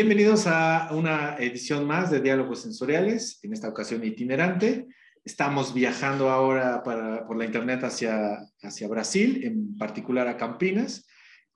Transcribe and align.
Bienvenidos 0.00 0.46
a 0.46 0.90
una 0.92 1.34
edición 1.40 1.84
más 1.84 2.08
de 2.08 2.20
Diálogos 2.20 2.62
Sensoriales, 2.62 3.40
en 3.42 3.52
esta 3.52 3.68
ocasión 3.68 4.04
itinerante. 4.04 4.86
Estamos 5.24 5.74
viajando 5.74 6.30
ahora 6.30 6.84
por 6.84 7.36
la 7.36 7.44
internet 7.44 7.82
hacia, 7.82 8.38
hacia 8.62 8.86
Brasil, 8.86 9.40
en 9.42 9.76
particular 9.76 10.28
a 10.28 10.36
Campinas, 10.36 11.04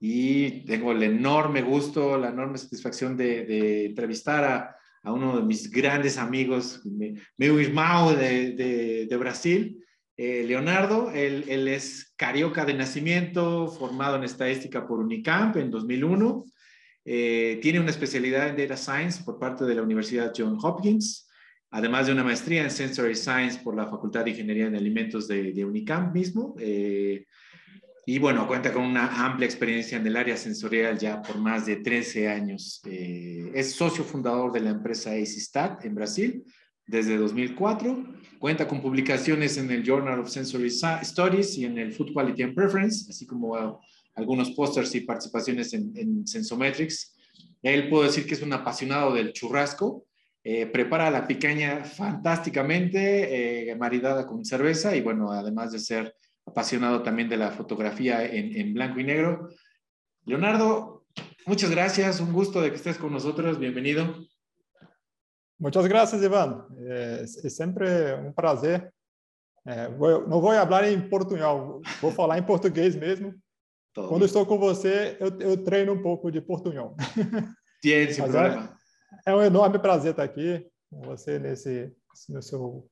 y 0.00 0.64
tengo 0.64 0.90
el 0.90 1.04
enorme 1.04 1.62
gusto, 1.62 2.18
la 2.18 2.30
enorme 2.30 2.58
satisfacción 2.58 3.16
de, 3.16 3.86
entrevistar 3.86 4.42
a, 4.42 4.76
a, 5.04 5.12
uno 5.12 5.36
de 5.36 5.44
mis 5.44 5.70
grandes 5.70 6.18
amigos, 6.18 6.82
meu 7.38 7.60
irmão 7.60 8.12
de, 8.16 9.06
de, 9.08 9.16
Brasil, 9.18 9.80
eh, 10.16 10.42
Leonardo. 10.48 11.12
Él, 11.12 11.44
él 11.46 11.68
es 11.68 12.12
carioca 12.16 12.64
de 12.64 12.74
nacimiento, 12.74 13.68
formado 13.68 14.16
en 14.16 14.24
estadística 14.24 14.84
por 14.84 14.98
Unicamp 14.98 15.56
en 15.58 15.70
2001 15.70 16.44
eh, 17.04 17.58
tiene 17.60 17.80
una 17.80 17.90
especialidad 17.90 18.48
en 18.48 18.56
Data 18.56 18.76
Science 18.76 19.22
por 19.24 19.38
parte 19.38 19.64
de 19.64 19.74
la 19.74 19.82
Universidad 19.82 20.32
John 20.36 20.58
Hopkins, 20.62 21.28
además 21.70 22.06
de 22.06 22.12
una 22.12 22.22
maestría 22.22 22.62
en 22.62 22.70
Sensory 22.70 23.16
Science 23.16 23.60
por 23.62 23.76
la 23.76 23.88
Facultad 23.88 24.24
de 24.24 24.30
Ingeniería 24.30 24.66
en 24.66 24.76
Alimentos 24.76 25.26
de, 25.26 25.64
Unicamp 25.64 26.14
mismo. 26.14 26.54
Eh, 26.58 27.26
y 28.04 28.18
bueno, 28.18 28.46
cuenta 28.48 28.72
con 28.72 28.84
una 28.84 29.24
amplia 29.24 29.46
experiencia 29.46 29.96
en 29.96 30.06
el 30.06 30.16
área 30.16 30.36
sensorial 30.36 30.98
ya 30.98 31.22
por 31.22 31.38
más 31.38 31.66
de 31.66 31.76
13 31.76 32.28
años. 32.28 32.80
Eh, 32.84 33.50
es 33.54 33.72
socio 33.72 34.02
fundador 34.04 34.52
de 34.52 34.60
la 34.60 34.70
empresa 34.70 35.12
ACSTAT 35.12 35.84
en 35.84 35.94
Brasil 35.94 36.44
desde 36.86 37.16
2004. 37.16 38.04
Cuenta 38.38 38.66
con 38.66 38.82
publicaciones 38.82 39.56
en 39.56 39.70
el 39.70 39.84
Journal 39.84 40.18
of 40.18 40.28
Sensory 40.28 40.70
Studies 40.70 41.56
y 41.58 41.64
en 41.64 41.78
el 41.78 41.92
Food 41.92 42.12
Quality 42.12 42.42
and 42.42 42.54
Preference, 42.54 43.08
así 43.08 43.24
como 43.24 43.80
algunos 44.14 44.50
pósters 44.50 44.94
y 44.94 45.00
participaciones 45.02 45.72
en, 45.72 46.26
Sensometrics. 46.26 47.14
Él 47.62 47.88
puedo 47.88 48.04
decir 48.04 48.26
que 48.26 48.34
es 48.34 48.42
un 48.42 48.52
apasionado 48.52 49.14
del 49.14 49.32
churrasco, 49.32 50.06
eh, 50.44 50.66
prepara 50.66 51.10
la 51.10 51.26
picaña 51.26 51.84
fantásticamente, 51.84 53.70
eh, 53.70 53.76
maridada 53.76 54.26
con 54.26 54.44
cerveza 54.44 54.94
y 54.96 55.00
bueno, 55.00 55.30
además 55.30 55.72
de 55.72 55.78
ser 55.78 56.16
apasionado 56.44 57.02
también 57.02 57.28
de 57.28 57.36
la 57.36 57.52
fotografía 57.52 58.24
en, 58.24 58.74
blanco 58.74 58.98
y 58.98 59.04
negro. 59.04 59.48
Leonardo, 60.24 61.04
muchas 61.46 61.70
gracias, 61.70 62.20
un 62.20 62.32
gusto 62.32 62.60
de 62.60 62.70
que 62.70 62.76
estés 62.76 62.98
con 62.98 63.12
nosotros, 63.12 63.58
bienvenido. 63.58 64.26
Muchas 65.58 65.86
gracias, 65.86 66.20
Iván. 66.22 66.64
Es, 66.88 67.40
siempre 67.54 68.14
un 68.14 68.34
placer. 68.34 68.92
Eh, 69.64 69.88
no 69.98 70.40
voy 70.40 70.56
a 70.56 70.62
hablar 70.62 70.84
en 70.86 71.08
portuñol, 71.08 71.82
voy 72.00 72.14
a 72.18 72.22
hablar 72.22 72.38
en 72.38 72.46
portugués 72.46 72.96
mesmo. 72.96 73.32
Todo 73.92 74.08
Quando 74.08 74.24
estou 74.24 74.46
com 74.46 74.58
você, 74.58 75.16
eu, 75.20 75.28
eu, 75.40 75.64
treino 75.64 75.92
um 75.92 76.02
pouco 76.02 76.30
de 76.30 76.40
portunhol. 76.40 76.96
Tem 77.82 77.92
esse 78.04 78.22
problema. 78.22 78.74
É, 79.26 79.30
é, 79.30 79.34
um 79.34 79.42
enorme 79.42 79.78
prazer 79.78 80.12
estar 80.12 80.22
aqui 80.22 80.66
com 80.90 81.02
você 81.02 81.38
nesse 81.38 81.92
no 82.28 82.42
seu 82.42 82.88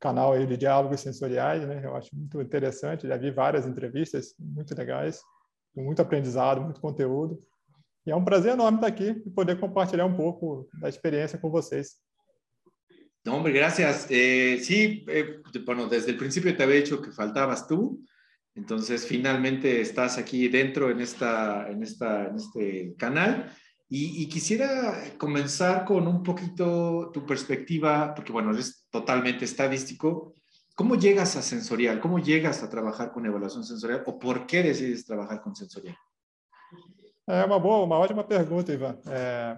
canal 0.00 0.34
aí 0.34 0.46
de 0.46 0.56
diálogos 0.56 1.00
sensoriais, 1.00 1.66
né? 1.66 1.80
Eu 1.82 1.96
acho 1.96 2.14
muito 2.14 2.40
interessante. 2.40 3.08
Já 3.08 3.16
vi 3.16 3.30
várias 3.30 3.66
entrevistas 3.66 4.34
muito 4.38 4.74
legais, 4.76 5.20
com 5.74 5.82
muito 5.82 6.02
aprendizado, 6.02 6.60
muito 6.60 6.80
conteúdo. 6.80 7.42
E 8.06 8.10
é 8.10 8.16
um 8.16 8.24
prazer 8.24 8.52
enorme 8.52 8.78
estar 8.78 8.88
aqui 8.88 9.22
e 9.24 9.30
poder 9.30 9.58
compartilhar 9.58 10.04
um 10.04 10.14
pouco 10.14 10.68
da 10.78 10.90
experiência 10.90 11.38
com 11.38 11.50
vocês. 11.50 11.96
No, 13.24 13.36
hombre, 13.36 13.52
gracias. 13.54 14.06
Eh, 14.10 14.58
sí, 14.58 15.06
eh, 15.08 15.40
bueno, 15.64 15.88
desde 15.88 16.10
el 16.10 16.18
principio 16.18 16.54
te 16.54 16.62
había 16.62 16.80
dicho 16.80 17.00
que 17.00 17.10
faltabas 17.10 17.66
tú. 17.66 18.04
Entonces, 18.54 19.06
finalmente 19.06 19.80
estás 19.80 20.16
aquí 20.16 20.48
dentro 20.48 20.90
en, 20.90 21.00
esta, 21.00 21.68
en, 21.68 21.82
esta, 21.82 22.26
en 22.26 22.36
este 22.36 22.94
canal. 22.96 23.52
Y, 23.88 24.26
quisiera 24.28 24.94
comenzar 25.18 25.84
con 25.84 26.08
un 26.08 26.22
poquito 26.22 27.10
tu 27.12 27.24
perspectiva, 27.24 28.14
porque 28.14 28.32
bueno, 28.32 28.52
eres 28.52 28.86
totalmente 28.90 29.44
estadístico. 29.44 30.34
¿Cómo 30.74 30.96
llegas 30.96 31.36
a 31.36 31.42
sensorial? 31.42 32.00
¿Cómo 32.00 32.18
llegas 32.18 32.62
a 32.62 32.70
trabajar 32.70 33.12
con 33.12 33.26
evaluación 33.26 33.64
sensorial? 33.64 34.02
¿O 34.06 34.18
por 34.18 34.46
qué 34.46 34.62
decides 34.62 35.04
trabajar 35.04 35.40
con 35.40 35.54
sensorial? 35.54 35.96
É 37.26 37.44
uma 37.44 37.58
boa, 37.58 37.84
uma 37.84 37.98
ótima 37.98 38.22
pergunta, 38.22 38.72
Ivan. 38.72 38.98
É, 39.06 39.56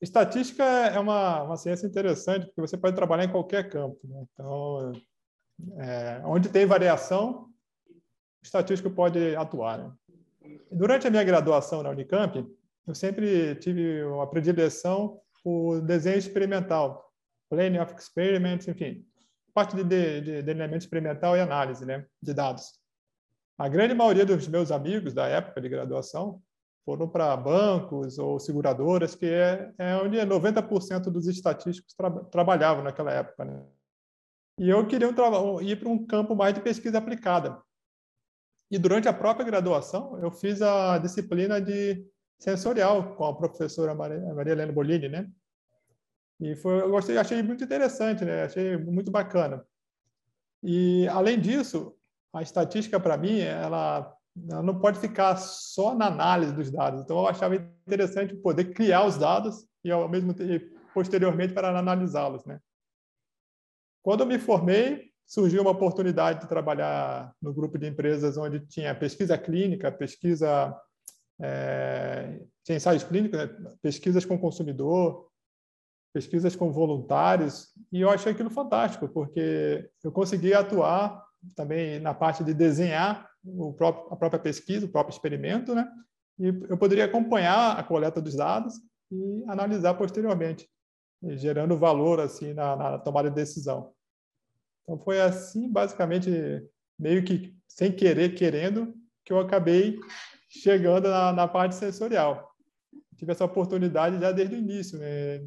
estatística 0.00 0.64
é 0.64 0.98
uma, 0.98 1.42
uma 1.42 1.56
ciência 1.56 1.86
interessante, 1.86 2.46
porque 2.46 2.60
você 2.60 2.76
pode 2.76 2.94
trabalhar 2.94 3.24
em 3.24 3.32
qualquer 3.32 3.70
campo. 3.70 3.98
Né? 4.04 4.26
Então, 4.32 4.92
é, 5.78 6.20
onde 6.24 6.48
tem 6.50 6.66
variação, 6.66 7.48
estatístico 8.48 8.90
pode 8.90 9.36
atuar. 9.36 9.78
Né? 9.78 9.92
Durante 10.70 11.06
a 11.06 11.10
minha 11.10 11.24
graduação 11.24 11.82
na 11.82 11.90
Unicamp, 11.90 12.44
eu 12.86 12.94
sempre 12.94 13.54
tive 13.56 14.02
uma 14.04 14.28
predileção 14.28 15.20
por 15.42 15.80
desenho 15.82 16.18
experimental, 16.18 17.12
planning 17.50 17.78
of 17.78 17.94
experiments, 17.94 18.66
enfim, 18.66 19.04
parte 19.54 19.76
de, 19.76 19.84
de, 19.84 20.20
de 20.20 20.42
delineamento 20.42 20.84
experimental 20.84 21.36
e 21.36 21.40
análise 21.40 21.84
né, 21.84 22.04
de 22.22 22.34
dados. 22.34 22.78
A 23.58 23.68
grande 23.68 23.94
maioria 23.94 24.24
dos 24.24 24.46
meus 24.48 24.70
amigos 24.70 25.12
da 25.12 25.26
época 25.26 25.60
de 25.60 25.68
graduação 25.68 26.40
foram 26.84 27.08
para 27.08 27.36
bancos 27.36 28.18
ou 28.18 28.38
seguradoras, 28.38 29.14
que 29.14 29.26
é, 29.26 29.72
é 29.78 29.96
onde 29.96 30.16
90% 30.16 31.10
dos 31.10 31.26
estatísticos 31.26 31.92
tra 31.94 32.10
trabalhavam 32.10 32.82
naquela 32.82 33.12
época. 33.12 33.44
Né? 33.44 33.62
E 34.58 34.70
eu 34.70 34.86
queria 34.86 35.08
um, 35.08 35.60
ir 35.60 35.78
para 35.78 35.88
um 35.88 36.06
campo 36.06 36.34
mais 36.34 36.54
de 36.54 36.60
pesquisa 36.60 36.98
aplicada, 36.98 37.60
e 38.70 38.78
durante 38.78 39.08
a 39.08 39.12
própria 39.12 39.46
graduação, 39.46 40.18
eu 40.22 40.30
fiz 40.30 40.60
a 40.60 40.98
disciplina 40.98 41.60
de 41.60 42.06
sensorial 42.38 43.16
com 43.16 43.24
a 43.24 43.36
professora 43.36 43.94
Maria, 43.94 44.52
Helena 44.52 44.72
Bolini, 44.72 45.08
né? 45.08 45.28
E 46.40 46.54
foi, 46.54 46.80
eu 46.80 46.90
gostei, 46.90 47.16
achei 47.18 47.42
muito 47.42 47.64
interessante, 47.64 48.24
né? 48.24 48.44
Achei 48.44 48.76
muito 48.76 49.10
bacana. 49.10 49.64
E 50.62 51.08
além 51.08 51.40
disso, 51.40 51.96
a 52.32 52.42
estatística 52.42 53.00
para 53.00 53.16
mim, 53.16 53.40
ela, 53.40 54.14
ela, 54.50 54.62
não 54.62 54.78
pode 54.78 55.00
ficar 55.00 55.36
só 55.36 55.94
na 55.94 56.06
análise 56.06 56.52
dos 56.52 56.70
dados. 56.70 57.00
Então 57.00 57.18
eu 57.18 57.26
achava 57.26 57.56
interessante 57.56 58.36
poder 58.36 58.72
criar 58.72 59.04
os 59.04 59.16
dados 59.16 59.66
e 59.82 59.90
ao 59.90 60.08
mesmo 60.08 60.34
tempo 60.34 60.78
posteriormente 60.94 61.54
para 61.54 61.76
analisá-los, 61.76 62.44
né? 62.44 62.60
Quando 64.02 64.20
eu 64.20 64.26
me 64.26 64.38
formei, 64.38 65.07
surgiu 65.28 65.60
uma 65.60 65.72
oportunidade 65.72 66.40
de 66.40 66.48
trabalhar 66.48 67.34
no 67.40 67.52
grupo 67.52 67.78
de 67.78 67.86
empresas 67.86 68.38
onde 68.38 68.60
tinha 68.60 68.94
pesquisa 68.94 69.36
clínica, 69.36 69.92
pesquisa 69.92 70.74
é, 71.38 72.40
tinha 72.64 72.76
ensaios 72.76 73.04
clínicos, 73.04 73.38
né? 73.38 73.48
pesquisas 73.82 74.24
com 74.24 74.38
consumidor, 74.38 75.28
pesquisas 76.14 76.56
com 76.56 76.72
voluntários, 76.72 77.68
e 77.92 78.00
eu 78.00 78.08
achei 78.08 78.32
aquilo 78.32 78.48
fantástico, 78.48 79.06
porque 79.06 79.90
eu 80.02 80.10
consegui 80.10 80.54
atuar 80.54 81.22
também 81.54 82.00
na 82.00 82.14
parte 82.14 82.42
de 82.42 82.54
desenhar 82.54 83.28
próprio, 83.76 84.12
a 84.12 84.16
própria 84.16 84.40
pesquisa, 84.40 84.86
o 84.86 84.90
próprio 84.90 85.12
experimento, 85.12 85.74
né? 85.74 85.86
E 86.38 86.46
eu 86.46 86.78
poderia 86.78 87.04
acompanhar 87.04 87.78
a 87.78 87.82
coleta 87.82 88.20
dos 88.20 88.34
dados 88.34 88.74
e 89.12 89.44
analisar 89.46 89.94
posteriormente, 89.94 90.68
gerando 91.22 91.76
valor 91.76 92.18
assim 92.18 92.54
na, 92.54 92.74
na 92.74 92.98
tomada 92.98 93.28
de 93.28 93.36
decisão. 93.36 93.92
Então 94.88 94.98
foi 94.98 95.20
assim, 95.20 95.70
basicamente, 95.70 96.30
meio 96.98 97.22
que 97.22 97.54
sem 97.68 97.92
querer, 97.92 98.34
querendo, 98.34 98.94
que 99.22 99.30
eu 99.30 99.38
acabei 99.38 100.00
chegando 100.48 101.10
na, 101.10 101.30
na 101.30 101.46
parte 101.46 101.74
sensorial. 101.74 102.50
Tive 103.18 103.32
essa 103.32 103.44
oportunidade 103.44 104.18
já 104.18 104.32
desde 104.32 104.54
o 104.54 104.58
início, 104.58 104.98
né? 104.98 105.42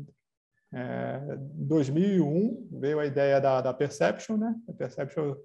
É, 0.73 1.19
em 1.57 1.65
2001 1.65 2.69
veio 2.79 2.99
a 2.99 3.05
ideia 3.05 3.41
da, 3.41 3.61
da 3.61 3.73
Perception, 3.73 4.37
né? 4.37 4.55
A 4.69 4.73
Perception 4.73 5.35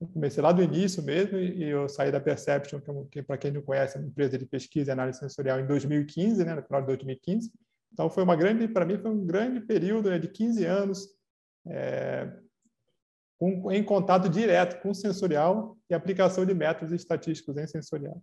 eu 0.00 0.08
comecei 0.08 0.42
lá 0.42 0.50
do 0.50 0.62
início 0.62 1.00
mesmo 1.04 1.38
e 1.38 1.62
eu 1.62 1.88
saí 1.88 2.10
da 2.10 2.20
Perception, 2.20 2.80
que, 2.80 2.92
que 3.12 3.22
para 3.22 3.38
quem 3.38 3.52
não 3.52 3.62
conhece, 3.62 3.96
é 3.96 4.00
uma 4.00 4.08
empresa 4.08 4.36
de 4.36 4.44
pesquisa 4.44 4.90
e 4.90 4.92
análise 4.92 5.20
sensorial 5.20 5.60
em 5.60 5.66
2015, 5.66 6.44
né? 6.44 6.56
No 6.56 6.62
final 6.64 6.80
de 6.80 6.88
2015. 6.88 7.52
Então 7.92 8.10
foi 8.10 8.24
uma 8.24 8.34
grande, 8.34 8.66
para 8.66 8.84
mim 8.84 8.98
foi 8.98 9.12
um 9.12 9.24
grande 9.24 9.60
período 9.60 10.10
né, 10.10 10.18
de 10.18 10.26
15 10.26 10.64
anos 10.64 11.08
é, 11.66 12.28
com, 13.38 13.70
em 13.72 13.82
contato 13.82 14.28
direto 14.28 14.80
com 14.80 14.90
o 14.90 14.94
sensorial 14.94 15.76
e 15.88 15.94
aplicação 15.94 16.44
de 16.44 16.54
métodos 16.54 16.92
estatísticos 16.92 17.56
em 17.56 17.66
sensorial. 17.66 18.22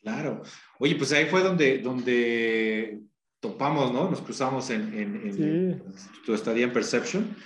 Claro. 0.00 0.42
Oye, 0.78 0.94
pues 0.94 1.12
ahí 1.12 1.26
fue 1.26 1.42
donde, 1.42 1.78
donde 1.78 3.00
topamos, 3.40 3.92
¿no? 3.92 4.10
Nos 4.10 4.20
cruzamos 4.20 4.70
en, 4.70 4.94
en, 4.94 5.26
en 5.26 5.32
sí. 5.32 6.08
tu 6.24 6.34
estadía 6.34 6.64
en 6.64 6.72
Perception. 6.72 7.36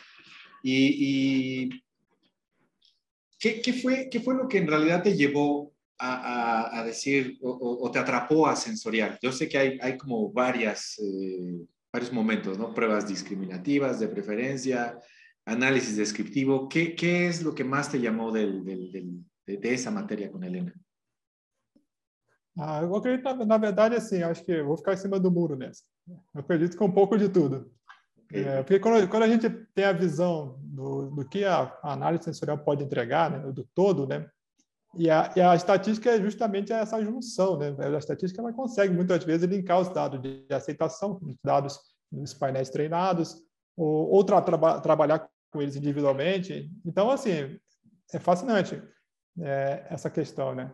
Y, 0.62 1.66
y 1.66 1.84
¿qué, 3.38 3.60
¿qué, 3.60 3.72
fue, 3.72 4.08
¿qué 4.10 4.20
fue 4.20 4.34
lo 4.34 4.48
que 4.48 4.58
en 4.58 4.69
realidad 4.69 5.02
te 5.02 5.16
llevó 5.16 5.72
a, 5.98 6.14
a, 6.14 6.80
a 6.80 6.84
decir 6.84 7.38
o, 7.42 7.78
o, 7.82 7.90
te 7.90 7.98
atrapó 7.98 8.46
a 8.46 8.54
sensorial? 8.54 9.19
Yo 9.20 9.32
sé 9.32 9.48
que 9.48 9.58
hay, 9.58 9.78
hay 9.80 9.96
como 9.96 10.30
varias, 10.30 10.98
eh, 10.98 11.66
varios 11.92 12.12
momentos, 12.12 12.58
¿no? 12.58 12.72
Pruebas 12.74 13.08
discriminativas, 13.08 13.98
de 13.98 14.08
preferencia, 14.08 14.98
análisis 15.44 15.96
descriptivo. 15.96 16.68
¿Qué, 16.68 16.94
qué 16.94 17.26
es 17.26 17.42
lo 17.42 17.54
que 17.54 17.64
más 17.64 17.90
te 17.90 18.00
llamó 18.00 18.30
del, 18.30 18.64
del, 18.64 18.92
del, 18.92 19.24
de, 19.46 19.56
de, 19.56 19.74
esa 19.74 19.90
materia 19.90 20.30
con 20.30 20.44
Elena? 20.44 20.72
Ah, 22.58 22.82
eu 22.82 22.94
acredito, 22.94 23.34
na, 23.34 23.46
na 23.46 23.58
verdade, 23.58 23.96
assim, 23.96 24.22
acho 24.22 24.44
que 24.44 24.62
vou 24.62 24.76
ficar 24.76 24.92
em 24.92 24.98
cima 24.98 25.18
do 25.18 25.30
muro 25.30 25.56
nessa. 25.56 25.82
Eu 26.06 26.40
acredito 26.40 26.76
que 26.76 26.84
um 26.84 26.92
pouco 26.92 27.16
de 27.16 27.28
tudo. 27.28 27.72
É, 28.30 28.62
porque 28.62 28.78
quando, 28.78 29.08
quando, 29.08 29.24
a 29.24 29.28
gente 29.28 29.48
tem 29.74 29.84
a 29.84 29.92
visão 29.92 30.58
do, 30.62 31.10
do 31.10 31.28
que 31.28 31.44
a, 31.44 31.64
a, 31.82 31.92
análise 31.92 32.24
sensorial 32.24 32.58
pode 32.58 32.82
entregar, 32.82 33.30
né, 33.30 33.52
do 33.52 33.64
todo, 33.74 34.06
né, 34.06 34.26
e 34.94 35.10
a, 35.10 35.32
e 35.36 35.40
a, 35.40 35.54
estatística 35.54 36.10
é 36.10 36.20
justamente 36.20 36.72
essa 36.72 37.02
junção. 37.02 37.58
Né, 37.58 37.74
a 37.78 37.98
estatística 37.98 38.40
ela 38.40 38.52
consegue, 38.52 38.94
muitas 38.94 39.22
vezes, 39.24 39.48
linkar 39.48 39.80
os 39.80 39.88
dados 39.88 40.20
de 40.20 40.46
aceitação, 40.50 41.18
os 41.22 41.36
dados 41.44 41.78
dos 42.10 42.34
painéis 42.34 42.70
treinados, 42.70 43.42
ou, 43.76 44.10
ou 44.10 44.24
tra, 44.24 44.40
tra, 44.40 44.80
trabalhar 44.80 45.28
com 45.50 45.60
eles 45.60 45.76
individualmente. 45.76 46.70
Então, 46.84 47.10
assim, 47.10 47.58
é 48.12 48.19
fascinante 48.19 48.82
é, 49.40 49.86
essa 49.90 50.10
questão, 50.10 50.54
né? 50.54 50.70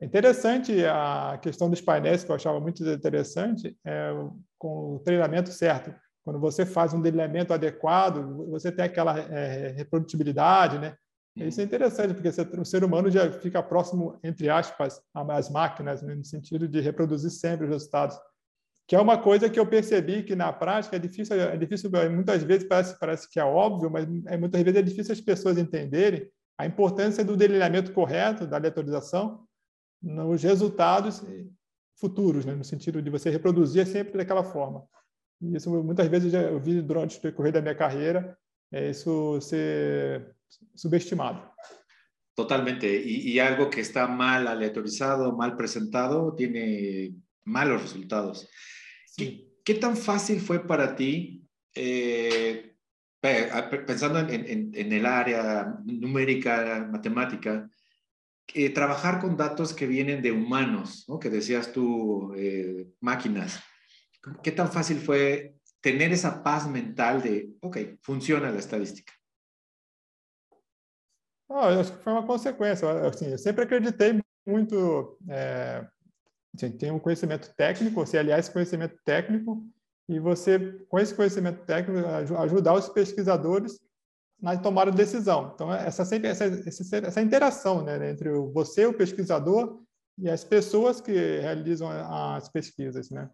É 0.00 0.04
interessante 0.04 0.84
a 0.84 1.38
questão 1.40 1.70
dos 1.70 1.80
painéis, 1.80 2.24
que 2.24 2.30
eu 2.30 2.34
achava 2.34 2.58
muito 2.58 2.84
interessante, 2.84 3.78
é, 3.84 4.10
com 4.58 4.96
o 4.96 4.98
treinamento 4.98 5.50
certo. 5.50 5.94
Quando 6.24 6.40
você 6.40 6.66
faz 6.66 6.92
um 6.92 7.00
delineamento 7.00 7.52
adequado, 7.52 8.48
você 8.48 8.72
tem 8.72 8.84
aquela 8.84 9.18
é, 9.18 9.68
reprodutibilidade, 9.68 10.78
né? 10.78 10.96
Isso 11.34 11.60
é 11.60 11.64
interessante, 11.64 12.12
porque 12.12 12.28
o 12.60 12.64
ser 12.64 12.84
humano 12.84 13.10
já 13.10 13.30
fica 13.32 13.62
próximo, 13.62 14.18
entre 14.22 14.50
aspas, 14.50 15.00
às 15.14 15.48
máquinas, 15.48 16.02
né? 16.02 16.14
no 16.14 16.24
sentido 16.24 16.68
de 16.68 16.80
reproduzir 16.80 17.30
sempre 17.30 17.64
os 17.64 17.70
resultados. 17.70 18.18
Que 18.92 18.96
é 18.96 19.00
uma 19.00 19.16
coisa 19.16 19.48
que 19.48 19.58
eu 19.58 19.66
percebi 19.66 20.22
que 20.22 20.36
na 20.36 20.52
prática 20.52 20.96
é 20.96 20.98
difícil, 20.98 21.40
é 21.40 21.56
difícil 21.56 21.90
muitas 22.10 22.42
vezes 22.42 22.68
parece, 22.68 22.98
parece 22.98 23.26
que 23.26 23.40
é 23.40 23.42
óbvio, 23.42 23.90
mas 23.90 24.06
é, 24.26 24.36
muitas 24.36 24.60
vezes 24.60 24.78
é 24.78 24.82
difícil 24.82 25.12
as 25.14 25.20
pessoas 25.22 25.56
entenderem 25.56 26.30
a 26.58 26.66
importância 26.66 27.24
do 27.24 27.34
delineamento 27.34 27.90
correto, 27.94 28.46
da 28.46 28.58
aleatorização, 28.58 29.46
nos 30.02 30.42
resultados 30.42 31.24
futuros, 31.98 32.44
né? 32.44 32.54
no 32.54 32.64
sentido 32.64 33.00
de 33.00 33.08
você 33.08 33.30
reproduzir 33.30 33.86
sempre 33.86 34.18
daquela 34.18 34.44
forma. 34.44 34.84
E 35.40 35.56
isso 35.56 35.70
muitas 35.82 36.08
vezes 36.08 36.34
eu 36.34 36.60
vi 36.60 36.82
durante 36.82 37.18
o 37.18 37.22
decorrer 37.22 37.50
da 37.50 37.62
minha 37.62 37.74
carreira, 37.74 38.36
é 38.70 38.90
isso 38.90 39.40
ser 39.40 40.36
subestimado. 40.76 41.50
Totalmente. 42.34 42.86
Y, 42.86 43.32
y, 43.32 43.40
algo 43.40 43.70
que 43.70 43.80
está 43.80 44.06
mal 44.06 44.46
aleatorizado, 44.46 45.34
mal 45.34 45.56
presentado, 45.56 46.34
tiene 46.36 47.14
malos 47.46 47.80
resultados. 47.80 48.46
¿Qué, 49.16 49.58
¿Qué, 49.64 49.74
tan 49.74 49.96
fácil 49.96 50.40
fue 50.40 50.66
para 50.66 50.96
ti, 50.96 51.48
eh, 51.74 52.76
pensando 53.86 54.18
en, 54.18 54.30
en, 54.30 54.70
en, 54.74 54.92
el 54.92 55.06
área 55.06 55.78
numérica, 55.84 56.88
matemática, 56.90 57.70
eh, 58.54 58.70
trabajar 58.70 59.20
con 59.20 59.36
datos 59.36 59.72
que 59.72 59.86
vienen 59.86 60.22
de 60.22 60.32
humanos, 60.32 61.04
¿no? 61.08 61.18
que 61.18 61.30
decías 61.30 61.72
tú, 61.72 62.34
eh, 62.36 62.88
máquinas. 63.00 63.60
¿Qué 64.42 64.52
tan 64.52 64.70
fácil 64.70 64.98
fue 64.98 65.56
tener 65.80 66.12
esa 66.12 66.42
paz 66.42 66.68
mental 66.68 67.22
de, 67.22 67.50
ok, 67.60 67.78
funciona 68.02 68.50
la 68.50 68.58
estadística? 68.58 69.12
Oh, 71.54 71.68
eu 71.68 71.80
acho 71.80 71.92
que 71.92 72.02
foi 72.02 72.12
uma 72.14 72.26
consequência. 72.26 72.88
Assim, 73.06 73.30
eu 73.30 73.36
sempre 73.36 73.64
acreditei 73.64 74.18
muito. 74.46 75.18
É, 75.28 75.86
assim, 76.54 76.70
tem 76.72 76.90
um 76.90 76.98
conhecimento 76.98 77.52
técnico, 77.56 78.04
você 78.04 78.18
aliar 78.18 78.38
esse 78.38 78.50
conhecimento 78.50 78.96
técnico 79.04 79.64
e 80.08 80.18
você, 80.18 80.84
com 80.88 80.98
esse 80.98 81.14
conhecimento 81.14 81.64
técnico, 81.64 82.06
ajudar 82.38 82.74
os 82.74 82.88
pesquisadores 82.88 83.80
na 84.40 84.56
tomada 84.56 84.90
de 84.90 84.96
decisão. 84.96 85.52
Então, 85.54 85.72
essa, 85.72 86.02
essa, 86.02 86.44
essa 86.96 87.22
interação 87.22 87.82
né, 87.82 88.10
entre 88.10 88.30
você, 88.52 88.84
o 88.86 88.94
pesquisador, 88.94 89.80
e 90.18 90.28
as 90.28 90.44
pessoas 90.44 91.00
que 91.00 91.12
realizam 91.12 91.88
as 91.88 92.48
pesquisas, 92.48 93.10
né? 93.10 93.30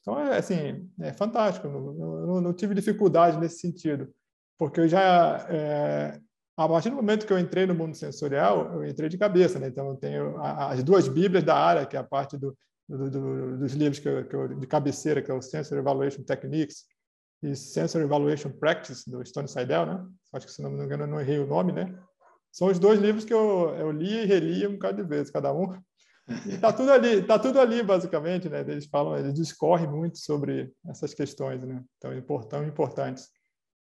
Então, 0.00 0.18
é, 0.20 0.38
assim, 0.38 0.88
é 1.00 1.12
fantástico. 1.12 1.66
Não, 1.68 2.26
não, 2.26 2.40
não 2.40 2.52
tive 2.52 2.74
dificuldade 2.74 3.38
nesse 3.38 3.58
sentido, 3.58 4.12
porque 4.58 4.80
eu 4.80 4.88
já, 4.88 5.46
é, 5.48 6.20
a 6.56 6.68
partir 6.68 6.88
do 6.88 6.96
momento 6.96 7.26
que 7.26 7.32
eu 7.32 7.38
entrei 7.38 7.66
no 7.66 7.74
mundo 7.74 7.94
sensorial, 7.94 8.72
eu 8.74 8.86
entrei 8.86 9.08
de 9.08 9.18
cabeça, 9.18 9.58
né? 9.58 9.68
Então, 9.68 9.90
eu 9.90 9.96
tenho 9.96 10.40
as 10.42 10.82
duas 10.82 11.06
bíblias 11.06 11.44
da 11.44 11.54
área, 11.54 11.84
que 11.84 11.96
é 11.96 12.00
a 12.00 12.04
parte 12.04 12.38
do, 12.38 12.56
do, 12.88 13.10
do, 13.10 13.58
dos 13.58 13.74
livros 13.74 13.98
que 13.98 14.08
eu, 14.08 14.26
que 14.26 14.34
eu, 14.34 14.48
de 14.48 14.66
cabeceira, 14.66 15.20
que 15.20 15.30
é 15.30 15.34
o 15.34 15.42
Sensor 15.42 15.76
Evaluation 15.76 16.22
Techniques, 16.22 16.84
e 17.42 17.54
Sensor 17.54 18.00
Evaluation 18.00 18.50
Practice, 18.50 19.08
do 19.10 19.24
Stone 19.24 19.48
Seidel, 19.48 19.86
né? 19.86 20.06
Acho 20.32 20.46
que, 20.46 20.52
se 20.52 20.62
não 20.62 20.70
me 20.70 20.82
engano, 20.82 21.04
eu 21.04 21.08
não 21.08 21.20
errei 21.20 21.38
o 21.38 21.46
nome, 21.46 21.72
né? 21.72 21.94
São 22.50 22.68
os 22.68 22.78
dois 22.78 22.98
livros 22.98 23.26
que 23.26 23.34
eu, 23.34 23.74
eu 23.76 23.90
li 23.90 24.22
e 24.22 24.24
reli 24.24 24.66
um 24.66 24.72
bocado 24.72 25.02
de 25.02 25.06
vezes, 25.06 25.30
cada 25.30 25.52
um. 25.52 25.78
E 26.46 26.56
tá 26.56 26.72
tudo 26.72 26.90
ali, 26.90 27.22
tá 27.22 27.38
tudo 27.38 27.60
ali, 27.60 27.82
basicamente, 27.82 28.48
né? 28.48 28.60
Eles 28.60 28.86
falam, 28.86 29.16
eles 29.16 29.34
discorrem 29.34 29.86
muito 29.86 30.18
sobre 30.18 30.72
essas 30.88 31.12
questões, 31.12 31.62
né? 31.62 31.84
Então, 31.98 32.42
tão 32.48 32.66
importantes. 32.66 33.28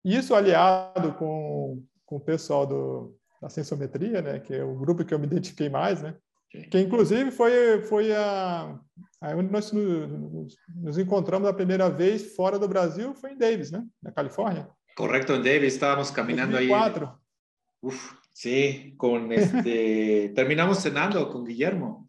Isso 0.03 0.33
aliado 0.33 1.13
com, 1.13 1.83
com 2.07 2.15
o 2.15 2.19
pessoal 2.19 2.65
do, 2.65 3.15
da 3.39 3.49
sensometria, 3.49 4.23
né? 4.23 4.39
Que 4.39 4.55
é 4.55 4.63
o 4.63 4.73
grupo 4.73 5.05
que 5.05 5.13
eu 5.13 5.19
me 5.19 5.27
identifiquei 5.27 5.69
mais, 5.69 6.01
né? 6.01 6.15
Que, 6.71 6.79
inclusive, 6.79 7.29
foi, 7.29 7.81
foi 7.81 8.15
a, 8.15 8.79
Aí 9.19 9.33
onde 9.33 9.51
nós 9.51 9.71
nos, 9.71 10.55
nos, 10.75 10.97
encontramos 10.97 11.49
a 11.49 11.53
primeira 11.53 11.89
vez 11.89 12.35
fora 12.35 12.59
do 12.59 12.67
Brasil 12.67 13.15
foi 13.15 13.31
em 13.31 13.37
Davis, 13.37 13.71
né? 13.71 13.83
Na 14.01 14.11
Califórnia. 14.11 14.69
Correcto, 14.95 15.33
en 15.33 15.43
Davis 15.43 15.73
estávamos 15.73 16.11
caminando 16.11 16.51
2004. 16.51 17.05
ahí. 17.05 17.13
Uf, 17.81 18.13
sí, 18.31 18.93
con 18.97 19.31
este 19.31 20.29
terminamos 20.35 20.79
cenando 20.79 21.29
con 21.29 21.43
Guillermo. 21.43 22.07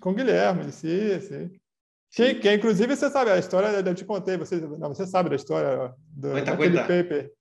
Com 0.00 0.14
Guilherme, 0.14 0.70
sim, 0.72 1.20
sim. 1.20 1.50
Que, 2.10 2.34
que 2.36 2.52
inclusive 2.52 2.96
você 2.96 3.10
sabe 3.10 3.30
a 3.30 3.38
história, 3.38 3.68
eu 3.68 3.94
te 3.94 4.04
contei, 4.04 4.36
você, 4.36 4.56
não, 4.56 4.88
você 4.88 5.06
sabe 5.06 5.28
da 5.30 5.36
história 5.36 5.94
do, 6.08 6.30
cuenta, 6.30 6.50
daquele 6.52 6.76
cuenta. 6.76 7.02
paper. 7.02 7.32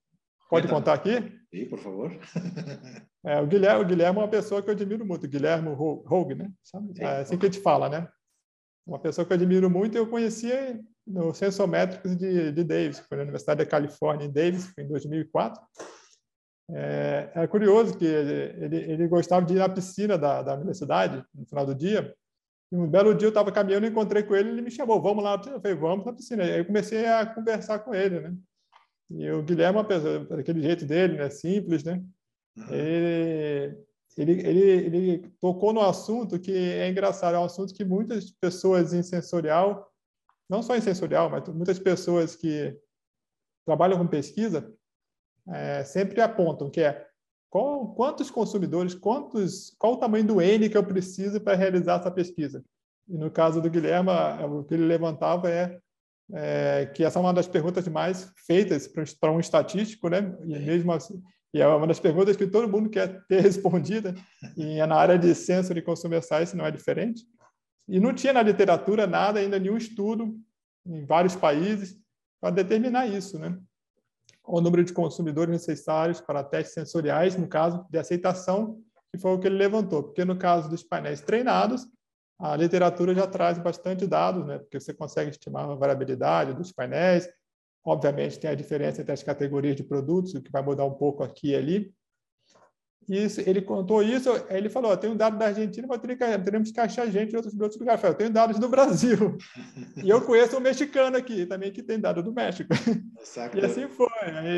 Pode 0.49 0.67
contar 0.67 0.94
aqui? 0.94 1.21
Sim, 1.53 1.65
por 1.69 1.79
favor. 1.79 2.11
É, 3.25 3.41
o, 3.41 3.47
Guilherme, 3.47 3.83
o 3.83 3.85
Guilherme 3.85 4.19
é 4.19 4.21
uma 4.21 4.29
pessoa 4.29 4.61
que 4.61 4.69
eu 4.69 4.73
admiro 4.73 5.05
muito, 5.05 5.27
Guilherme 5.27 5.73
Rogue, 5.73 6.33
né? 6.33 6.49
Sabe? 6.63 6.94
É 6.97 7.19
assim 7.21 7.38
que 7.38 7.45
a 7.45 7.49
gente 7.49 7.61
fala, 7.61 7.89
né? 7.89 8.07
uma 8.88 8.97
pessoa 8.97 9.25
que 9.25 9.33
eu 9.33 9.35
admiro 9.35 9.69
muito, 9.69 9.97
eu 9.97 10.07
conhecia 10.07 10.79
no 11.05 11.33
Sensométricos 11.33 12.15
de, 12.15 12.53
de 12.53 12.63
Davis, 12.63 13.01
que 13.01 13.07
foi 13.07 13.17
na 13.17 13.23
Universidade 13.23 13.63
da 13.63 13.69
Califórnia 13.69 14.25
em 14.25 14.31
Davis, 14.31 14.73
em 14.77 14.88
2004. 14.88 15.61
É, 16.71 17.31
é 17.35 17.47
curioso 17.47 17.97
que 17.97 18.05
ele, 18.05 18.77
ele 18.77 19.07
gostava 19.07 19.45
de 19.45 19.53
ir 19.53 19.57
na 19.57 19.69
piscina 19.69 20.17
da, 20.17 20.41
da 20.41 20.55
universidade 20.55 21.23
no 21.35 21.45
final 21.45 21.66
do 21.66 21.75
dia. 21.75 22.16
E 22.71 22.75
um 22.75 22.87
belo 22.87 23.13
dia 23.13 23.27
eu 23.27 23.30
estava 23.30 23.51
caminhando, 23.51 23.85
encontrei 23.85 24.23
com 24.23 24.35
ele, 24.35 24.49
ele 24.49 24.61
me 24.61 24.71
chamou, 24.71 25.01
vamos 25.01 25.23
lá. 25.23 25.42
Eu 25.45 25.61
falei, 25.61 25.77
vamos 25.77 26.06
na 26.06 26.13
piscina. 26.13 26.44
Aí 26.44 26.59
eu 26.59 26.66
comecei 26.66 27.06
a 27.06 27.25
conversar 27.25 27.80
com 27.80 27.94
ele, 27.94 28.19
né? 28.21 28.35
E 29.09 29.30
o 29.31 29.42
Guilherme, 29.42 29.80
daquele 30.30 30.61
jeito 30.61 30.85
dele, 30.85 31.18
né? 31.18 31.30
Simples, 31.30 31.83
né? 31.83 32.04
Ele, 32.69 33.78
ele, 34.18 34.31
ele, 34.47 34.61
ele 34.61 35.31
tocou 35.40 35.71
no 35.71 35.81
assunto 35.81 36.40
que 36.40 36.52
é 36.52 36.90
engraçado, 36.90 37.35
é 37.35 37.40
um 37.40 37.45
assunto 37.45 37.73
que 37.73 37.85
muitas 37.85 38.31
pessoas 38.31 38.94
em 38.94 39.04
sensorial, 39.04 39.92
não 40.49 40.64
só 40.64 40.76
em 40.76 40.81
sensorial, 40.81 41.30
mas 41.30 41.47
muitas 41.49 41.80
pessoas 41.80 42.35
que 42.35 42.76
trabalham 43.66 43.97
com 43.97 44.07
pesquisa, 44.07 44.73
é, 45.49 45.83
sempre 45.83 46.19
apontam, 46.19 46.69
que 46.69 46.81
é 46.81 47.07
qual, 47.49 47.94
quantos 47.94 48.30
consumidores, 48.30 48.94
quantos, 48.94 49.76
qual 49.78 49.94
o 49.94 49.97
tamanho 49.97 50.26
do 50.26 50.42
N 50.42 50.69
que 50.69 50.78
eu 50.78 50.85
preciso 50.85 51.40
para 51.40 51.56
realizar 51.56 51.99
essa 51.99 52.11
pesquisa. 52.11 52.64
E 53.07 53.18
no 53.18 53.31
caso 53.31 53.61
do 53.61 53.69
Guilherme, 53.69 54.09
o 54.44 54.64
que 54.64 54.73
ele 54.73 54.85
levantava 54.85 55.49
é, 55.49 55.80
é 56.34 56.86
que 56.94 57.04
essa 57.04 57.19
é 57.19 57.22
uma 57.22 57.34
das 57.34 57.48
perguntas 57.48 57.88
mais 57.88 58.31
feitas 58.46 58.88
para 59.19 59.31
um 59.31 59.40
estatístico, 59.40 60.10
né? 60.10 60.36
E 60.46 60.60
mesmo 60.60 60.92
assim, 60.92 61.22
e 61.54 61.62
é 61.62 61.68
uma 61.68 61.88
das 61.88 62.00
perguntas 62.00 62.36
que 62.36 62.46
todo 62.46 62.69
mundo 62.69 62.90
quer 62.90 63.26
ter 63.28 63.42
respondida, 63.42 64.14
e 64.56 64.80
é 64.80 64.86
na 64.86 64.96
área 64.96 65.18
de 65.18 65.34
Sensory 65.34 65.81
Consumer 65.81 66.22
Science 66.22 66.56
não 66.56 66.66
é 66.66 66.72
diferente. 66.72 67.24
E 67.88 68.00
não 68.00 68.14
tinha 68.14 68.34
na 68.34 68.42
literatura 68.42 69.07
nada, 69.07 69.40
ainda 69.40 69.57
nenhum 69.57 69.78
estudo 69.78 70.38
em 70.86 71.06
vários 71.06 71.36
países 71.36 71.98
para 72.42 72.54
determinar 72.54 73.07
isso, 73.07 73.40
né? 73.40 73.57
O 74.44 74.62
número 74.62 74.84
de 74.84 74.94
consumidores 74.94 75.52
necessários 75.52 76.22
para 76.22 76.44
testes 76.44 76.74
sensoriais, 76.74 77.36
no 77.36 77.48
caso 77.48 77.86
de 77.90 77.98
aceitação, 77.98 78.80
que 79.12 79.18
foi 79.18 79.31
o 79.31 79.40
que 79.40 79.48
ele 79.48 79.56
levantou, 79.57 80.04
porque 80.04 80.26
no 80.26 80.38
caso 80.38 80.69
dos 80.69 80.84
painéis 80.84 81.22
treinados, 81.22 81.88
a 82.39 82.56
literatura 82.56 83.15
já 83.15 83.25
traz 83.27 83.57
bastante 83.57 84.06
dados, 84.06 84.45
né? 84.45 84.59
Porque 84.59 84.79
você 84.79 84.94
consegue 84.94 85.31
estimar 85.31 85.69
a 85.69 85.75
variabilidade 85.75 86.53
dos 86.53 86.71
painéis, 86.71 87.27
Obviamente, 87.87 88.37
tem 88.37 88.49
a 88.49 88.53
diferença 88.53 88.99
entre 88.99 89.13
as 89.13 89.23
categorias 89.23 89.73
de 89.73 89.81
produtos, 89.81 90.33
o 90.33 90.41
que 90.41 90.51
vai 90.51 90.61
mudar 90.61 90.83
um 90.83 90.94
pouco 90.94 91.23
aqui 91.23 91.51
e 91.51 91.56
ali. 91.56 91.94
Isso, 93.07 93.39
ele 93.39 93.61
contou 93.61 94.03
isso, 94.03 94.29
ele 94.49 94.67
falou: 94.67 94.97
tem 94.97 95.09
um 95.09 95.15
dado 95.15 95.37
da 95.37 95.45
Argentina, 95.45 95.87
mas 95.87 96.01
teremos 96.01 96.69
que 96.69 96.79
achar 96.81 97.09
gente 97.09 97.29
de 97.29 97.37
outros, 97.37 97.53
de 97.56 97.63
outros 97.63 97.79
lugares. 97.79 98.03
Eu 98.03 98.13
tenho 98.13 98.29
dados 98.29 98.59
do 98.59 98.67
Brasil. 98.67 99.37
e 100.03 100.09
eu 100.09 100.19
conheço 100.19 100.57
um 100.57 100.59
mexicano 100.59 101.15
aqui 101.15 101.45
também 101.45 101.71
que 101.71 101.81
tem 101.81 101.97
dado 101.97 102.21
do 102.21 102.33
México. 102.33 102.69
Exato. 103.21 103.57
E 103.57 103.63
assim 103.63 103.87
foi. 103.87 104.09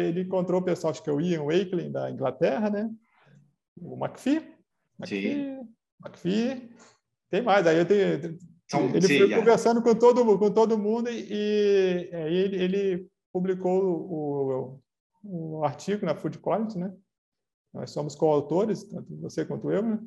Ele 0.07 0.21
encontrou 0.21 0.59
o 0.59 0.65
pessoal, 0.65 0.89
acho 0.89 1.03
que 1.03 1.09
eu 1.11 1.21
ia, 1.21 1.39
o 1.39 1.55
Wakeling 1.55 1.91
da 1.91 2.09
Inglaterra, 2.09 2.71
né? 2.71 2.89
O 3.79 3.95
McPhee. 3.95 4.41
McPhee. 4.99 5.59
McPhee. 6.03 6.71
Tem 7.29 7.41
mais, 7.41 7.65
aí 7.67 7.77
eu 7.77 7.85
tenho. 7.85 8.37
Então, 8.65 8.85
ele 8.93 9.07
foi 9.07 9.29
já. 9.29 9.37
conversando 9.37 9.81
com 9.81 9.95
todo, 9.95 10.37
com 10.37 10.51
todo 10.51 10.77
mundo 10.77 11.09
e, 11.09 11.27
e 11.29 12.15
aí 12.15 12.35
ele, 12.35 12.63
ele 12.63 13.07
publicou 13.33 13.81
o, 13.83 14.79
o, 15.23 15.63
artigo 15.63 16.05
na 16.05 16.15
Food 16.15 16.37
Quality, 16.39 16.77
né? 16.77 16.93
Nós 17.73 17.91
somos 17.91 18.15
coautores, 18.15 18.83
tanto 18.83 19.15
você 19.21 19.45
quanto 19.45 19.71
eu, 19.71 19.81
né? 19.81 19.99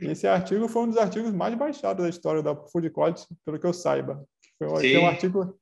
E 0.00 0.06
esse 0.06 0.26
artigo 0.26 0.68
foi 0.68 0.82
um 0.82 0.88
dos 0.88 0.96
artigos 0.96 1.32
mais 1.32 1.54
baixados 1.56 2.04
da 2.04 2.08
história 2.08 2.42
da 2.42 2.54
Food 2.54 2.90
Quality, 2.90 3.26
pelo 3.44 3.58
que 3.58 3.66
eu 3.66 3.72
saiba. 3.72 4.24
Foi 4.56 4.68
um, 4.68 5.02
um 5.02 5.06
artigo 5.06 5.58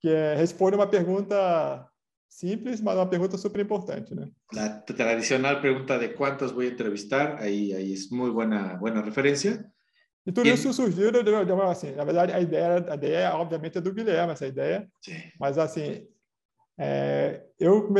que 0.00 0.08
é, 0.08 0.34
responde 0.34 0.76
uma 0.76 0.86
pergunta 0.86 1.88
simples, 2.28 2.80
mas 2.80 2.96
uma 2.96 3.08
pergunta 3.08 3.36
super 3.38 3.60
importante, 3.60 4.14
né? 4.14 4.28
A 4.56 4.68
tradicional 4.68 5.60
pergunta 5.60 5.98
de 5.98 6.08
quantos 6.10 6.52
vou 6.52 6.62
entrevistar, 6.62 7.40
aí, 7.40 7.72
aí 7.72 7.94
é 7.94 8.14
muito 8.14 8.34
boa, 8.34 8.46
boa 8.76 9.02
referência. 9.02 9.64
E 10.28 10.32
tudo 10.32 10.46
isso 10.46 10.70
surgiu, 10.74 11.10
assim, 11.70 11.92
na 11.92 12.04
verdade, 12.04 12.34
a 12.34 12.38
ideia, 12.38 12.84
a 12.86 12.94
ideia, 12.94 13.34
obviamente, 13.34 13.78
é 13.78 13.80
do 13.80 13.94
Guilherme, 13.94 14.34
essa 14.34 14.46
ideia, 14.46 14.86
Sim. 15.00 15.22
mas, 15.40 15.56
assim, 15.56 16.06
é, 16.80 17.42
eu, 17.58 17.92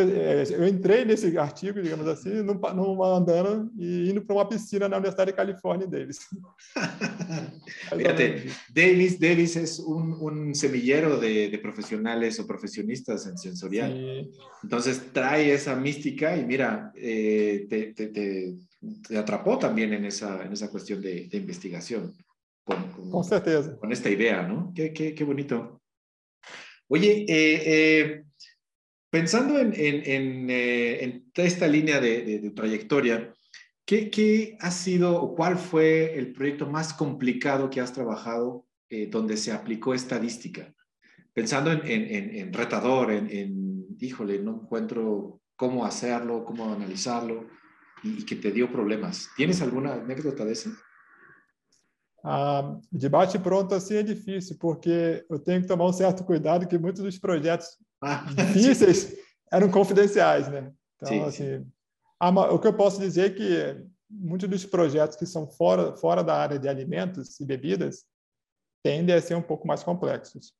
eu 0.52 0.68
entrei 0.68 1.04
nesse 1.04 1.36
artigo, 1.36 1.82
digamos 1.82 2.06
assim, 2.06 2.42
numa 2.44 3.08
andando 3.08 3.72
e 3.76 4.08
indo 4.08 4.24
para 4.24 4.36
uma 4.36 4.48
piscina 4.48 4.88
na 4.88 4.98
Universidade 4.98 5.32
de 5.32 5.36
Califórnia 5.36 5.84
deles. 5.84 6.20
Fíjate, 7.92 8.46
Davis, 8.72 9.18
Davis 9.18 9.56
es 9.56 9.80
un, 9.80 10.12
un 10.20 10.54
semillero 10.54 11.18
de, 11.18 11.48
de, 11.48 11.58
profesionales 11.58 12.38
o 12.38 12.46
profesionistas 12.46 13.26
en 13.26 13.36
sensorial. 13.36 13.92
Sí. 13.92 14.38
Entonces 14.62 15.12
trae 15.12 15.52
esa 15.52 15.74
mística 15.74 16.36
y 16.36 16.46
mira, 16.46 16.92
eh, 16.94 17.66
te, 17.68 17.92
te, 17.94 18.06
te, 18.08 18.54
te, 19.08 19.18
atrapó 19.18 19.58
también 19.58 19.92
en 19.92 20.04
esa, 20.04 20.44
en 20.44 20.52
esa 20.52 20.70
cuestión 20.70 21.02
de, 21.02 21.26
de 21.26 21.36
investigación. 21.36 22.14
Con, 22.62 22.92
con, 22.92 23.10
con, 23.10 23.24
certeza. 23.24 23.76
Con 23.76 23.90
esta 23.90 24.08
idea, 24.08 24.46
¿no? 24.46 24.72
Qué, 24.72 24.92
qué, 24.92 25.16
qué 25.16 25.24
bonito. 25.24 25.82
Oye, 26.86 27.26
eh, 27.28 27.62
eh, 27.66 28.24
Pensando 29.10 29.58
en, 29.58 29.72
en, 29.74 30.50
eh, 30.50 31.02
en, 31.02 31.32
esta 31.34 31.66
línea 31.66 31.98
de, 31.98 32.52
trayectoria, 32.54 33.32
¿qué, 33.86 34.10
¿qué, 34.10 34.58
ha 34.60 34.70
sido 34.70 35.22
o 35.22 35.34
cuál 35.34 35.56
fue 35.56 36.18
el 36.18 36.32
proyecto 36.32 36.66
más 36.66 36.92
complicado 36.92 37.70
que 37.70 37.80
has 37.80 37.92
trabajado 37.92 38.66
eh, 38.90 39.06
donde 39.06 39.38
se 39.38 39.52
aplicó 39.52 39.94
estadística? 39.94 40.74
Pensando 41.32 41.72
en, 41.72 42.52
retador, 42.52 43.12
en, 43.12 43.86
híjole, 43.98 44.40
no 44.40 44.62
encuentro 44.62 45.40
cómo 45.56 45.86
hacerlo, 45.86 46.44
cómo 46.44 46.72
analizarlo 46.72 47.46
y, 48.02 48.24
que 48.24 48.36
te 48.36 48.50
dio 48.50 48.70
problemas. 48.70 49.30
¿Tienes 49.36 49.62
alguna 49.62 49.94
anécdota 49.94 50.44
de 50.44 50.52
eso? 50.52 50.70
Ah, 52.24 52.78
de 52.90 53.08
bate 53.08 53.38
pronto 53.38 53.74
assim 53.76 53.94
é 53.94 54.02
difícil, 54.02 54.58
porque 54.58 55.24
eu 55.30 55.38
tenho 55.38 55.62
que 55.62 55.68
tomar 55.68 55.86
um 55.86 55.92
certo 55.92 56.24
cuidado 56.24 56.66
que 56.66 56.76
muitos 56.76 57.02
dos 57.02 57.16
projetos 57.16 57.78
difíceis 58.36 59.16
eram 59.50 59.70
confidenciais, 59.70 60.48
né? 60.48 60.72
Então, 60.96 61.08
sim, 61.08 61.20
assim, 61.22 61.58
sim. 61.58 61.72
o 62.50 62.58
que 62.58 62.66
eu 62.66 62.74
posso 62.74 63.00
dizer 63.00 63.30
é 63.30 63.34
que 63.34 63.88
muitos 64.10 64.48
dos 64.48 64.64
projetos 64.64 65.16
que 65.16 65.26
são 65.26 65.46
fora, 65.46 65.96
fora 65.96 66.22
da 66.22 66.34
área 66.34 66.58
de 66.58 66.68
alimentos 66.68 67.38
e 67.40 67.44
bebidas 67.44 68.04
tendem 68.82 69.14
a 69.14 69.20
ser 69.20 69.34
um 69.34 69.42
pouco 69.42 69.66
mais 69.66 69.82
complexos, 69.82 70.54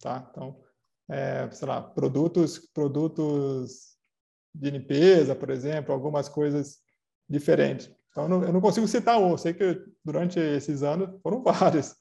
tá? 0.00 0.28
Então, 0.30 0.60
é, 1.08 1.50
sei 1.50 1.66
lá, 1.66 1.82
produtos, 1.82 2.58
produtos 2.72 3.96
de 4.54 4.70
limpeza, 4.70 5.34
por 5.34 5.50
exemplo, 5.50 5.92
algumas 5.92 6.28
coisas 6.28 6.78
diferentes. 7.28 7.90
Então, 8.10 8.24
eu 8.24 8.28
não, 8.28 8.44
eu 8.44 8.52
não, 8.52 8.60
consigo 8.60 8.88
citar 8.88 9.18
um. 9.20 9.30
Eu 9.30 9.38
sei 9.38 9.54
que 9.54 9.80
durante 10.04 10.38
esses 10.38 10.82
anos 10.82 11.08
foram 11.22 11.42
vários. 11.44 11.94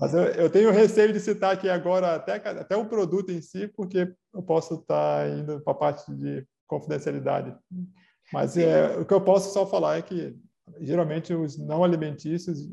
Mas 0.00 0.12
eu, 0.12 0.24
eu, 0.24 0.50
tenho 0.50 0.70
receio 0.72 1.12
de 1.12 1.20
citar 1.20 1.54
aqui 1.54 1.68
agora 1.68 2.16
até, 2.16 2.34
até 2.34 2.76
o 2.76 2.88
produto 2.88 3.30
em 3.30 3.40
si, 3.40 3.68
porque 3.68 4.12
eu 4.32 4.42
posso 4.42 4.74
estar 4.74 5.28
indo 5.30 5.60
para 5.60 5.72
a 5.72 5.76
parte 5.76 6.12
de 6.12 6.44
confidencialidade. 6.66 7.54
Mas 8.32 8.56
é, 8.56 8.96
o 8.98 9.04
que 9.04 9.14
eu 9.14 9.20
posso 9.20 9.52
só 9.52 9.64
falar 9.66 9.98
é 9.98 10.02
que, 10.02 10.36
geralmente, 10.80 11.32
os 11.32 11.56
não 11.56 11.84
alimentícios, 11.84 12.68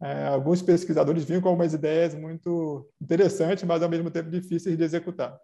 é, 0.00 0.26
alguns 0.26 0.62
pesquisadores 0.62 1.24
vinham 1.24 1.40
com 1.40 1.48
algumas 1.48 1.74
ideias 1.74 2.14
muito 2.14 2.88
interessantes, 3.00 3.64
mas 3.64 3.82
ao 3.82 3.88
mesmo 3.88 4.10
tempo 4.10 4.30
difíceis 4.30 4.76
de 4.76 4.84
executar. 4.84 5.36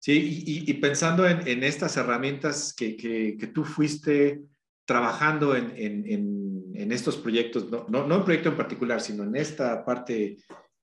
Sí, 0.00 0.12
y, 0.46 0.70
y 0.70 0.74
pensando 0.74 1.26
en, 1.26 1.48
en 1.48 1.64
estas 1.64 1.96
herramientas 1.96 2.74
que, 2.74 2.94
que, 2.94 3.38
que 3.38 3.46
tú 3.46 3.64
fuiste 3.64 4.44
trabajando 4.84 5.56
en, 5.56 5.72
en, 5.76 6.72
en 6.74 6.92
estos 6.92 7.16
proyectos, 7.16 7.70
no, 7.70 7.86
no, 7.88 8.06
no, 8.06 8.18
un 8.18 8.24
proyecto 8.24 8.50
en 8.50 8.56
particular, 8.56 9.00
sino 9.00 9.22
en 9.22 9.36
esta 9.36 9.84
parte 9.84 10.36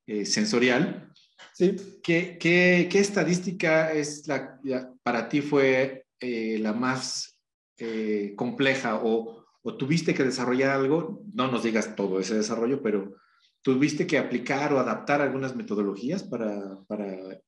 eh, 0.08 0.26
sensorial, 0.26 1.12
sí. 1.54 1.76
¿qué, 2.02 2.38
qué, 2.40 2.88
qué 2.92 3.00
estadística 3.00 3.92
es 3.92 4.28
la, 4.28 4.60
para 5.04 5.30
ti 5.30 5.42
fue 5.42 6.06
eh, 6.20 6.58
la 6.60 6.74
más 6.74 7.38
eh, 7.78 8.34
compleja 8.36 9.02
o, 9.04 9.46
o, 9.62 9.78
tuviste 9.78 10.14
que 10.14 10.24
desarrollar 10.24 10.72
algo? 10.72 11.24
No 11.34 11.52
nos 11.52 11.64
digas 11.64 11.96
todo 11.96 12.20
ese 12.20 12.36
desarrollo, 12.36 12.82
pero 12.82 13.16
tuviste 13.62 14.08
que 14.08 14.18
aplicar 14.18 14.74
o 14.74 14.80
adaptar 14.80 15.22
algunas 15.22 15.56
metodologías 15.56 16.24
para, 16.24 16.80
para, 16.88 17.40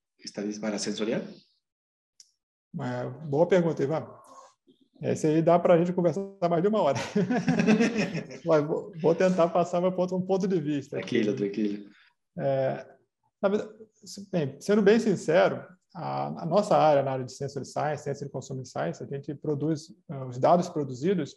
para 0.62 0.80
sensorial? 0.80 1.28
boa 2.72 3.48
pergunta, 3.48 3.84
Ivan. 3.84 4.06
Esse 5.04 5.28
aí 5.28 5.42
dá 5.42 5.60
para 5.60 5.74
a 5.74 5.78
gente 5.78 5.92
conversar 5.92 6.24
mais 6.50 6.62
de 6.62 6.70
uma 6.70 6.82
hora. 6.82 6.98
Mas 8.46 8.66
vou 9.02 9.14
tentar 9.14 9.50
passar 9.50 9.82
meu 9.82 9.92
ponto, 9.92 10.16
um 10.16 10.26
ponto 10.26 10.48
de 10.48 10.60
vista. 10.62 10.98
Tranquilo, 10.98 11.36
tranquilo. 11.36 11.90
É, 12.40 12.86
bem, 14.32 14.56
sendo 14.62 14.82
bem 14.82 15.00
sincero, 15.00 15.66
a, 15.94 16.44
a, 16.44 16.46
nossa 16.46 16.78
área, 16.78 17.04
na 17.04 17.12
área 17.12 17.26
de 17.26 17.34
Sensory 17.34 17.66
Science, 17.66 18.04
Sensory 18.04 18.32
Consumer 18.32 18.66
Science, 18.66 19.04
a 19.04 19.06
gente 19.06 19.36
produz 19.36 19.90
uh, 20.10 20.26
os 20.28 20.40
dados 20.40 20.70
produzidos, 20.70 21.36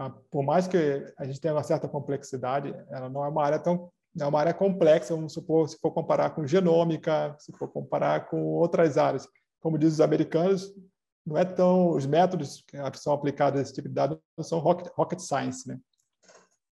uh, 0.00 0.10
por 0.28 0.42
mais 0.42 0.66
que 0.66 1.06
a 1.16 1.24
gente 1.24 1.40
tenha 1.40 1.54
uma 1.54 1.62
certa 1.62 1.88
complexidade, 1.88 2.74
ela 2.90 3.08
não 3.08 3.24
é 3.24 3.28
uma 3.28 3.44
área 3.44 3.58
tão 3.58 3.90
é 4.20 4.24
uma 4.24 4.38
área 4.38 4.54
complexa, 4.54 5.12
vamos 5.12 5.32
supor, 5.32 5.68
se 5.68 5.76
for 5.78 5.90
comparar 5.90 6.30
com 6.30 6.46
genômica, 6.46 7.34
se 7.36 7.50
for 7.50 7.66
comparar 7.66 8.28
com 8.28 8.44
outras 8.44 8.96
áreas. 8.96 9.26
Como 9.60 9.76
dizem 9.76 9.94
os 9.94 10.00
americanos, 10.00 10.72
não 11.26 11.38
é 11.38 11.44
tão 11.44 11.90
os 11.90 12.06
métodos 12.06 12.62
que 12.66 12.76
são 12.98 13.12
aplicados 13.12 13.58
a 13.58 13.62
esse 13.62 13.72
tipo 13.72 13.88
de 13.88 13.94
dado 13.94 14.20
não 14.36 14.44
são 14.44 14.58
rocket, 14.58 14.92
rocket 14.94 15.20
science, 15.20 15.66
né? 15.66 15.78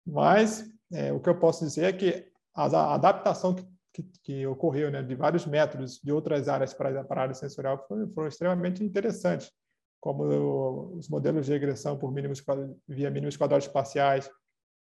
Mas 0.06 0.70
é, 0.92 1.14
o 1.14 1.20
que 1.20 1.30
eu 1.30 1.40
posso 1.40 1.64
dizer 1.64 1.86
é 1.86 1.94
que 1.94 2.28
a, 2.54 2.66
a 2.66 2.96
adaptação 2.96 3.56
que, 3.56 3.66
que, 3.94 4.04
que, 4.24 4.48
ocorreu, 4.48 4.92
né, 4.92 5.02
de 5.02 5.16
vários 5.16 5.46
métodos 5.46 6.00
de 6.04 6.12
outras 6.12 6.50
áreas 6.50 6.74
para, 6.74 7.06
a 7.08 7.20
área 7.20 7.34
sensorial 7.34 7.86
foram, 7.88 8.12
foram 8.12 8.28
extremamente 8.28 8.84
interessantes, 8.84 9.52
como 10.00 10.96
os 10.98 11.08
modelos 11.08 11.46
de 11.46 11.52
regressão 11.52 11.98
por 11.98 12.12
mínimos 12.12 12.44
via 12.88 13.10
mínimos 13.10 13.38
quadrados 13.38 13.68
espaciais 13.68 14.30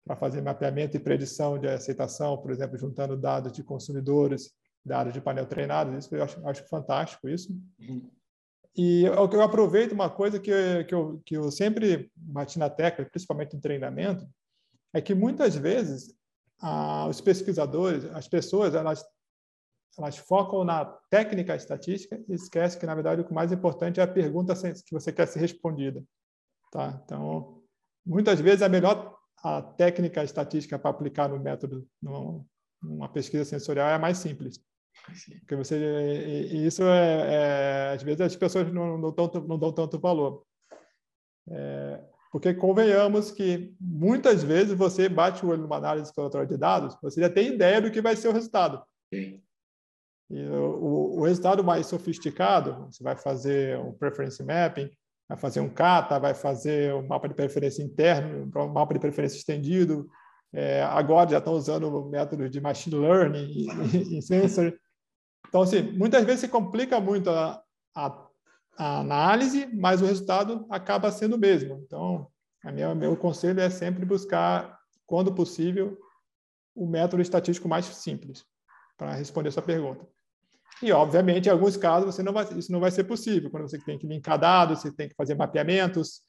para 0.06 0.16
fazer 0.16 0.42
mapeamento 0.42 0.96
e 0.96 1.00
predição 1.00 1.60
de 1.60 1.68
aceitação, 1.68 2.38
por 2.38 2.52
exemplo, 2.52 2.78
juntando 2.78 3.18
dados 3.18 3.52
de 3.52 3.64
consumidores, 3.64 4.54
dados 4.86 5.14
de 5.14 5.20
painel 5.20 5.46
treinado, 5.46 5.98
isso 5.98 6.16
eu 6.16 6.24
acho, 6.24 6.48
acho 6.48 6.68
fantástico 6.70 7.28
isso. 7.28 7.52
Uhum. 7.80 8.10
E 8.78 9.06
eu, 9.06 9.14
eu 9.16 9.42
aproveito 9.42 9.92
uma 9.92 10.08
coisa 10.08 10.40
que, 10.40 10.84
que, 10.84 10.94
eu, 10.94 11.20
que 11.26 11.36
eu 11.36 11.50
sempre 11.50 12.12
bati 12.16 12.60
na 12.60 12.70
tecla, 12.70 13.04
principalmente 13.06 13.56
em 13.56 13.60
treinamento, 13.60 14.30
é 14.94 15.02
que 15.02 15.16
muitas 15.16 15.56
vezes 15.56 16.16
os 17.10 17.20
pesquisadores, 17.20 18.06
as 18.06 18.28
pessoas, 18.28 18.76
elas, 18.76 19.04
elas 19.98 20.18
focam 20.18 20.64
na 20.64 20.86
técnica 21.10 21.56
estatística 21.56 22.24
e 22.30 22.34
esquecem 22.36 22.80
que, 22.80 22.86
na 22.86 22.94
verdade, 22.94 23.22
o 23.22 23.34
mais 23.34 23.52
importante 23.52 24.00
é 24.00 24.04
a 24.04 24.08
pergunta 24.08 24.54
que 24.56 24.94
você 24.94 25.12
quer 25.12 25.28
ser 25.28 25.40
respondida. 25.40 26.04
Tá? 26.72 27.02
Então, 27.04 27.64
muitas 28.06 28.40
vezes 28.40 28.62
a 28.62 28.70
melhor 28.70 29.18
a 29.44 29.62
técnica 29.62 30.24
estatística 30.24 30.78
para 30.78 30.90
aplicar 30.90 31.30
no 31.30 31.40
método, 31.40 31.88
numa 32.82 33.10
pesquisa 33.10 33.46
sensorial, 33.46 33.90
é 33.90 33.94
a 33.94 34.00
mais 34.00 34.18
simples. 34.18 34.60
Porque 35.40 35.56
você, 35.56 35.76
e, 35.78 36.66
isso 36.66 36.84
é, 36.84 37.90
é, 37.90 37.94
às 37.94 38.04
vezes 38.04 38.22
as 38.22 38.36
pessoas 38.36 38.72
não, 38.72 38.98
não, 38.98 39.12
dão, 39.12 39.32
não 39.48 39.58
dão 39.58 39.72
tanto 39.72 40.00
valor. 40.00 40.44
É, 41.50 42.04
porque 42.32 42.54
convenhamos 42.54 43.32
que 43.32 43.74
muitas 43.80 44.44
vezes 44.44 44.78
você 44.78 45.08
bate 45.08 45.46
o 45.46 45.50
olho 45.50 45.62
numa 45.62 45.78
análise 45.78 46.08
exploratória 46.08 46.48
de 46.48 46.58
dados, 46.58 46.98
você 47.02 47.22
já 47.22 47.30
tem 47.30 47.54
ideia 47.54 47.82
do 47.82 47.90
que 47.90 48.02
vai 48.02 48.16
ser 48.16 48.28
o 48.28 48.34
resultado. 48.34 48.84
Sim. 49.14 49.42
E 50.30 50.46
o, 50.46 51.20
o, 51.20 51.24
resultado 51.24 51.64
mais 51.64 51.88
sofisticado, 51.88 52.86
você 52.92 53.02
vai 53.02 53.16
fazer 53.16 53.80
um 53.80 53.94
preference 53.94 54.44
mapping, 54.44 54.92
vai 55.28 55.38
fazer 55.38 55.62
um 55.62 55.70
kata, 55.70 56.20
vai 56.20 56.34
fazer 56.34 56.94
um 56.94 57.08
mapa 57.08 57.30
de 57.30 57.34
preferência 57.34 57.82
interno, 57.82 58.52
um 58.54 58.68
mapa 58.68 58.94
de 58.94 59.00
preferência 59.00 59.38
estendido. 59.38 60.10
É, 60.54 60.84
agora 60.84 61.30
já 61.30 61.38
estão 61.38 61.54
usando 61.54 62.10
métodos 62.10 62.52
de 62.52 62.60
machine 62.60 62.98
learning 62.98 63.68
em 64.12 64.22
sensor. 64.22 64.78
Então, 65.48 65.62
assim, 65.62 65.82
muitas 65.82 66.24
vezes 66.26 66.42
se 66.42 66.48
complica 66.48 67.00
muito 67.00 67.30
a, 67.30 67.62
a, 67.96 68.28
a 68.78 69.00
análise, 69.00 69.68
mas 69.74 70.02
o 70.02 70.06
resultado 70.06 70.66
acaba 70.70 71.12
sendo 71.12 71.36
o 71.36 71.40
mesmo. 71.40 71.82
Então, 71.86 72.28
a 72.64 72.72
minha, 72.72 72.94
meu 72.94 73.16
conselho 73.16 73.60
é 73.60 73.70
sempre 73.70 74.06
buscar, 74.06 74.78
quando 75.06 75.34
possível, 75.34 75.98
o 76.76 76.86
método 76.86 77.22
estatístico 77.22 77.68
mais 77.68 77.86
simples 77.86 78.46
para 78.98 79.14
responder 79.14 79.50
essa 79.50 79.62
pergunta. 79.62 80.06
E, 80.82 80.92
obviamente, 80.92 81.48
em 81.48 81.52
alguns 81.52 81.76
casos, 81.76 82.14
você 82.14 82.22
não 82.22 82.34
vai, 82.34 82.46
isso 82.54 82.72
não 82.72 82.80
vai 82.80 82.92
ser 82.92 83.04
possível. 83.06 83.50
Quando 83.50 83.68
você 83.68 83.80
tem 83.80 83.98
que 83.98 84.06
linkar 84.06 84.38
dados, 84.38 84.80
você 84.80 84.92
tem 84.92 85.10
que 85.10 85.16
fazer 85.16 85.34
mapeamentos, 85.34 86.22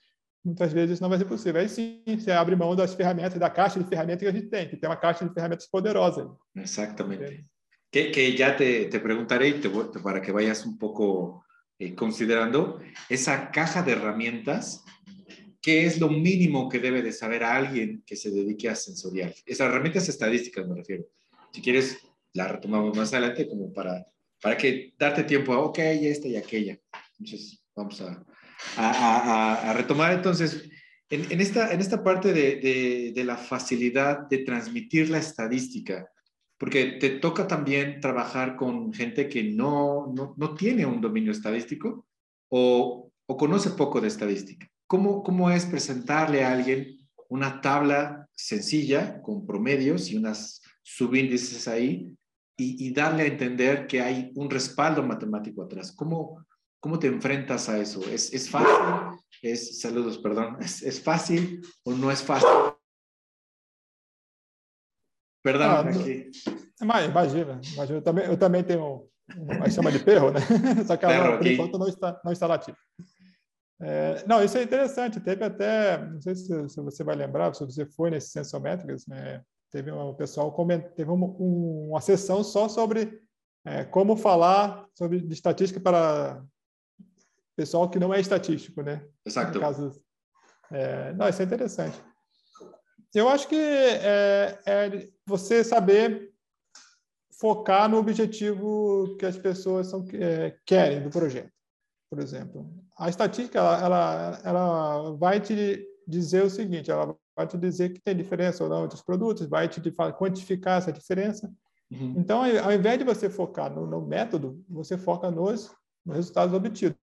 muitas 0.43 0.73
vezes 0.73 0.95
isso 0.95 1.03
não 1.03 1.11
vai 1.11 1.19
ser 1.19 1.27
possível. 1.27 1.61
Aí 1.61 1.69
sim, 1.69 2.03
você 2.07 2.31
abre 2.31 2.57
mão 2.57 2.75
das 2.75 2.95
ferramentas, 2.95 3.39
da 3.39 3.51
caixa 3.51 3.79
de 3.79 3.89
ferramentas 3.89 4.23
que 4.23 4.29
a 4.29 4.33
gente 4.33 4.49
tem, 4.49 4.69
que 4.69 4.77
tem 4.77 4.89
uma 4.89 4.97
caixa 4.97 5.27
de 5.27 5.35
ferramentas 5.35 5.67
poderosa. 5.67 6.31
Exatamente. 6.57 7.45
Que, 7.91 8.11
que 8.11 8.37
ya 8.37 8.57
te, 8.57 8.85
te 8.87 9.01
preguntaré 9.01 9.53
te, 9.55 9.71
para 9.71 10.21
que 10.21 10.33
vayas 10.33 10.67
un 10.67 10.77
poco 10.77 11.45
eh, 11.79 11.95
considerando 11.95 12.81
esa 13.09 13.51
caja 13.51 13.83
de 13.83 13.93
herramientas, 13.93 14.85
¿qué 15.63 15.87
es 15.87 16.01
lo 16.01 16.09
mínimo 16.09 16.69
que 16.69 16.81
debe 16.81 17.03
de 17.03 17.13
saber 17.13 17.45
a 17.45 17.57
alguien 17.57 18.03
que 18.07 18.17
se 18.17 18.31
dedique 18.31 18.69
a 18.69 18.75
sensorial? 18.75 19.35
Esas 19.47 19.69
herramientas 19.69 20.09
estadísticas 20.09 20.67
me 20.67 20.75
refiero. 20.75 21.05
Si 21.53 21.63
quieres, 21.63 21.99
la 22.33 22.49
retomamos 22.49 22.97
más 22.97 23.13
adelante 23.13 23.49
como 23.49 23.73
para, 23.73 24.07
para 24.41 24.57
que 24.57 24.95
darte 24.99 25.25
tiempo 25.25 25.53
a, 25.53 25.61
ok, 25.61 25.79
esta 25.79 26.29
y 26.29 26.37
aquella. 26.37 26.79
Entonces, 27.19 27.63
vamos 27.75 28.01
a, 28.01 28.25
a, 28.77 29.71
a, 29.71 29.73
retomar 29.73 30.13
entonces, 30.13 30.69
en, 31.11 31.31
en, 31.31 31.41
esta, 31.41 31.73
en 31.73 31.81
esta 31.81 32.03
parte 32.03 32.33
de, 32.33 32.57
de, 32.57 33.13
de, 33.15 33.25
la 33.25 33.37
facilidad 33.37 34.29
de 34.29 34.39
transmitir 34.39 35.11
la 35.11 35.19
estadística, 35.19 36.09
porque 36.59 36.99
te 37.01 37.11
toca 37.11 37.47
también 37.47 38.01
trabajar 38.01 38.57
con 38.57 38.93
gente 38.93 39.29
que 39.29 39.45
no, 39.45 40.13
no, 40.15 40.35
no 40.37 40.55
tiene 40.55 40.85
un 40.85 41.01
dominio 41.01 41.33
estadístico 41.33 42.07
o, 42.51 43.11
o, 43.27 43.37
conoce 43.37 43.71
poco 43.71 44.01
de 44.01 44.09
estadística. 44.09 44.67
¿Cómo, 44.87 45.23
¿Cómo 45.23 45.51
es 45.51 45.67
presentarle 45.67 46.45
a 46.45 46.53
alguien 46.53 46.99
una 47.29 47.61
tabla 47.61 48.29
sencilla 48.35 49.23
con 49.23 49.47
promedios 49.47 50.11
y 50.11 50.17
unas 50.17 50.63
subíndices 50.83 51.69
ahí 51.69 52.13
y, 52.57 52.87
y 52.87 52.93
darle 52.93 53.23
a 53.23 53.27
entender 53.27 53.87
que 53.87 54.01
hay 54.01 54.33
un 54.35 54.51
respaldo 54.51 55.03
matemático 55.03 55.63
atrás? 55.63 55.93
¿Cómo, 55.93 56.45
¿Cómo 56.81 56.99
te 56.99 57.09
enfrentas 57.09 57.69
a 57.69 57.79
eso? 57.79 58.01
¿Es, 58.09 58.33
es 58.33 58.49
fácil? 58.49 59.21
Es, 59.43 59.81
saludos, 59.81 60.19
perdón. 60.19 60.57
¿Es, 60.61 60.83
¿Es, 60.83 61.03
fácil 61.03 61.61
o 61.85 61.93
no 61.93 62.11
es 62.11 62.23
fácil? 62.23 62.49
Perdão, 65.43 65.71
ah, 65.71 65.81
aqui. 65.81 66.31
Mas, 66.81 67.09
imagina, 67.09 67.61
imagina. 67.73 67.99
Eu 67.99 68.03
também, 68.03 68.25
eu 68.25 68.37
também 68.37 68.65
tenho 68.65 69.09
uma 69.37 69.71
chama 69.71 69.93
de 69.93 69.99
perro, 69.99 70.31
né? 70.31 70.41
Só 70.87 70.97
que 70.97 71.05
ela, 71.05 71.37
por 71.37 71.47
enquanto, 71.47 71.79
não 71.79 71.89
está, 71.89 72.21
não 72.25 72.33
está 72.33 72.47
lativa. 72.47 72.77
É, 73.81 74.25
não, 74.27 74.43
isso 74.43 74.59
é 74.59 74.63
interessante. 74.63 75.21
Teve 75.21 75.45
até, 75.45 75.99
não 75.99 76.21
sei 76.21 76.35
se, 76.35 76.69
se, 76.69 76.81
você 76.81 77.05
vai 77.05 77.15
lembrar, 77.15 77.55
se 77.55 77.65
você 77.65 77.87
foi 77.87 78.11
nesse 78.11 78.31
Sensométricas, 78.31 79.07
né? 79.07 79.43
teve 79.71 79.93
um 79.93 80.15
pessoal 80.15 80.51
coment, 80.53 80.83
teve 80.95 81.11
uma, 81.11 81.27
uma 81.27 82.01
sessão 82.01 82.43
só 82.43 82.69
sobre 82.69 83.21
é, 83.65 83.85
como 83.85 84.17
falar 84.17 84.87
sobre 84.95 85.19
estatística 85.31 85.81
para 85.81 86.43
pessoal 87.57 87.89
que 87.91 87.99
não 87.99 88.15
é 88.15 88.21
estatístico, 88.21 88.83
né? 88.83 89.05
Exato. 89.27 89.59
Caso, 89.59 89.93
é, 90.71 91.13
não, 91.15 91.29
isso 91.29 91.43
é 91.43 91.45
interessante. 91.45 92.01
Eu 93.15 93.29
acho 93.29 93.49
que 93.49 93.57
é, 93.57 94.59
é, 94.67 95.09
você 95.27 95.65
saber 95.65 96.33
focar 97.41 97.89
no 97.89 97.99
objetivo 97.99 99.17
que 99.19 99.25
as 99.25 99.37
pessoas 99.39 99.87
são, 99.87 100.05
é, 100.13 100.57
querem 100.67 101.03
do 101.03 101.11
projeto, 101.11 101.53
por 102.11 102.19
exemplo. 102.19 102.71
A 102.99 103.09
estatística 103.09 103.59
ela, 103.59 103.81
ela, 103.81 104.41
ela 104.45 105.17
vai 105.17 105.41
te 105.41 105.87
dizer 106.07 106.43
o 106.45 106.51
seguinte, 106.51 106.91
ela 106.91 107.17
vai 107.37 107.47
te 107.47 107.57
dizer 107.57 107.91
que 107.91 108.01
tem 108.01 108.17
diferença 108.17 108.65
ou 108.65 108.71
não 108.71 108.85
entre 108.85 108.97
os 108.97 109.03
produtos, 109.03 109.47
vai 109.47 109.69
te 109.69 109.81
quantificar 110.19 110.79
essa 110.79 110.93
diferença. 110.93 111.51
Uhum. 111.91 112.15
Então, 112.17 112.43
ao 112.43 112.73
invés 112.73 112.99
de 112.99 113.05
você 113.05 113.31
focar 113.31 113.73
no, 113.73 113.87
no 113.87 114.01
método, 114.01 114.63
você 114.69 114.99
foca 114.99 115.31
nos, 115.31 115.71
nos 116.05 116.17
resultados 116.17 116.55
obtidos. 116.55 116.99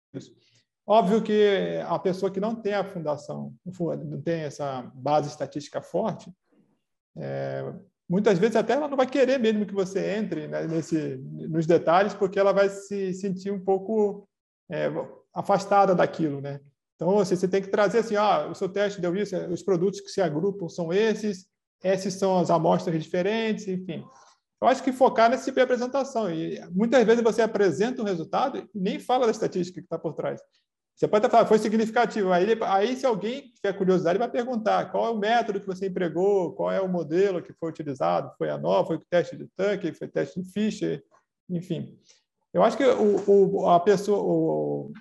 Óbvio 0.87 1.23
que 1.23 1.81
a 1.87 1.99
pessoa 1.99 2.31
que 2.31 2.41
não 2.41 2.55
tem 2.55 2.75
a 2.75 2.85
fundação, 2.85 3.55
não 4.05 4.21
tem 4.21 4.43
essa 4.43 4.83
base 4.95 5.29
estatística 5.29 5.81
forte, 5.81 6.31
é, 7.17 7.73
muitas 8.09 8.39
vezes 8.39 8.57
até 8.57 8.75
ela 8.75 8.89
não 8.89 8.97
vai 8.97 9.07
querer 9.07 9.39
mesmo 9.39 9.65
que 9.65 9.75
você 9.75 10.17
entre 10.17 10.47
né, 10.47 10.67
nesse, 10.67 11.17
nos 11.49 11.67
detalhes, 11.67 12.13
porque 12.13 12.39
ela 12.39 12.53
vai 12.53 12.69
se 12.69 13.15
sentir 13.15 13.51
um 13.51 13.65
pouco 13.65 14.29
é, 14.71 14.91
afastada 15.33 15.95
daquilo, 15.95 16.41
né? 16.41 16.61
Então, 16.97 17.15
você, 17.15 17.35
você 17.35 17.49
tem 17.49 17.63
que 17.63 17.69
trazer 17.69 17.99
assim, 17.99 18.17
ah, 18.17 18.47
o 18.47 18.55
seu 18.55 18.69
teste 18.69 19.01
deu 19.01 19.17
isso, 19.17 19.37
os 19.49 19.63
produtos 19.63 20.01
que 20.01 20.09
se 20.09 20.21
agrupam 20.21 20.69
são 20.69 20.93
esses, 20.93 21.47
essas 21.83 22.15
são 22.15 22.39
as 22.39 22.51
amostras 22.51 23.03
diferentes, 23.03 23.67
enfim. 23.67 24.05
Eu 24.61 24.69
acho 24.69 24.83
que 24.83 24.93
focar 24.93 25.29
nesse 25.29 25.45
tipo 25.45 25.57
de 25.57 25.63
apresentação. 25.63 26.31
E 26.31 26.61
muitas 26.71 27.05
vezes 27.05 27.23
você 27.23 27.43
apresenta 27.43 28.01
o 28.01 28.05
resultado 28.05 28.59
e 28.59 28.69
nem 28.75 28.99
fala 28.99 29.27
da 29.27 29.33
estatística 29.33 29.81
que 29.81 29.87
está 29.87 29.99
por 29.99 30.15
trás. 30.15 30.41
Você 30.95 31.09
pode 31.09 31.29
falar, 31.29 31.47
foi 31.47 31.59
significativo. 31.59 32.33
Aí, 32.33 32.47
aí, 32.63 32.97
se 32.97 33.05
alguém 33.05 33.53
tiver 33.57 33.77
curiosidade, 33.77 34.19
vai 34.19 34.31
perguntar 34.31 34.93
qual 34.93 35.07
é 35.07 35.11
o 35.11 35.19
método 35.19 35.61
que 35.61 35.67
você 35.67 35.89
empregou, 35.89 36.53
qual 36.53 36.71
é 36.71 36.81
o 36.81 36.89
modelo 36.89 37.43
que 37.43 37.53
foi 37.53 37.71
utilizado, 37.71 38.33
foi 38.39 38.49
a 38.49 38.57
nova, 38.57 38.87
foi 38.87 38.97
o 38.97 39.05
teste 39.11 39.37
de 39.37 39.49
Tucker, 39.57 39.97
foi 39.97 40.07
o 40.07 40.11
teste 40.11 40.41
de 40.41 40.53
Fischer, 40.53 41.03
enfim. 41.51 41.99
Eu 42.53 42.63
acho 42.63 42.77
que 42.77 42.85
o, 42.85 43.57
o 43.59 43.69
a 43.69 43.81
pessoa 43.81 44.23
o, 44.23 44.93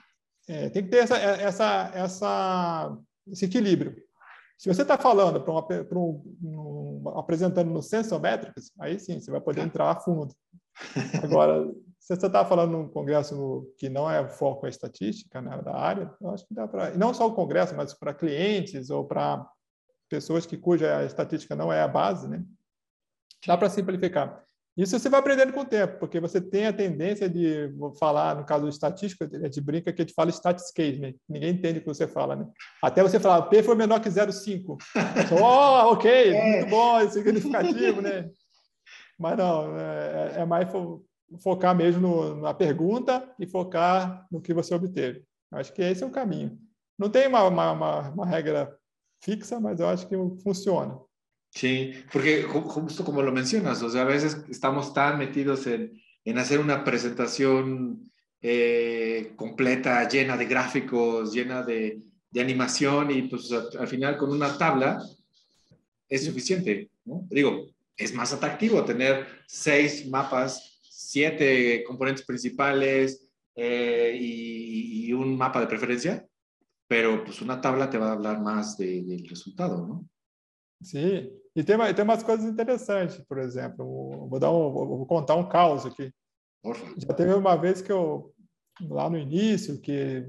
é, 0.47 0.69
tem 0.69 0.83
que 0.83 0.89
ter 0.89 0.97
essa, 0.97 1.17
essa, 1.17 1.91
essa, 1.93 2.97
esse 3.31 3.45
equilíbrio. 3.45 3.95
Se 4.57 4.73
você 4.73 4.81
está 4.81 4.97
falando 4.97 5.41
para 5.41 5.99
um, 5.99 6.37
um, 6.43 7.03
apresentando 7.15 7.69
no 7.69 7.83
Sensometrics, 7.83 8.71
aí 8.79 8.99
sim, 8.99 9.19
você 9.19 9.29
vai 9.29 9.41
poder 9.41 9.61
entrar 9.61 9.91
a 9.91 9.99
fundo. 9.99 10.33
Agora, 11.21 11.69
se 12.03 12.13
você 12.13 12.27
está 12.27 12.43
falando 12.43 12.71
num 12.71 12.89
congresso 12.89 13.65
que 13.77 13.87
não 13.87 14.11
é 14.11 14.27
foco 14.27 14.65
a 14.65 14.69
estatística 14.69 15.41
né, 15.41 15.61
da 15.61 15.73
área, 15.73 16.13
eu 16.19 16.31
acho 16.31 16.45
que 16.45 16.53
dá 16.53 16.67
para. 16.67 16.91
E 16.91 16.97
não 16.97 17.13
só 17.13 17.25
o 17.25 17.33
congresso, 17.33 17.73
mas 17.77 17.93
para 17.93 18.13
clientes 18.13 18.89
ou 18.89 19.05
para 19.05 19.47
pessoas 20.09 20.45
que 20.45 20.57
cuja 20.57 21.05
estatística 21.05 21.55
não 21.55 21.71
é 21.71 21.81
a 21.81 21.87
base, 21.87 22.27
né? 22.27 22.43
Dá 23.47 23.57
para 23.57 23.69
simplificar. 23.69 24.43
Isso 24.75 24.99
você 24.99 25.07
vai 25.07 25.21
aprendendo 25.21 25.53
com 25.53 25.61
o 25.61 25.65
tempo, 25.65 25.97
porque 25.97 26.19
você 26.19 26.41
tem 26.41 26.67
a 26.67 26.73
tendência 26.73 27.29
de 27.29 27.67
vou 27.67 27.95
falar, 27.95 28.35
no 28.35 28.43
caso 28.43 28.63
do 28.63 28.69
estatístico, 28.69 29.23
a 29.23 29.45
gente 29.45 29.61
brinca 29.61 29.93
que 29.93 30.01
a 30.01 30.05
gente 30.05 30.13
fala 30.13 30.29
status 30.29 30.71
case, 30.71 30.99
né? 30.99 31.13
Ninguém 31.29 31.51
entende 31.51 31.79
o 31.79 31.83
que 31.83 31.87
você 31.87 32.05
fala, 32.05 32.35
né? 32.35 32.45
Até 32.81 33.01
você 33.01 33.17
falar, 33.17 33.43
P 33.43 33.63
foi 33.63 33.75
menor 33.75 34.01
que 34.01 34.09
0,5. 34.09 34.77
oh, 35.41 35.93
ok, 35.93 36.33
é. 36.33 36.51
muito 36.51 36.69
bom, 36.69 36.99
é 36.99 37.07
significativo, 37.07 38.01
né? 38.01 38.29
Mas 39.17 39.37
não, 39.37 39.79
é, 39.79 40.33
é 40.39 40.45
mais 40.45 40.69
focar 41.41 41.75
mesmo 41.75 42.01
no, 42.01 42.41
na 42.41 42.53
pergunta 42.53 43.33
e 43.39 43.47
focar 43.47 44.27
no 44.31 44.41
que 44.41 44.53
você 44.53 44.73
obteve. 44.73 45.23
Acho 45.51 45.73
que 45.73 45.81
esse 45.81 46.03
é 46.03 46.07
o 46.07 46.11
caminho. 46.11 46.57
Não 46.97 47.09
tem 47.09 47.27
uma, 47.27 47.43
uma, 47.43 48.09
uma, 48.09 48.25
regra 48.25 48.75
fixa, 49.23 49.59
mas 49.59 49.79
eu 49.79 49.87
acho 49.87 50.07
que 50.07 50.15
funciona. 50.41 50.97
Sí, 51.51 51.93
porque 52.11 52.41
justo 52.41 53.03
como 53.03 53.21
lo 53.21 53.31
mencionas, 53.31 53.81
o 53.83 53.89
sea, 53.89 54.01
a 54.01 54.05
veces 54.05 54.43
estamos 54.49 54.93
tan 54.93 55.17
metidos 55.17 55.67
en, 55.67 55.91
en 56.25 56.37
hacer 56.37 56.59
una 56.59 56.83
presentación 56.83 58.09
eh, 58.41 59.33
completa, 59.35 60.07
llena 60.07 60.35
de 60.35 60.45
gráficos, 60.45 61.31
llena 61.31 61.61
de, 61.61 62.01
de 62.31 62.41
animación 62.41 63.11
y 63.11 63.23
pues 63.23 63.51
al 63.51 63.87
final 63.87 64.17
con 64.17 64.31
una 64.31 64.57
tabla 64.57 65.03
es 66.09 66.25
suficiente, 66.25 66.89
¿no? 67.05 67.27
Digo, 67.29 67.67
es 67.95 68.13
más 68.13 68.33
atractivo 68.33 68.83
tener 68.83 69.27
seis 69.47 70.07
mapas 70.09 70.72
siete 71.13 71.83
componentes 71.83 72.25
principales 72.25 73.29
eh, 73.55 74.17
y, 74.19 75.07
y, 75.07 75.13
un 75.13 75.37
mapa 75.37 75.59
de 75.59 75.67
preferencia, 75.67 76.27
pero 76.87 77.23
pues 77.23 77.39
una 77.41 77.61
tabla 77.61 77.89
te 77.89 77.99
va 77.99 78.09
a 78.09 78.13
hablar 78.13 78.41
más 78.41 78.77
de, 78.77 79.03
del 79.03 79.27
resultado, 79.27 79.85
¿no? 79.85 80.09
Sim, 80.81 81.31
e 81.55 81.63
tem, 81.63 81.77
tem 81.93 82.03
umas 82.03 82.23
coisas 82.23 82.45
interessantes, 82.45 83.17
por 83.25 83.39
exemplo, 83.39 84.27
vou, 84.27 84.39
dar 84.39 84.51
um, 84.51 84.71
vou 84.73 85.05
contar 85.05 85.35
um 85.35 85.47
caos 85.47 85.85
aqui. 85.85 86.11
Já 86.97 87.13
teve 87.13 87.33
uma 87.33 87.55
vez 87.55 87.81
que 87.81 87.91
eu, 87.91 88.33
lá 88.89 89.09
no 89.09 89.17
início, 89.17 89.79
que 89.79 90.25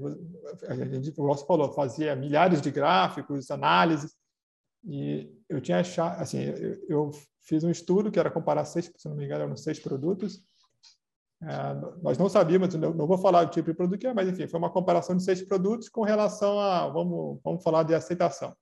a 0.67 0.75
gente, 0.75 1.13
o 1.17 1.25
Ross 1.25 1.41
falou, 1.41 1.73
fazia 1.73 2.15
milhares 2.15 2.61
de 2.61 2.71
gráficos, 2.71 3.51
análises, 3.51 4.15
e 4.85 5.29
eu 5.49 5.59
tinha 5.59 5.79
achado, 5.79 6.21
assim, 6.21 6.41
eu, 6.41 6.85
eu, 6.87 7.11
fiz 7.41 7.63
um 7.63 7.71
estudo 7.71 8.11
que 8.11 8.19
era 8.19 8.31
comparar 8.31 8.65
seis, 8.65 8.91
se 8.95 9.09
não 9.09 9.15
me 9.15 9.25
engano, 9.25 9.43
eram 9.43 9.57
seis 9.57 9.79
produtos, 9.79 10.41
é, 11.47 12.01
nós 12.01 12.17
não 12.17 12.27
sabíamos, 12.27 12.73
não, 12.73 12.91
não, 12.91 13.05
vou 13.05 13.19
falar 13.19 13.45
o 13.45 13.49
tipo 13.49 13.69
de 13.69 13.77
produto 13.77 13.99
que 13.99 14.07
é, 14.07 14.13
mas 14.13 14.27
enfim, 14.27 14.47
foi 14.47 14.57
uma 14.57 14.71
comparação 14.71 15.15
de 15.15 15.23
seis 15.23 15.43
produtos 15.43 15.87
com 15.87 16.01
relação 16.01 16.59
a, 16.59 16.87
vamos, 16.89 17.39
vamos 17.43 17.63
falar 17.63 17.83
de 17.83 17.93
aceitação. 17.93 18.55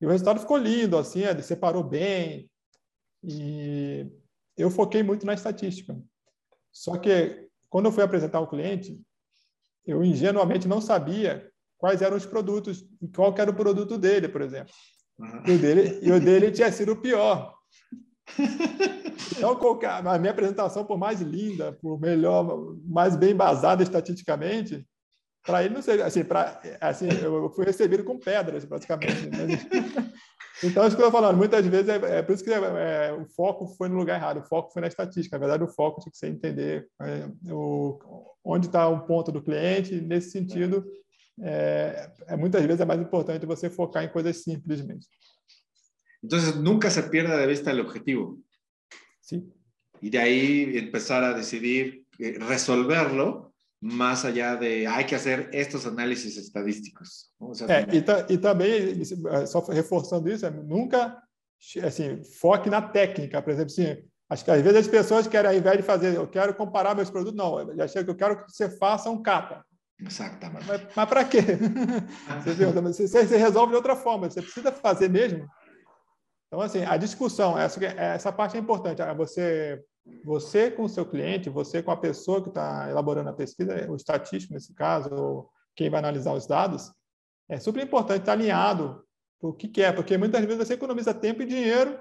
E 0.00 0.06
o 0.06 0.08
resultado 0.08 0.40
ficou 0.40 0.56
lindo, 0.56 0.96
assim, 0.96 1.20
ele 1.20 1.42
separou 1.42 1.84
bem. 1.84 2.50
E 3.22 4.10
eu 4.56 4.70
foquei 4.70 5.02
muito 5.02 5.26
na 5.26 5.34
estatística. 5.34 5.96
Só 6.72 6.96
que, 6.96 7.48
quando 7.68 7.86
eu 7.86 7.92
fui 7.92 8.02
apresentar 8.02 8.38
ao 8.38 8.48
cliente, 8.48 9.00
eu 9.86 10.02
ingenuamente 10.02 10.66
não 10.66 10.80
sabia 10.80 11.50
quais 11.76 12.00
eram 12.00 12.16
os 12.16 12.24
produtos, 12.24 12.84
e 13.00 13.08
qual 13.08 13.34
era 13.36 13.50
o 13.50 13.54
produto 13.54 13.98
dele, 13.98 14.28
por 14.28 14.40
exemplo. 14.40 14.72
Uhum. 15.18 15.42
E, 15.46 15.50
o 15.52 15.58
dele, 15.58 15.98
e 16.02 16.12
o 16.12 16.20
dele 16.20 16.50
tinha 16.50 16.72
sido 16.72 16.92
o 16.92 17.00
pior. 17.00 17.54
Então, 19.36 19.56
qualquer, 19.56 19.90
a 19.90 20.18
minha 20.18 20.32
apresentação, 20.32 20.84
por 20.84 20.98
mais 20.98 21.20
linda, 21.20 21.72
por 21.72 22.00
melhor, 22.00 22.74
mais 22.86 23.16
bem 23.16 23.30
embasada 23.30 23.82
estatisticamente, 23.82 24.86
para 25.44 25.62
ele 25.62 25.74
não 25.74 25.82
sei, 25.82 26.00
assim, 26.00 26.24
para 26.24 26.60
assim, 26.80 27.06
eu 27.22 27.50
fui 27.50 27.64
recebido 27.64 28.02
com 28.02 28.18
pedras, 28.18 28.64
praticamente. 28.64 29.28
Né? 29.28 29.58
Então, 30.62 30.86
isso 30.86 30.96
que 30.96 31.02
eu 31.02 31.08
estou 31.08 31.20
falando, 31.20 31.36
muitas 31.36 31.66
vezes 31.66 31.88
é, 31.88 32.18
é 32.18 32.22
por 32.22 32.32
isso 32.32 32.44
que 32.44 32.52
é, 32.52 32.56
é, 32.56 33.12
o 33.12 33.26
foco 33.26 33.66
foi 33.76 33.88
no 33.88 33.96
lugar 33.96 34.16
errado, 34.16 34.38
o 34.38 34.48
foco 34.48 34.72
foi 34.72 34.80
na 34.80 34.88
estatística. 34.88 35.36
Na 35.36 35.46
verdade, 35.46 35.64
o 35.64 35.74
foco 35.74 36.00
tinha 36.00 36.12
que 36.12 36.16
ser 36.16 36.28
entender 36.28 36.86
é, 37.02 37.28
o, 37.52 37.98
onde 38.44 38.66
está 38.66 38.88
o 38.88 39.04
ponto 39.04 39.32
do 39.32 39.42
cliente. 39.42 40.00
Nesse 40.00 40.30
sentido, 40.30 40.84
é, 41.40 42.08
é, 42.28 42.36
muitas 42.36 42.64
vezes 42.64 42.80
é 42.80 42.84
mais 42.84 43.00
importante 43.00 43.44
você 43.44 43.68
focar 43.68 44.04
em 44.04 44.08
coisas 44.08 44.42
simples 44.42 44.80
mesmo. 44.80 45.02
Nunca 46.62 46.88
se 46.88 47.02
pierda 47.10 47.36
de 47.36 47.46
vista 47.46 47.74
o 47.74 47.80
objetivo. 47.80 48.38
Sim. 49.24 49.50
E 50.02 50.10
daí 50.10 50.86
começar 50.86 51.24
a 51.24 51.32
decidir 51.32 52.04
eh, 52.20 52.36
resolverlo 52.38 53.54
más 53.80 54.24
allá 54.24 54.56
de 54.56 54.86
hay 54.86 55.04
que 55.04 55.14
hacer 55.14 55.48
estos 55.52 55.86
análisis 55.86 56.36
estadísticos. 56.36 57.30
O 57.38 57.54
sea, 57.54 57.66
é, 57.68 57.96
e, 57.96 58.02
ta, 58.02 58.26
e, 58.28 58.38
também, 58.38 59.02
só 59.46 59.60
reforçando 59.60 60.30
isso, 60.30 60.46
é, 60.46 60.50
nunca 60.50 61.22
assim, 61.82 62.22
foque 62.40 62.68
na 62.68 62.82
técnica, 62.82 63.40
por 63.42 63.50
exemplo, 63.50 63.72
assim, 63.72 63.96
acho 64.28 64.44
que 64.44 64.50
às 64.50 64.62
vezes 64.62 64.78
as 64.80 64.88
pessoas 64.88 65.26
querem, 65.26 65.50
ao 65.50 65.56
invés 65.56 65.76
de 65.78 65.82
fazer, 65.82 66.14
eu 66.14 66.26
quero 66.26 66.54
comparar 66.54 66.94
meus 66.94 67.10
produtos, 67.10 67.36
não, 67.36 67.74
já 67.76 67.88
chega 67.88 68.04
que 68.04 68.10
eu 68.10 68.16
quero 68.16 68.44
que 68.44 68.52
você 68.52 68.68
faça 68.70 69.10
um 69.10 69.22
capa. 69.22 69.64
Exatamente. 69.98 70.66
Mas, 70.66 70.82
mas 70.94 71.08
para 71.08 71.24
quê? 71.24 71.40
você, 72.42 73.06
você, 73.06 73.26
você, 73.26 73.36
resolve 73.36 73.70
de 73.70 73.76
outra 73.76 73.96
forma, 73.96 74.28
você 74.28 74.42
precisa 74.42 74.72
fazer 74.72 75.08
mesmo. 75.08 75.46
Então, 76.54 76.62
assim, 76.62 76.84
a 76.84 76.96
discussão, 76.96 77.58
essa, 77.58 77.84
essa 77.84 78.32
parte 78.32 78.56
é 78.56 78.60
importante. 78.60 79.02
Ah, 79.02 79.12
você 79.12 79.82
você 80.24 80.70
com 80.70 80.84
o 80.84 80.88
seu 80.88 81.04
cliente, 81.04 81.50
você 81.50 81.82
com 81.82 81.90
a 81.90 81.96
pessoa 81.96 82.40
que 82.40 82.48
está 82.48 82.88
elaborando 82.88 83.28
a 83.28 83.32
pesquisa, 83.32 83.90
o 83.90 83.96
estatístico 83.96 84.54
nesse 84.54 84.72
caso, 84.72 85.48
quem 85.74 85.90
vai 85.90 85.98
analisar 85.98 86.32
os 86.32 86.46
dados, 86.46 86.92
é 87.48 87.58
super 87.58 87.82
importante 87.82 88.20
estar 88.20 88.32
alinhado 88.32 89.02
o 89.40 89.52
que 89.52 89.66
quer, 89.66 89.88
é, 89.88 89.92
porque 89.92 90.16
muitas 90.16 90.44
vezes 90.44 90.58
você 90.58 90.74
economiza 90.74 91.12
tempo 91.12 91.42
e 91.42 91.46
dinheiro 91.46 91.98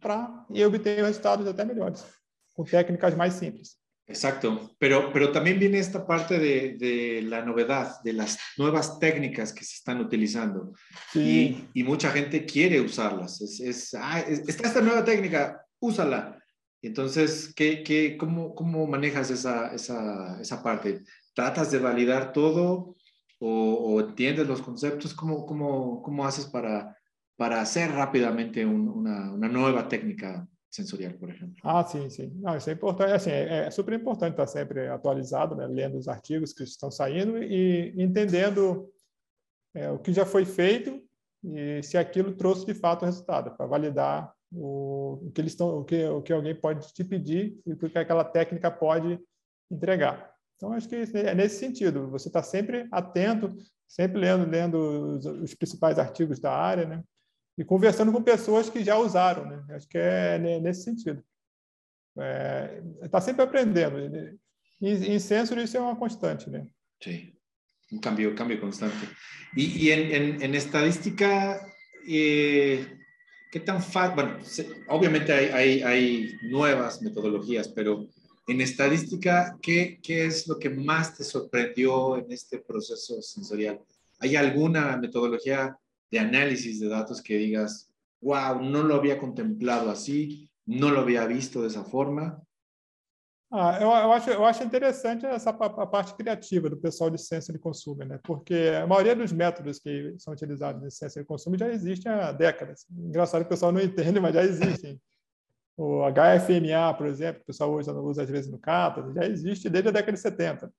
para 0.00 0.46
e 0.48 0.64
obter 0.64 1.04
resultados 1.04 1.46
até 1.46 1.62
melhores, 1.62 2.06
com 2.54 2.64
técnicas 2.64 3.14
mais 3.14 3.34
simples. 3.34 3.76
Exacto, 4.10 4.74
pero, 4.76 5.12
pero 5.12 5.30
también 5.30 5.60
viene 5.60 5.78
esta 5.78 6.04
parte 6.04 6.40
de, 6.40 6.76
de, 6.76 7.22
la 7.22 7.44
novedad, 7.44 8.02
de 8.02 8.12
las 8.12 8.40
nuevas 8.58 8.98
técnicas 8.98 9.52
que 9.52 9.64
se 9.64 9.76
están 9.76 10.00
utilizando. 10.00 10.72
Sí. 11.12 11.70
Y, 11.72 11.80
y, 11.80 11.84
mucha 11.84 12.10
gente 12.10 12.44
quiere 12.44 12.80
usarlas. 12.80 13.40
Es, 13.40 13.60
es, 13.60 13.94
ah, 13.94 14.18
está 14.18 14.66
esta 14.66 14.80
nueva 14.80 15.04
técnica, 15.04 15.64
úsala. 15.78 16.42
Entonces, 16.82 17.52
¿qué, 17.54 17.84
qué, 17.84 18.16
cómo, 18.16 18.52
¿cómo 18.56 18.84
manejas 18.88 19.30
esa, 19.30 19.72
esa, 19.72 20.40
esa 20.40 20.60
parte? 20.60 21.02
¿Tratas 21.32 21.70
de 21.70 21.78
validar 21.78 22.32
todo 22.32 22.96
o, 23.38 23.74
o 23.74 24.00
entiendes 24.00 24.48
los 24.48 24.60
conceptos? 24.60 25.14
¿Cómo, 25.14 25.46
cómo, 25.46 26.02
cómo 26.02 26.26
haces 26.26 26.46
para, 26.46 26.96
para 27.36 27.60
hacer 27.60 27.92
rápidamente 27.92 28.66
un, 28.66 28.88
una, 28.88 29.32
uma 29.32 29.48
nova 29.48 29.86
técnica 29.88 30.48
sensorial, 30.70 31.12
por 31.14 31.30
exemplo? 31.30 31.54
Ah, 31.62 31.84
sim, 31.84 32.08
sim. 32.08 32.32
Não, 32.36 32.56
isso 32.56 32.70
é 32.70 32.72
importante. 32.72 33.12
Assim, 33.12 33.30
é, 33.30 33.66
é 33.66 33.70
super 33.70 33.94
importante 33.94 34.32
estar 34.32 34.46
sempre 34.46 34.88
atualizado, 34.88 35.54
né? 35.54 35.66
lendo 35.66 35.98
os 35.98 36.08
artigos 36.08 36.52
que 36.52 36.62
estão 36.62 36.90
saindo 36.90 37.42
e 37.42 37.94
entendendo 37.96 38.88
é, 39.74 39.90
o 39.90 39.98
que 39.98 40.12
já 40.12 40.24
foi 40.24 40.44
feito 40.44 41.02
e 41.42 41.82
se 41.82 41.96
aquilo 41.96 42.36
trouxe 42.36 42.66
de 42.66 42.74
fato 42.74 43.02
o 43.02 43.06
resultado, 43.06 43.56
para 43.56 43.66
validar 43.66 44.32
o, 44.52 45.20
o 45.26 45.30
que 45.32 45.40
eles 45.40 45.52
estão, 45.52 45.78
o 45.80 45.84
que, 45.84 46.04
o 46.04 46.22
que 46.22 46.32
alguém 46.32 46.54
pode 46.54 46.92
te 46.92 47.02
pedir 47.02 47.58
e 47.66 47.72
o 47.72 47.76
que 47.76 47.98
aquela 47.98 48.24
técnica 48.24 48.70
pode 48.70 49.18
entregar. 49.70 50.30
Então, 50.56 50.72
acho 50.72 50.88
que 50.88 50.96
é 50.96 51.34
nesse 51.34 51.58
sentido. 51.58 52.10
Você 52.10 52.28
está 52.28 52.42
sempre 52.42 52.86
atento, 52.92 53.56
sempre 53.88 54.20
lendo, 54.20 54.48
lendo 54.48 54.76
os, 54.76 55.24
os, 55.24 55.54
principais 55.54 55.98
artigos 55.98 56.38
da 56.38 56.52
área, 56.52 56.86
né? 56.86 57.02
E 57.60 57.64
conversando 57.64 58.10
com 58.10 58.22
pessoas 58.22 58.70
que 58.70 58.82
já 58.82 58.96
usaram, 58.96 59.44
né? 59.44 59.62
Acho 59.76 59.86
que 59.86 59.98
é 59.98 60.38
nesse 60.38 60.82
sentido. 60.82 61.22
Está 62.16 62.24
é, 62.24 63.08
tá 63.10 63.20
sempre 63.20 63.42
aprendendo. 63.42 63.98
Em, 64.80 65.14
em 65.14 65.18
Sensor, 65.18 65.58
isso 65.58 65.76
é 65.76 65.80
uma 65.80 65.94
constante, 65.94 66.48
né? 66.48 66.66
Sim. 67.02 67.34
Um 67.92 67.98
cambio, 67.98 68.34
cambio 68.34 68.58
constante. 68.58 68.96
E, 69.54 69.84
e 69.84 69.90
em, 69.90 70.10
em, 70.10 70.42
em 70.42 70.54
estadística, 70.54 71.60
eh, 72.08 72.96
¿qué 73.52 73.60
tan 73.60 73.82
fácil? 73.82 74.14
Bueno, 74.14 74.38
obviamente 74.88 75.30
hay, 75.30 75.50
hay, 75.50 75.82
hay, 75.82 76.38
nuevas 76.50 77.02
metodologías, 77.02 77.68
pero 77.68 78.08
en 78.48 78.62
estadística, 78.62 79.58
¿qué, 79.60 80.00
¿qué 80.02 80.24
es 80.24 80.48
lo 80.48 80.58
que 80.58 80.70
más 80.70 81.14
te 81.14 81.24
sorprendió 81.24 82.16
en 82.16 82.32
este 82.32 82.64
sensorial? 83.20 83.82
¿Hay 84.18 84.34
alguna 84.36 84.96
metodología 84.96 85.76
de 86.10 86.18
análisis 86.18 86.80
de 86.80 86.88
datos 86.88 87.20
que 87.20 87.38
digas, 87.38 87.90
wow, 88.20 88.60
no 88.60 88.82
lo 88.82 88.96
había 88.96 89.18
contemplado 89.18 89.90
así, 89.90 90.50
no 90.66 90.90
lo 90.90 91.00
había 91.00 91.26
visto 91.26 91.62
de 91.62 91.68
esa 91.68 91.84
forma? 91.84 92.42
Ah, 93.52 93.78
eu, 93.80 93.88
eu, 93.88 94.12
acho, 94.12 94.30
eu 94.30 94.44
acho 94.44 94.62
interessante 94.62 95.26
essa 95.26 95.50
a 95.50 95.86
parte 95.86 96.14
criativa 96.14 96.70
do 96.70 96.76
pessoal 96.76 97.10
de 97.10 97.18
ciência 97.18 97.52
de 97.52 97.58
consumo, 97.58 98.04
né? 98.04 98.20
porque 98.22 98.70
a 98.80 98.86
maioria 98.86 99.16
dos 99.16 99.32
métodos 99.32 99.80
que 99.80 100.14
são 100.18 100.32
utilizados 100.32 100.84
em 100.84 100.90
ciência 100.90 101.20
de 101.20 101.26
consumo 101.26 101.58
já 101.58 101.68
existem 101.68 102.12
há 102.12 102.30
décadas. 102.30 102.86
Engraçado 102.88 103.40
que 103.40 103.46
o 103.46 103.50
pessoal 103.50 103.72
não 103.72 103.80
entende, 103.82 104.20
mas 104.20 104.34
já 104.34 104.44
existem. 104.44 105.00
O 105.76 106.02
HFMA, 106.12 106.94
por 106.96 107.06
exemplo, 107.06 107.42
o 107.42 107.46
pessoal 107.46 107.74
usa, 107.74 107.92
usa 107.92 108.22
às 108.22 108.30
vezes 108.30 108.50
no 108.50 108.58
CATA, 108.58 109.12
já 109.14 109.26
existe 109.26 109.68
desde 109.68 109.88
a 109.88 109.92
década 109.92 110.12
de 110.12 110.20
70. 110.20 110.72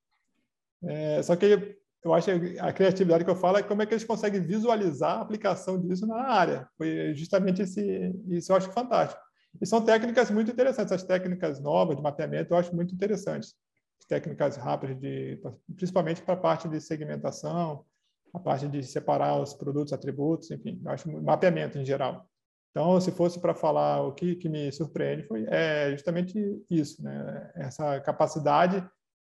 É, 0.84 1.24
só 1.24 1.36
que 1.36 1.78
eu 2.04 2.14
acho 2.14 2.28
que 2.40 2.60
a 2.60 2.74
criatividade 2.74 3.24
que 3.24 3.30
eu 3.30 3.36
falo 3.36 3.58
é 3.58 3.64
como 3.64 3.82
é 3.82 3.86
que 3.86 3.94
eles 3.94 4.04
conseguem 4.04 4.42
visualizar 4.42 5.18
a 5.18 5.22
aplicação 5.22 5.80
disso 5.80 6.08
na 6.08 6.24
área. 6.24 6.68
Foi 6.78 7.14
justamente 7.14 7.62
esse, 7.62 8.16
isso 8.30 8.52
eu 8.52 8.56
acho 8.56 8.72
fantástico. 8.72 9.22
E 9.62 9.66
são 9.66 9.84
técnicas 9.84 10.32
muito 10.32 10.52
interessantes. 10.52 10.92
As 10.92 11.04
técnicas 11.04 11.60
novas 11.60 11.96
de 11.96 12.02
mapeamento 12.02 12.54
eu 12.54 12.58
acho 12.58 12.76
muito 12.76 12.94
interessantes. 12.96 13.54
As 14.00 14.06
técnicas 14.08 14.58
rápidas, 14.58 15.00
de, 15.00 15.40
principalmente 15.76 16.22
para 16.24 16.34
a 16.34 16.38
parte 16.38 16.68
de 16.68 16.82
segmentação, 16.82 17.86
a 18.34 18.40
parte 18.40 18.68
de 18.68 18.82
separar 18.84 19.40
os 19.40 19.54
produtos, 19.54 19.94
atributos, 19.94 20.50
enfim, 20.50 20.82
eu 20.84 20.92
acho 20.92 21.12
mapeamento 21.22 21.78
em 21.78 21.86
geral. 21.86 22.26
Então, 22.72 23.00
se 23.02 23.12
fosse 23.12 23.40
para 23.40 23.54
falar 23.54 24.02
o 24.02 24.14
que, 24.14 24.36
que 24.36 24.48
me 24.48 24.72
surpreende, 24.72 25.28
foi 25.28 25.46
é 25.50 25.92
justamente 25.92 26.64
isso, 26.70 27.04
né? 27.04 27.52
essa 27.56 28.00
capacidade 28.00 28.84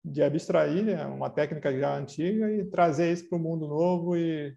de 0.03 0.23
abstrair 0.23 0.83
né? 0.83 1.05
uma 1.05 1.29
técnica 1.29 1.77
já 1.77 1.95
antiga 1.95 2.51
e 2.51 2.65
trazer 2.65 3.12
isso 3.12 3.27
para 3.27 3.38
o 3.38 3.41
mundo 3.41 3.67
novo 3.67 4.15
e 4.15 4.55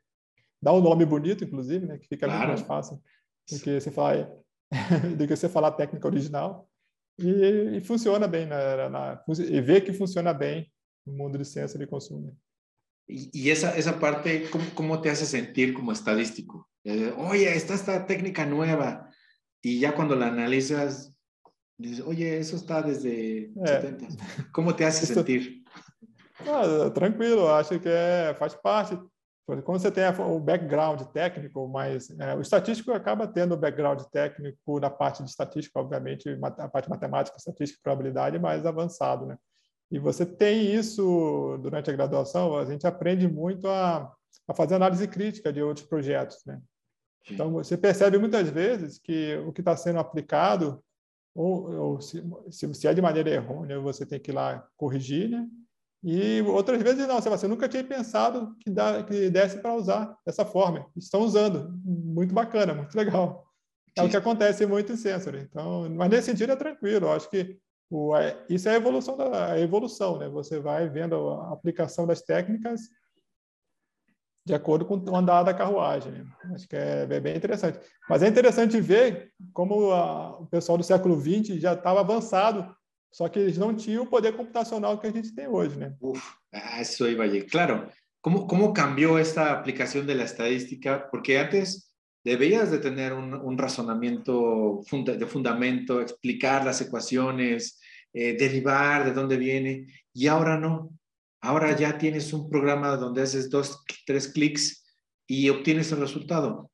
dar 0.62 0.72
um 0.72 0.80
nome 0.80 1.04
bonito, 1.04 1.44
inclusive, 1.44 1.86
né? 1.86 1.98
que 1.98 2.06
fica 2.06 2.26
claro. 2.26 2.38
muito 2.38 2.50
mais 2.50 2.66
fácil 2.66 3.02
do 3.50 3.58
que 3.60 3.80
você 3.80 3.90
falar 3.90 4.30
do 5.18 5.26
que 5.26 5.36
você 5.36 5.48
falar 5.48 5.68
a 5.68 5.72
técnica 5.72 6.06
original. 6.06 6.68
E, 7.18 7.76
e 7.76 7.80
funciona 7.80 8.26
bem, 8.26 8.46
na, 8.46 8.88
na, 8.88 9.24
e 9.28 9.60
vê 9.60 9.80
que 9.80 9.92
funciona 9.92 10.32
bem 10.32 10.72
no 11.06 11.12
mundo 11.12 11.36
de 11.36 11.44
ciência 11.44 11.78
de 11.78 11.86
consumo. 11.86 12.34
E, 13.08 13.30
e 13.34 13.50
essa, 13.50 13.68
essa 13.76 13.92
parte, 13.92 14.48
como, 14.48 14.70
como 14.70 15.00
te 15.00 15.10
hace 15.10 15.26
sentir 15.26 15.74
como 15.74 15.92
estadístico? 15.92 16.66
Oye, 17.18 17.54
está 17.54 17.74
esta 17.74 18.06
técnica 18.06 18.46
nueva. 18.46 19.08
Y 19.62 19.78
ya 19.78 19.94
cuando 19.94 20.16
la 20.16 20.26
analizas, 20.26 21.11
dices, 21.82 22.06
oye, 22.06 22.24
eso 22.24 22.56
está 22.56 22.80
desde 22.80 23.52
é. 23.62 23.80
70. 23.80 24.06
Como 24.52 24.72
te 24.72 24.84
hace 24.84 25.06
sentir? 25.06 25.62
Ah, 26.40 26.90
tranquilo, 26.90 27.48
acho 27.48 27.78
que 27.78 27.88
é, 27.88 28.34
faz 28.38 28.54
parte. 28.54 28.98
Quando 29.44 29.80
você 29.80 29.90
tem 29.90 30.04
o 30.06 30.38
background 30.38 31.02
técnico, 31.12 31.68
mas 31.68 32.08
é, 32.18 32.34
o 32.34 32.40
estatístico 32.40 32.92
acaba 32.92 33.26
tendo 33.26 33.54
o 33.54 33.56
background 33.56 34.00
técnico 34.12 34.78
na 34.78 34.88
parte 34.88 35.22
de 35.22 35.28
estatística, 35.28 35.78
obviamente, 35.80 36.28
a 36.58 36.68
parte 36.68 36.88
matemática, 36.88 37.36
estatística 37.36 37.78
e 37.78 37.82
probabilidade 37.82 38.38
mais 38.38 38.64
avançado, 38.64 39.26
né? 39.26 39.36
E 39.90 39.98
você 39.98 40.24
tem 40.24 40.72
isso 40.72 41.58
durante 41.60 41.90
a 41.90 41.92
graduação, 41.92 42.56
a 42.56 42.64
gente 42.64 42.86
aprende 42.86 43.28
muito 43.28 43.68
a, 43.68 44.10
a 44.48 44.54
fazer 44.54 44.76
análise 44.76 45.06
crítica 45.06 45.52
de 45.52 45.62
outros 45.62 45.86
projetos, 45.86 46.38
né? 46.46 46.60
Então, 47.30 47.52
você 47.52 47.76
percebe 47.76 48.18
muitas 48.18 48.48
vezes 48.48 48.98
que 48.98 49.36
o 49.46 49.52
que 49.52 49.60
está 49.60 49.76
sendo 49.76 49.98
aplicado, 49.98 50.82
ou, 51.34 51.72
ou 51.72 52.00
se, 52.00 52.22
se, 52.50 52.86
é 52.86 52.94
de 52.94 53.02
maneira 53.02 53.30
errônea, 53.30 53.80
você 53.80 54.04
tem 54.04 54.20
que 54.20 54.30
ir 54.30 54.34
lá 54.34 54.66
corrigir, 54.76 55.30
né? 55.30 55.46
E 56.04 56.42
outras 56.42 56.82
vezes 56.82 57.06
não, 57.06 57.20
você 57.20 57.46
nunca 57.46 57.68
tinha 57.68 57.84
pensado 57.84 58.56
que, 58.58 58.68
dá, 58.68 59.04
que 59.04 59.30
desse 59.30 59.58
para 59.58 59.74
usar 59.74 60.16
dessa 60.26 60.44
forma. 60.44 60.84
Estão 60.96 61.20
usando, 61.20 61.78
muito 61.84 62.34
bacana, 62.34 62.74
muito 62.74 62.94
legal. 62.96 63.46
É 63.96 64.02
o 64.02 64.08
que 64.08 64.16
acontece 64.16 64.66
muito 64.66 64.92
em 64.92 64.96
Sensor. 64.96 65.36
Então, 65.36 65.88
mas 65.90 66.10
nesse 66.10 66.26
sentido 66.26 66.52
é 66.52 66.56
tranquilo. 66.56 67.06
Eu 67.06 67.12
acho 67.12 67.30
que 67.30 67.56
o, 67.88 68.16
é, 68.16 68.44
isso 68.48 68.68
é 68.68 68.72
a 68.72 68.76
evolução 68.76 69.16
da 69.16 69.52
a 69.52 69.60
evolução, 69.60 70.18
né? 70.18 70.28
Você 70.28 70.58
vai 70.58 70.88
vendo 70.88 71.14
a 71.28 71.52
aplicação 71.52 72.04
das 72.06 72.22
técnicas 72.22 72.80
de 74.44 74.54
acordo 74.54 74.84
com 74.84 74.96
o 74.96 75.16
andar 75.16 75.42
da 75.42 75.54
carruagem. 75.54 76.24
Acho 76.52 76.68
que 76.68 76.76
é, 76.76 77.06
é, 77.08 77.20
bem 77.20 77.36
interessante. 77.36 77.78
Mas 78.08 78.22
é 78.22 78.28
interessante 78.28 78.80
ver 78.80 79.32
como 79.52 79.92
a, 79.92 80.40
o 80.40 80.46
pessoal 80.46 80.76
do 80.76 80.84
século 80.84 81.18
XX 81.18 81.60
já 81.60 81.74
estava 81.74 82.00
avançado, 82.00 82.74
só 83.12 83.28
que 83.28 83.38
eles 83.38 83.58
não 83.58 83.74
tinham 83.74 84.04
o 84.04 84.08
poder 84.08 84.36
computacional 84.36 84.98
que 84.98 85.06
a 85.06 85.12
gente 85.12 85.34
tem 85.34 85.46
hoje. 85.46 85.78
Né? 85.78 85.94
Uf, 86.00 86.22
isso 86.80 87.04
aí 87.04 87.14
vai. 87.14 87.40
Claro, 87.42 87.88
como, 88.20 88.46
como 88.46 88.72
cambiou 88.72 89.18
esta 89.18 89.52
aplicação 89.52 90.04
da 90.04 90.14
estadística? 90.14 90.98
Porque 91.10 91.34
antes 91.34 91.92
debías 92.24 92.70
de 92.70 92.78
tener 92.78 93.12
un, 93.12 93.34
un 93.34 93.56
de 93.56 95.26
fundamento, 95.26 96.00
explicar 96.00 96.64
las 96.64 96.80
ecuaciones, 96.80 97.80
eh, 98.12 98.36
derivar 98.36 99.04
de 99.04 99.12
dónde 99.12 99.36
viene, 99.36 99.86
y 100.12 100.26
ahora 100.26 100.56
no. 100.58 100.90
Ahora 101.42 101.76
ya 101.76 101.98
tienes 101.98 102.32
un 102.32 102.48
programa 102.48 102.96
donde 102.96 103.22
haces 103.22 103.50
dos, 103.50 103.82
tres 104.06 104.28
clics 104.28 104.84
y 105.26 105.48
obtienes 105.48 105.90
el 105.90 105.98
resultado. 105.98 106.70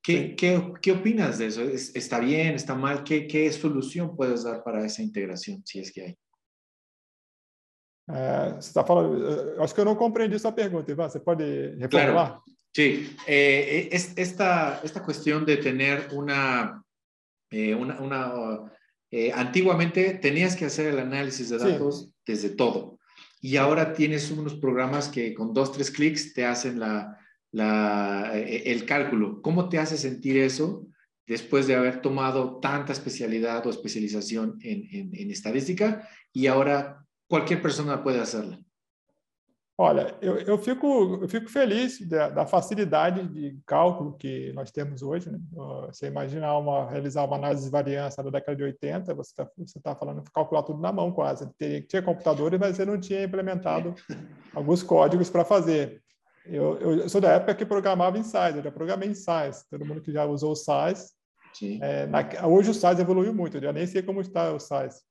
¿Qué, 0.00 0.36
qué, 0.36 0.72
qué 0.80 0.92
opinas 0.92 1.38
de 1.38 1.46
eso? 1.46 1.62
¿Está 1.62 2.20
bien? 2.20 2.54
¿Está 2.54 2.76
mal? 2.76 3.02
¿Qué, 3.02 3.26
¿Qué 3.26 3.50
solución 3.52 4.16
puedes 4.16 4.44
dar 4.44 4.62
para 4.62 4.84
essa 4.84 5.02
integração, 5.02 5.60
se 5.64 5.80
é 5.80 5.82
que 5.82 6.00
há? 6.00 6.14
É, 8.08 8.54
você 8.54 8.68
está 8.68 8.84
falando, 8.84 9.62
acho 9.62 9.72
que 9.72 9.80
eu 9.80 9.84
não 9.84 9.94
compreendi 9.94 10.36
sua 10.38 10.50
pergunta, 10.50 10.90
Ivan. 10.90 11.08
Você 11.08 11.20
pode 11.20 11.76
reformular? 11.76 12.30
Claro. 12.30 12.42
Sí, 12.74 13.16
eh, 13.26 13.88
es, 13.92 14.12
esta, 14.16 14.80
esta 14.82 15.04
cuestión 15.04 15.44
de 15.44 15.58
tener 15.58 16.08
una, 16.12 16.82
eh, 17.50 17.74
una, 17.74 18.00
una 18.00 18.72
eh, 19.10 19.30
antiguamente 19.32 20.14
tenías 20.14 20.56
que 20.56 20.64
hacer 20.64 20.86
el 20.86 20.98
análisis 20.98 21.50
de 21.50 21.58
datos 21.58 22.10
desde 22.26 22.50
todo 22.50 22.98
y 23.44 23.56
ahora 23.56 23.92
tienes 23.92 24.30
unos 24.30 24.54
programas 24.54 25.08
que 25.08 25.34
con 25.34 25.52
dos, 25.52 25.72
tres 25.72 25.90
clics 25.90 26.32
te 26.32 26.44
hacen 26.46 26.78
la, 26.78 27.18
la, 27.50 28.30
el 28.34 28.86
cálculo. 28.86 29.42
¿Cómo 29.42 29.68
te 29.68 29.80
hace 29.80 29.98
sentir 29.98 30.38
eso 30.38 30.86
después 31.26 31.66
de 31.66 31.74
haber 31.74 32.00
tomado 32.00 32.60
tanta 32.60 32.92
especialidad 32.92 33.66
o 33.66 33.70
especialización 33.70 34.58
en, 34.62 34.86
en, 34.92 35.10
en 35.12 35.30
estadística 35.32 36.08
y 36.32 36.46
ahora 36.46 37.04
cualquier 37.26 37.60
persona 37.60 38.04
puede 38.04 38.20
hacerla? 38.20 38.60
Olha, 39.78 40.14
eu, 40.20 40.36
eu, 40.38 40.58
fico, 40.58 41.18
eu 41.22 41.28
fico 41.28 41.48
feliz 41.48 41.98
da, 42.06 42.28
da, 42.28 42.46
facilidade 42.46 43.26
de 43.28 43.58
cálculo 43.66 44.16
que 44.16 44.52
nós 44.52 44.70
temos 44.70 45.02
hoje. 45.02 45.30
Né? 45.30 45.40
Você 45.86 46.06
imaginar 46.08 46.58
uma, 46.58 46.90
realizar 46.90 47.24
uma 47.24 47.36
análise 47.36 47.64
de 47.64 47.70
variância 47.70 48.22
da 48.22 48.30
década 48.30 48.54
de 48.54 48.62
80, 48.64 49.14
você 49.14 49.30
está 49.30 49.50
você 49.56 49.80
tá 49.80 49.94
falando 49.96 50.22
calcular 50.32 50.62
tudo 50.62 50.80
na 50.80 50.92
mão 50.92 51.10
quase. 51.10 51.48
Tinha, 51.58 51.80
tinha 51.80 52.02
computadores, 52.02 52.60
mas 52.60 52.76
você 52.76 52.84
não 52.84 53.00
tinha 53.00 53.24
implementado 53.24 53.94
alguns 54.54 54.82
códigos 54.82 55.30
para 55.30 55.44
fazer. 55.44 56.02
Eu, 56.44 56.78
eu, 56.78 57.08
sou 57.08 57.20
da 57.20 57.32
época 57.32 57.54
que 57.54 57.64
programava 57.64 58.18
em 58.18 58.22
SAS, 58.22 58.56
eu 58.56 58.62
já 58.62 58.70
programei 58.70 59.08
em 59.08 59.14
SAS. 59.14 59.64
Todo 59.70 59.86
mundo 59.86 60.02
que 60.02 60.12
já 60.12 60.24
usou 60.26 60.52
o 60.52 60.56
SAS. 60.56 61.12
É, 61.80 62.06
na, 62.06 62.20
hoje 62.46 62.70
o 62.70 62.74
SAS 62.74 62.98
evoluiu 62.98 63.32
muito, 63.34 63.56
eu 63.56 63.62
já 63.62 63.72
nem 63.72 63.86
sei 63.86 64.02
como 64.02 64.20
está 64.20 64.52
o 64.52 64.60
SAS. 64.60 65.02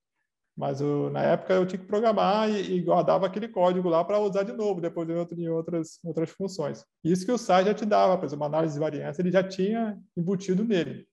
Mas 0.62 0.80
na 1.12 1.24
época 1.24 1.56
eu 1.56 1.66
tinha 1.66 1.80
que 1.80 1.88
programar 1.88 2.48
e, 2.48 2.76
e 2.76 2.82
guardava 2.84 3.26
aquele 3.26 3.48
código 3.48 3.90
lá 3.90 4.04
para 4.04 4.20
usar 4.20 4.44
de 4.44 4.54
novo, 4.54 4.80
depois 4.80 5.10
em, 5.10 5.16
outro, 5.16 5.42
em 5.42 5.50
outras, 5.50 5.98
outras 6.04 6.30
funções. 6.30 6.86
Isso 7.04 7.26
que 7.26 7.32
o 7.32 7.38
SAI 7.38 7.66
já 7.66 7.74
te 7.74 7.84
dava, 7.84 8.16
por 8.16 8.26
exemplo, 8.26 8.46
uma 8.46 8.58
análise 8.58 8.76
de 8.76 8.80
variância, 8.80 9.24
ele 9.24 9.32
já 9.32 9.42
tinha 9.42 9.98
embutido 10.16 10.64
nele. 10.64 11.08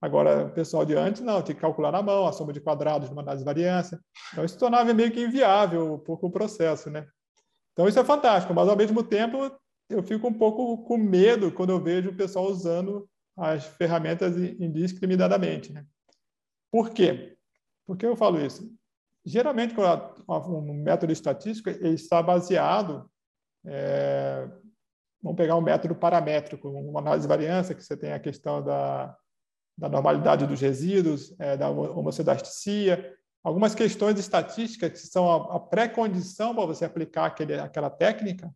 Agora, 0.00 0.46
o 0.46 0.50
pessoal 0.50 0.84
de 0.84 0.94
antes, 0.94 1.20
não, 1.20 1.42
tinha 1.42 1.56
que 1.56 1.60
calcular 1.60 1.90
na 1.90 2.00
mão 2.00 2.28
a 2.28 2.32
soma 2.32 2.52
de 2.52 2.60
quadrados 2.60 3.08
de 3.08 3.12
uma 3.12 3.22
análise 3.22 3.42
de 3.42 3.44
variância. 3.44 3.98
Então, 4.30 4.44
isso 4.44 4.56
tornava 4.56 4.94
meio 4.94 5.10
que 5.10 5.20
inviável 5.20 5.94
um 5.94 5.98
pouco 5.98 6.28
o 6.28 6.30
processo, 6.30 6.88
né? 6.88 7.04
Então, 7.72 7.88
isso 7.88 7.98
é 7.98 8.04
fantástico, 8.04 8.54
mas, 8.54 8.68
ao 8.68 8.76
mesmo 8.76 9.02
tempo, 9.02 9.50
eu 9.90 10.00
fico 10.04 10.28
um 10.28 10.32
pouco 10.32 10.78
com 10.84 10.96
medo 10.96 11.50
quando 11.50 11.70
eu 11.70 11.82
vejo 11.82 12.10
o 12.10 12.16
pessoal 12.16 12.46
usando 12.46 13.08
as 13.36 13.64
ferramentas 13.64 14.36
indiscriminadamente. 14.36 15.72
Né? 15.72 15.84
Por 16.70 16.90
quê? 16.90 17.36
Por 17.84 17.96
que 17.96 18.06
eu 18.06 18.14
falo 18.14 18.40
isso? 18.40 18.72
Geralmente, 19.24 19.74
um 20.28 20.74
método 20.82 21.12
estatístico 21.12 21.70
ele 21.70 21.94
está 21.94 22.22
baseado, 22.22 23.08
é, 23.64 24.48
vamos 25.22 25.36
pegar 25.36 25.56
um 25.56 25.60
método 25.60 25.94
paramétrico, 25.94 26.68
uma 26.68 27.00
análise 27.00 27.22
de 27.22 27.28
variância, 27.28 27.74
que 27.74 27.84
você 27.84 27.96
tem 27.96 28.12
a 28.12 28.18
questão 28.18 28.62
da, 28.62 29.16
da 29.78 29.88
normalidade 29.88 30.46
dos 30.46 30.60
resíduos, 30.60 31.34
é, 31.38 31.56
da 31.56 31.70
homocedasticia, 31.70 33.16
algumas 33.44 33.74
questões 33.74 34.18
estatísticas 34.18 34.90
que 34.90 34.98
são 34.98 35.30
a, 35.30 35.56
a 35.56 35.60
pré-condição 35.60 36.54
para 36.54 36.66
você 36.66 36.84
aplicar 36.84 37.26
aquele, 37.26 37.54
aquela 37.54 37.90
técnica, 37.90 38.52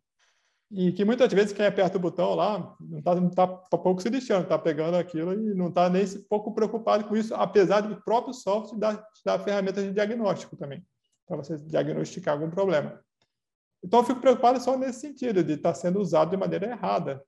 e 0.71 0.93
que 0.93 1.05
muitas 1.05 1.33
vezes 1.33 1.53
quem 1.53 1.65
aperta 1.65 1.97
o 1.97 2.01
botão 2.01 2.35
lá 2.35 2.77
não 2.81 2.99
está 2.99 3.15
não 3.15 3.31
tá, 3.31 3.47
tá 3.47 3.79
pouco 3.79 4.03
se 4.03 4.09
lixando, 4.09 4.43
está 4.43 4.59
pegando 4.59 4.97
aquilo 4.97 5.33
e 5.33 5.55
não 5.55 5.69
está 5.69 5.89
nem 5.89 6.05
pouco 6.29 6.53
preocupado 6.53 7.05
com 7.05 7.17
isso, 7.17 7.35
apesar 7.35 7.83
do 7.83 8.03
próprio 8.03 8.35
software 8.35 8.79
dar, 8.79 9.07
dar 9.25 9.39
ferramentas 9.39 9.85
de 9.85 9.93
diagnóstico 9.93 10.57
também, 10.57 10.85
para 11.27 11.37
você 11.37 11.57
diagnosticar 11.59 12.35
algum 12.35 12.51
problema. 12.51 13.01
Então, 13.83 14.01
eu 14.01 14.05
fico 14.05 14.21
preocupado 14.21 14.61
só 14.61 14.77
nesse 14.77 15.01
sentido, 15.01 15.45
de 15.45 15.53
estar 15.53 15.71
tá 15.71 15.75
sendo 15.75 16.01
usado 16.01 16.31
de 16.31 16.37
maneira 16.37 16.67
errada. 16.67 17.23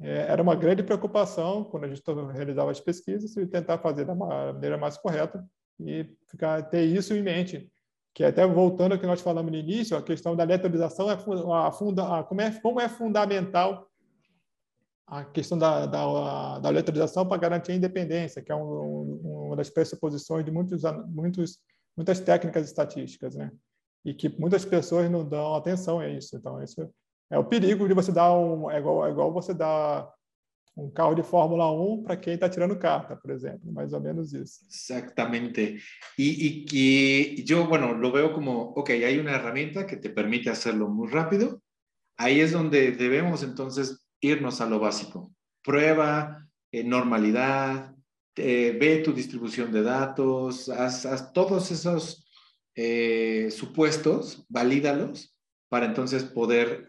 É, 0.00 0.26
era 0.28 0.42
uma 0.42 0.54
grande 0.54 0.82
preocupação 0.82 1.64
quando 1.64 1.84
a 1.84 1.88
gente 1.88 2.02
realizava 2.34 2.70
as 2.70 2.80
pesquisas, 2.80 3.34
e 3.36 3.46
tentar 3.46 3.78
fazer 3.78 4.04
da 4.04 4.14
maneira 4.14 4.76
mais 4.76 4.98
correta 4.98 5.42
e 5.80 6.04
ficar, 6.28 6.62
ter 6.68 6.82
isso 6.82 7.14
em 7.14 7.22
mente 7.22 7.72
que 8.18 8.24
até 8.24 8.44
voltando 8.44 8.94
ao 8.94 8.98
que 8.98 9.06
nós 9.06 9.20
falamos 9.20 9.52
no 9.52 9.56
início, 9.56 9.96
a 9.96 10.02
questão 10.02 10.34
da 10.34 10.42
letralização 10.42 11.08
é, 11.08 11.14
a 11.14 11.70
funda, 11.70 12.18
a, 12.18 12.24
como, 12.24 12.40
é, 12.40 12.50
como 12.60 12.80
é 12.80 12.88
fundamental 12.88 13.88
a 15.06 15.24
questão 15.24 15.56
da, 15.56 15.86
da, 15.86 16.58
da 16.58 16.68
letralização 16.68 17.24
para 17.24 17.40
garantir 17.40 17.70
a 17.70 17.76
independência, 17.76 18.42
que 18.42 18.50
é 18.50 18.56
um, 18.56 19.20
um, 19.22 19.46
uma 19.46 19.54
das 19.54 19.70
pressuposições 19.70 20.44
de 20.44 20.50
muitos, 20.50 20.82
muitos, 21.06 21.60
muitas 21.96 22.18
técnicas 22.18 22.66
estatísticas, 22.66 23.36
né? 23.36 23.52
E 24.04 24.12
que 24.12 24.28
muitas 24.28 24.64
pessoas 24.64 25.08
não 25.08 25.24
dão 25.24 25.54
atenção 25.54 26.00
a 26.00 26.08
isso. 26.08 26.36
Então, 26.36 26.60
isso 26.60 26.92
é 27.30 27.38
o 27.38 27.44
perigo 27.44 27.86
de 27.86 27.94
você 27.94 28.10
dar 28.10 28.36
um. 28.36 28.68
É 28.68 28.78
igual, 28.78 29.06
é 29.06 29.10
igual 29.12 29.32
você 29.32 29.54
dar 29.54 30.12
um 30.78 30.90
carro 30.90 31.14
de 31.14 31.22
Fórmula 31.22 31.70
1 31.70 32.04
para 32.04 32.16
quem 32.20 32.34
está 32.34 32.48
tirando 32.48 32.78
carta, 32.78 33.18
por 33.18 33.32
ejemplo, 33.32 33.72
más 33.72 33.92
o 33.92 34.00
menos 34.00 34.32
eso. 34.32 34.64
Exactamente. 34.66 35.80
Y, 36.16 36.66
y, 36.70 37.44
yo, 37.44 37.66
bueno, 37.66 37.94
lo 37.94 38.12
veo 38.12 38.32
como, 38.32 38.70
ok, 38.70 38.90
hay 38.90 39.18
una 39.18 39.34
herramienta 39.34 39.86
que 39.86 39.96
te 39.96 40.08
permite 40.08 40.50
hacerlo 40.50 40.88
muy 40.88 41.08
rápido. 41.08 41.60
Ahí 42.16 42.40
es 42.40 42.52
donde 42.52 42.92
debemos 42.92 43.42
entonces 43.42 44.06
irnos 44.20 44.60
a 44.60 44.66
lo 44.66 44.78
básico. 44.78 45.32
Prueba, 45.62 46.48
eh, 46.70 46.84
normalidad, 46.84 47.94
eh, 48.36 48.76
ve 48.80 48.98
tu 48.98 49.12
distribución 49.12 49.72
de 49.72 49.82
datos, 49.82 50.68
haz, 50.68 51.32
todos 51.32 51.72
esos 51.72 52.24
eh, 52.76 53.48
supuestos, 53.50 54.46
valídalos 54.48 55.36
para 55.68 55.86
entonces 55.86 56.24
poder 56.24 56.88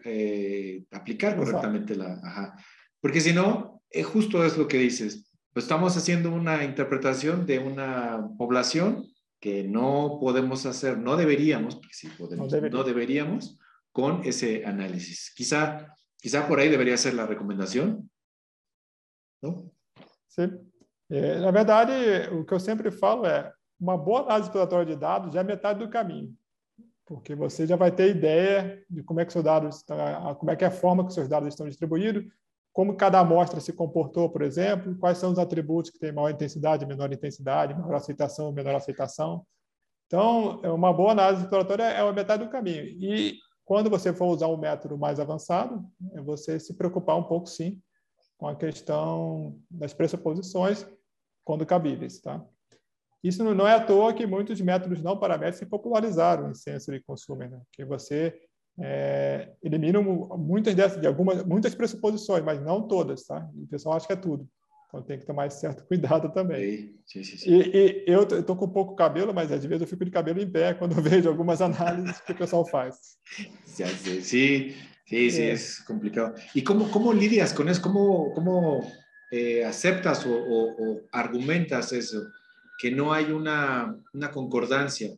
aplicar 0.90 1.36
correctamente 1.36 1.94
la... 1.94 2.18
Ajá. 2.22 2.56
Porque 3.00 3.20
si 3.20 3.32
no, 3.32 3.69
eh, 3.90 4.02
justo 4.02 4.44
es 4.44 4.56
lo 4.56 4.68
que 4.68 4.78
dices. 4.78 5.30
Pues 5.52 5.64
estamos 5.64 5.96
haciendo 5.96 6.30
una 6.30 6.64
interpretación 6.64 7.44
de 7.44 7.58
una 7.58 8.28
población 8.38 9.06
que 9.40 9.64
no 9.64 10.18
podemos 10.20 10.66
hacer, 10.66 10.98
no 10.98 11.16
deberíamos, 11.16 11.74
porque 11.74 11.94
sí 11.94 12.08
podemos, 12.16 12.52
no, 12.52 12.84
deberíamos, 12.84 13.58
con 13.90 14.22
ese 14.24 14.64
análisis. 14.64 15.32
Quizá, 15.34 15.94
quizá 16.18 16.46
por 16.46 16.60
ahí 16.60 16.68
deveria 16.68 16.96
ser 16.96 17.18
a 17.18 17.26
recomendação, 17.26 18.06
não? 19.42 19.72
Sim. 20.28 20.70
É, 21.08 21.40
na 21.40 21.50
verdade, 21.50 21.92
o 22.32 22.44
que 22.44 22.54
eu 22.54 22.60
sempre 22.60 22.90
falo 22.90 23.26
é 23.26 23.52
uma 23.80 23.96
boa 23.96 24.20
análise 24.22 24.48
exploratória 24.48 24.86
de 24.86 25.00
dados 25.00 25.32
já 25.32 25.40
é 25.40 25.44
metade 25.44 25.80
do 25.80 25.90
caminho, 25.90 26.36
porque 27.06 27.34
você 27.34 27.66
já 27.66 27.74
vai 27.74 27.90
ter 27.90 28.14
ideia 28.14 28.84
de 28.88 29.02
como 29.02 29.20
é 29.20 29.24
que 29.24 29.32
seus 29.32 29.44
dados, 29.44 29.82
como 30.38 30.50
é 30.50 30.56
que 30.56 30.64
é 30.64 30.68
a 30.68 30.70
forma 30.70 31.04
que 31.04 31.14
seus 31.14 31.28
dados 31.28 31.48
estão 31.48 31.66
distribuídos, 31.66 32.24
como 32.72 32.96
cada 32.96 33.18
amostra 33.18 33.60
se 33.60 33.72
comportou, 33.72 34.30
por 34.30 34.42
exemplo, 34.42 34.96
quais 34.98 35.18
são 35.18 35.32
os 35.32 35.38
atributos 35.38 35.90
que 35.90 35.98
têm 35.98 36.12
maior 36.12 36.30
intensidade, 36.30 36.86
menor 36.86 37.12
intensidade, 37.12 37.74
maior 37.74 37.94
aceitação, 37.94 38.52
menor 38.52 38.74
aceitação. 38.74 39.44
Então, 40.06 40.60
é 40.62 40.70
uma 40.70 40.92
boa 40.92 41.12
análise 41.12 41.42
exploratória 41.42 41.84
é 41.84 42.00
a 42.00 42.12
metade 42.12 42.44
do 42.44 42.50
caminho. 42.50 42.84
E 42.84 43.38
quando 43.64 43.90
você 43.90 44.12
for 44.12 44.26
usar 44.26 44.48
um 44.48 44.56
método 44.56 44.98
mais 44.98 45.20
avançado, 45.20 45.84
é 46.12 46.20
você 46.20 46.58
se 46.58 46.74
preocupar 46.74 47.16
um 47.16 47.24
pouco, 47.24 47.48
sim, 47.48 47.80
com 48.36 48.48
a 48.48 48.56
questão 48.56 49.58
das 49.70 49.92
pressuposições, 49.92 50.86
quando 51.44 51.66
cabíveis. 51.66 52.20
Tá? 52.20 52.44
Isso 53.22 53.44
não 53.44 53.66
é 53.66 53.74
à 53.74 53.84
toa 53.84 54.14
que 54.14 54.26
muitos 54.26 54.60
métodos 54.60 55.02
não 55.02 55.18
paramétricos 55.18 55.58
se 55.58 55.66
popularizaram 55.66 56.50
em 56.50 56.54
ciência 56.54 56.92
de 56.92 57.04
consumo, 57.04 57.42
né? 57.42 57.60
que 57.72 57.84
você 57.84 58.36
é, 58.80 59.52
eliminam 59.62 60.02
muitas 60.02 60.74
dessas, 60.74 61.00
de 61.00 61.06
algumas, 61.06 61.44
muitas 61.44 61.74
pressuposições, 61.74 62.42
mas 62.42 62.60
não 62.60 62.88
todas, 62.88 63.24
tá? 63.24 63.48
O 63.54 63.66
pessoal 63.66 63.96
acha 63.96 64.06
que 64.06 64.12
é 64.12 64.16
tudo. 64.16 64.48
Então 64.88 65.02
tem 65.02 65.18
que 65.18 65.26
tomar 65.26 65.50
certo 65.50 65.84
cuidado 65.88 66.32
também. 66.32 66.96
Sim, 67.06 67.22
sim, 67.22 67.36
sim. 67.36 67.50
E, 67.50 67.60
e, 67.76 68.04
eu 68.06 68.22
estou 68.22 68.56
com 68.56 68.68
pouco 68.68 68.96
cabelo, 68.96 69.32
mas 69.32 69.52
às 69.52 69.64
vezes 69.64 69.82
eu 69.82 69.86
fico 69.86 70.04
de 70.04 70.10
cabelo 70.10 70.40
em 70.40 70.50
pé 70.50 70.74
quando 70.74 70.94
vejo 71.00 71.28
algumas 71.28 71.60
análises 71.60 72.20
que 72.20 72.32
o 72.32 72.36
pessoal 72.36 72.66
faz. 72.66 72.96
Sim, 73.64 73.86
sim, 74.22 74.74
Sí, 75.10 75.28
sí, 75.28 75.42
es 75.42 75.82
complicado. 75.82 76.34
¿Y 76.54 76.62
cómo, 76.62 76.88
cómo 76.88 77.12
lidias 77.12 77.52
con 77.52 77.68
eso? 77.68 77.82
¿Cómo, 77.82 78.32
cómo 78.32 78.88
eh, 79.32 79.64
aceptas 79.64 80.24
o, 80.24 80.32
o, 80.32 80.70
o, 80.70 81.00
argumentas 81.10 81.92
eso? 81.92 82.28
Que 82.78 82.92
no 82.92 83.12
hay 83.12 83.32
una, 83.32 84.00
una 84.14 84.30
concordancia. 84.30 85.10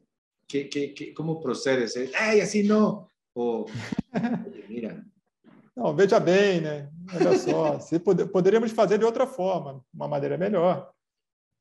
¿Qué, 0.48 0.70
qué, 0.70 0.94
qué, 0.94 1.12
¿Cómo 1.12 1.42
procedes? 1.42 1.94
¡Ay, 2.18 2.40
así 2.40 2.62
no! 2.62 3.12
O, 3.35 3.64
mira. 4.68 5.05
Não, 5.75 5.95
veja 5.97 6.21
bem, 6.21 6.61
né? 6.61 6.90
Olha 7.14 7.38
só, 7.38 7.79
se 7.81 7.99
pod 7.99 8.27
poderíamos 8.27 8.73
fazer 8.73 8.99
de 8.99 9.05
outra 9.05 9.27
forma, 9.27 9.83
uma 9.92 10.07
maneira 10.07 10.37
melhor. 10.37 10.92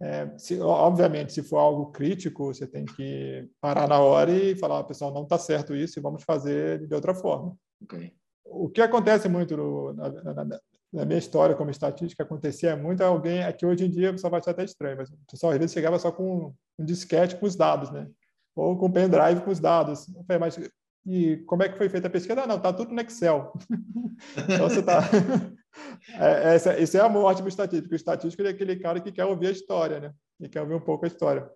É, 0.02 0.36
se, 0.38 0.60
obviamente, 0.60 1.32
se 1.32 1.44
for 1.44 1.58
algo 1.58 1.92
crítico, 1.92 2.46
você 2.46 2.66
tem 2.66 2.86
que 2.86 3.48
parar 3.62 3.88
na 3.88 4.00
hora 4.00 4.32
e 4.32 4.56
falar, 4.56 4.84
pessoal, 4.84 5.14
não 5.14 5.24
está 5.24 5.38
certo 5.38 5.76
isso 5.76 6.00
e 6.00 6.02
vamos 6.02 6.24
fazer 6.24 6.88
de 6.88 6.96
outra 6.96 7.14
forma. 7.14 7.56
Okay. 7.84 8.12
O 8.44 8.68
que 8.68 8.82
acontece 8.82 9.30
muito 9.30 9.56
no, 9.56 9.94
na, 9.94 10.10
na, 10.10 10.60
na, 10.92 11.06
minha 11.06 11.20
história 11.20 11.56
como 11.56 11.70
estatística, 11.70 12.24
acontecia 12.24 12.76
muito 12.76 13.02
alguém, 13.02 13.44
é 13.44 13.54
que 13.54 13.66
hoje 13.66 13.86
em 13.86 13.92
dia 13.92 14.10
o 14.10 14.14
pessoal 14.14 14.32
vai 14.32 14.40
achar 14.40 14.52
até 14.52 14.64
estranho, 14.64 14.98
mas 14.98 15.10
o 15.10 15.18
pessoal 15.30 15.54
às 15.54 15.60
vezes 15.60 15.74
chegava 15.74 16.00
só 16.00 16.12
com 16.12 16.54
um 16.80 16.84
disquete 16.84 17.38
com 17.38 17.46
os 17.46 17.56
dados, 17.56 17.92
né? 17.92 18.10
Ou 18.56 18.76
com 18.78 18.92
pendrive 18.92 19.42
com 19.42 19.52
os 19.52 19.60
dados. 19.60 20.08
Eu 20.10 20.24
falei, 20.26 20.40
mas 20.40 20.60
e 21.06 21.38
como 21.48 21.64
é 21.64 21.70
que 21.70 21.78
foi 21.78 21.90
feita 21.90 22.08
a 22.08 22.12
pesquisa? 22.12 22.42
Ah, 22.42 22.48
não, 22.48 22.58
está 22.58 22.72
tudo 22.72 22.94
no 22.94 23.02
Excel. 23.02 23.52
então 24.38 24.70
você 24.70 24.80
está. 24.80 25.02
é, 26.20 26.56
essa, 26.56 26.80
esse 26.80 26.98
é 26.98 27.02
a 27.02 27.10
morte 27.10 27.42
do 27.42 27.50
estatístico. 27.50 27.94
O 27.94 27.96
estatístico 27.96 28.44
é 28.44 28.50
aquele 28.50 28.76
cara 28.76 29.00
que 29.00 29.12
quer 29.12 29.26
ouvir 29.26 29.48
a 29.48 29.52
história, 29.52 30.00
né? 30.00 30.14
E 30.40 30.48
quer 30.48 30.62
ouvir 30.62 30.76
um 30.76 30.82
pouco 30.82 31.06
a 31.06 31.08
história. 31.08 31.50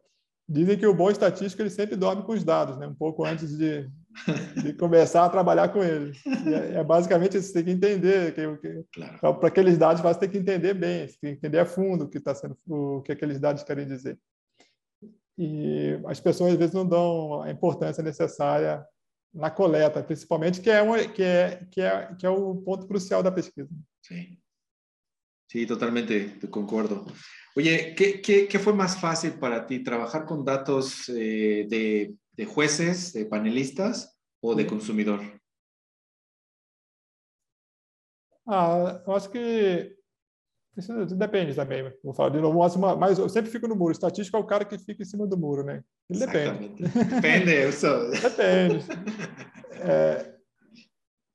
Dizem 0.48 0.78
que 0.78 0.86
o 0.86 0.94
bom 0.94 1.10
estatístico 1.10 1.62
ele 1.62 1.70
sempre 1.70 1.96
dorme 1.96 2.24
com 2.24 2.32
os 2.32 2.44
dados, 2.44 2.78
né? 2.78 2.88
Um 2.88 2.96
pouco 2.96 3.24
antes 3.24 3.56
de, 3.56 3.88
de 4.64 4.74
começar 4.78 5.26
a 5.26 5.30
trabalhar 5.30 5.70
com 5.70 5.84
eles. 5.84 6.18
É, 6.26 6.80
é, 6.80 6.84
basicamente 6.84 7.38
isso. 7.38 7.50
Você 7.50 7.54
tem 7.54 7.66
que 7.66 7.72
entender 7.72 8.34
que, 8.34 8.58
que 8.58 8.86
claro. 8.94 9.40
para 9.40 9.48
aqueles 9.48 9.78
dados 9.78 10.02
você 10.02 10.20
tem 10.22 10.30
que 10.30 10.38
entender 10.40 10.74
bem, 10.74 11.08
você 11.08 11.18
tem 11.22 11.32
que 11.34 11.38
entender 11.38 11.60
a 11.60 11.66
fundo 11.66 12.06
o 12.06 12.10
que 12.10 12.18
está 12.18 12.34
sendo, 12.34 12.58
o 12.68 13.02
que 13.04 13.12
aqueles 13.12 13.40
dados 13.40 13.64
querem 13.64 13.86
dizer. 13.86 14.18
E 15.38 16.00
as 16.06 16.20
pessoas 16.20 16.54
às 16.54 16.58
vezes 16.58 16.74
não 16.74 16.88
dão 16.88 17.42
a 17.42 17.52
importância 17.52 18.02
necessária 18.02 18.86
na 19.36 19.52
coleta, 19.52 20.02
principalmente, 20.02 20.62
que 20.62 20.70
é, 20.70 20.82
uma, 20.82 20.98
que 21.06 21.22
é, 21.22 21.68
que 21.70 21.82
é, 21.82 22.16
que 22.18 22.26
é 22.26 22.30
o 22.30 22.56
ponto 22.56 22.88
crucial 22.88 23.22
da 23.22 23.32
pesquisa. 23.32 23.70
Sim. 24.02 24.40
Sí, 25.48 25.66
totalmente, 25.68 26.30
te 26.40 26.50
concordo. 26.50 27.06
Oye, 27.56 27.94
¿qué, 27.96 28.22
qué, 28.22 28.48
qué 28.48 28.60
fue 28.60 28.74
más 28.74 29.00
fácil 29.00 29.34
para 29.34 29.68
ti? 29.68 29.84
¿Trabajar 29.84 30.26
con 30.26 30.44
datos 30.44 31.08
eh, 31.10 31.66
de, 31.70 32.16
de, 32.32 32.46
jueces, 32.46 33.14
de 33.14 33.26
panelistas 33.26 34.18
o 34.42 34.56
de 34.56 34.66
consumidor? 34.66 35.22
Ah, 38.48 39.02
eu 39.06 39.14
acho 39.14 39.30
que 39.30 39.95
Isso 40.78 41.06
depende 41.16 41.56
também. 41.56 41.92
Vou 42.04 42.14
falar 42.14 42.30
de 42.30 42.42
novo, 42.42 42.60
mas 42.98 43.18
eu 43.18 43.30
sempre 43.30 43.50
fico 43.50 43.68
no 43.68 43.76
muro. 43.76 43.92
Estatístico 43.92 44.36
é 44.36 44.40
o 44.40 44.46
cara 44.46 44.66
que 44.66 44.78
fica 44.78 45.04
em 45.04 45.06
cima 45.06 45.26
do 45.26 45.38
muro, 45.38 45.64
né? 45.64 45.82
Ele 46.10 46.20
depende. 46.20 46.84
Depende, 46.84 47.52
eu 47.54 47.72
sou. 47.72 48.12
Depende. 48.12 48.86
É, 49.72 50.36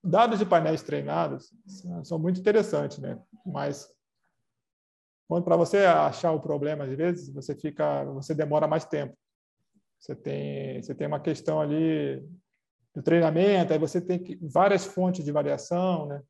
dados 0.05 0.39
de 0.39 0.45
painéis 0.45 0.83
treinados 0.83 1.51
são 2.05 2.19
muito 2.19 2.41
interessantes, 2.41 2.99
né? 2.99 3.19
Mas 3.47 3.89
para 5.45 5.57
você 5.57 5.79
achar 5.79 6.33
o 6.33 6.41
problema, 6.41 6.85
às 6.85 6.95
vezes, 6.95 7.33
você 7.33 7.55
fica, 7.55 8.05
você 8.07 8.35
demora 8.35 8.67
mais 8.67 8.85
tempo. 8.85 9.17
Você 9.99 10.15
tem, 10.15 10.83
você 10.83 10.95
tem 10.95 11.07
uma 11.07 11.21
questão 11.21 11.61
ali 11.61 12.21
do 12.95 13.03
treinamento, 13.03 13.73
aí 13.73 13.79
você 13.79 14.01
tem 14.01 14.19
que, 14.19 14.37
várias 14.43 14.85
fontes 14.85 15.25
de 15.25 15.31
variação, 15.31 16.07
né? 16.07 16.21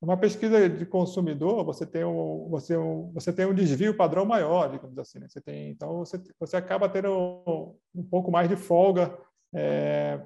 Uma 0.00 0.16
pesquisa 0.16 0.66
de 0.66 0.86
consumidor, 0.86 1.62
você 1.62 1.84
tem 1.84 2.04
um, 2.04 2.48
você, 2.48 2.74
um, 2.74 3.12
você 3.12 3.30
tem 3.30 3.44
um 3.44 3.54
desvio 3.54 3.94
padrão 3.94 4.24
maior, 4.24 4.70
digamos 4.70 4.98
assim. 4.98 5.18
Né? 5.18 5.28
Você 5.28 5.40
tem, 5.42 5.70
então, 5.70 5.98
você, 5.98 6.18
você 6.38 6.56
acaba 6.56 6.88
tendo 6.88 7.10
um, 7.12 7.76
um 7.94 8.02
pouco 8.02 8.30
mais 8.30 8.48
de 8.48 8.56
folga, 8.56 9.14
é, 9.54 10.18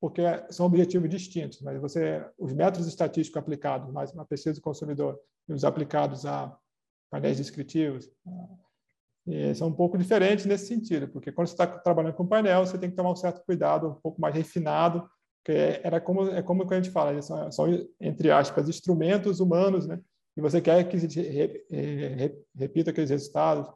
porque 0.00 0.22
são 0.50 0.64
objetivos 0.64 1.10
distintos. 1.10 1.60
Mas 1.60 1.78
você, 1.78 2.26
os 2.38 2.54
métodos 2.54 2.88
estatísticos 2.88 3.38
aplicados, 3.38 3.92
mais 3.92 4.12
uma 4.12 4.24
pesquisa 4.24 4.54
de 4.54 4.62
consumidor, 4.62 5.20
e 5.46 5.52
os 5.52 5.62
aplicados 5.62 6.24
a 6.24 6.56
painéis 7.10 7.36
descritivos, 7.36 8.10
são 9.54 9.68
um 9.68 9.72
pouco 9.72 9.96
diferentes 9.96 10.44
nesse 10.44 10.66
sentido, 10.66 11.08
porque 11.08 11.32
quando 11.32 11.48
você 11.48 11.54
está 11.54 11.66
trabalhando 11.66 12.14
com 12.14 12.26
painel, 12.26 12.66
você 12.66 12.76
tem 12.76 12.90
que 12.90 12.96
tomar 12.96 13.10
um 13.10 13.16
certo 13.16 13.42
cuidado, 13.44 13.88
um 13.88 13.94
pouco 13.94 14.20
mais 14.20 14.34
refinado, 14.34 15.08
que 15.44 15.52
era 15.82 16.00
como 16.00 16.28
é 16.30 16.42
como 16.42 16.64
a 16.68 16.76
gente 16.76 16.90
fala, 16.90 17.20
são, 17.20 17.52
são 17.52 17.66
entre 18.00 18.30
aspas 18.30 18.68
instrumentos 18.68 19.40
humanos, 19.40 19.86
né? 19.86 20.00
E 20.36 20.40
você 20.40 20.60
quer 20.60 20.82
que 20.88 20.96
repita 22.56 22.90
aqueles 22.90 23.10
resultados. 23.10 23.68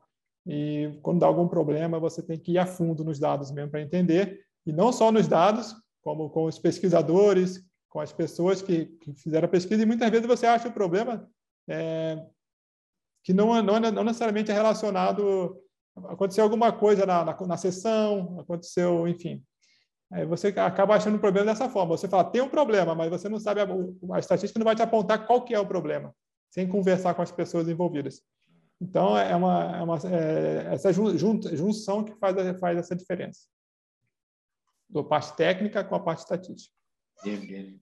E 0.46 0.98
quando 1.02 1.20
dá 1.20 1.26
algum 1.26 1.46
problema, 1.46 2.00
você 2.00 2.22
tem 2.22 2.38
que 2.38 2.52
ir 2.52 2.58
a 2.58 2.66
fundo 2.66 3.04
nos 3.04 3.18
dados 3.18 3.52
mesmo 3.52 3.70
para 3.70 3.82
entender, 3.82 4.40
e 4.66 4.72
não 4.72 4.90
só 4.92 5.12
nos 5.12 5.28
dados, 5.28 5.74
como 6.02 6.30
com 6.30 6.44
os 6.44 6.58
pesquisadores, 6.58 7.62
com 7.88 8.00
as 8.00 8.12
pessoas 8.12 8.62
que, 8.62 8.86
que 8.86 9.12
fizeram 9.14 9.46
a 9.46 9.50
pesquisa, 9.50 9.82
e 9.82 9.86
muitas 9.86 10.10
vezes 10.10 10.26
você 10.26 10.46
acha 10.46 10.68
o 10.68 10.72
problema 10.72 11.28
é, 11.68 12.24
que 13.22 13.32
não, 13.32 13.62
não, 13.62 13.78
não 13.78 14.04
necessariamente 14.04 14.50
é 14.50 14.54
relacionado. 14.54 15.62
Aconteceu 15.94 16.44
alguma 16.44 16.72
coisa 16.72 17.04
na, 17.04 17.24
na, 17.24 17.46
na 17.46 17.56
sessão, 17.56 18.40
aconteceu, 18.40 19.06
enfim, 19.06 19.44
Aí 20.10 20.24
você 20.24 20.48
acaba 20.48 20.94
achando 20.94 21.16
o 21.16 21.20
problema 21.20 21.46
dessa 21.46 21.68
forma. 21.68 21.96
Você 21.96 22.08
fala, 22.08 22.24
tem 22.24 22.40
um 22.40 22.48
problema, 22.48 22.94
mas 22.94 23.10
você 23.10 23.28
não 23.28 23.38
sabe, 23.38 23.60
a, 23.60 23.66
a 24.14 24.18
estatística 24.18 24.58
não 24.58 24.64
vai 24.64 24.74
te 24.74 24.82
apontar 24.82 25.26
qual 25.26 25.44
que 25.44 25.54
é 25.54 25.60
o 25.60 25.66
problema, 25.66 26.14
sem 26.50 26.66
conversar 26.66 27.14
com 27.14 27.22
as 27.22 27.30
pessoas 27.30 27.68
envolvidas. 27.68 28.22
Então, 28.80 29.18
é 29.18 29.34
uma, 29.34 29.76
é 29.76 29.82
uma 29.82 29.98
é 29.98 30.74
essa 30.74 30.92
junção 30.92 32.04
que 32.04 32.14
faz, 32.14 32.36
faz 32.58 32.78
essa 32.78 32.96
diferença. 32.96 33.40
Da 34.88 35.02
parte 35.02 35.36
técnica 35.36 35.84
com 35.84 35.94
a 35.94 36.00
parte 36.00 36.20
estatística. 36.20 36.74
Bien, 37.22 37.40
bien. 37.40 37.80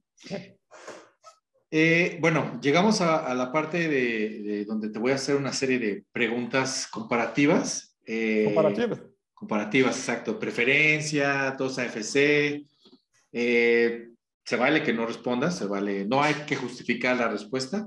Eh, 1.71 2.19
bueno, 2.21 2.59
llegamos 2.61 3.01
a, 3.01 3.27
a 3.27 3.35
la 3.35 3.53
parte 3.53 3.89
de, 3.89 4.43
de, 4.43 4.65
donde 4.65 4.89
te 4.89 4.99
voy 4.99 5.13
a 5.13 5.17
hacer 5.17 5.37
una 5.37 5.53
serie 5.53 5.79
de 5.79 6.05
preguntas 6.13 6.87
comparativas. 6.87 7.97
Eh, 8.07 8.45
¿Comparativas? 8.47 9.03
Comparativas, 9.37 9.99
exacto. 9.99 10.39
Preferencia, 10.39 11.55
TOSA 11.59 11.85
FC. 11.85 12.65
Eh, 13.31 14.09
se 14.43 14.57
vale 14.57 14.83
que 14.83 14.95
no 14.95 15.05
respondas, 15.05 15.59
se 15.59 15.67
vale. 15.67 16.07
No 16.07 16.23
hay 16.23 16.35
que 16.47 16.57
justificar 16.57 17.19
la 17.19 17.29
respuesta. 17.29 17.87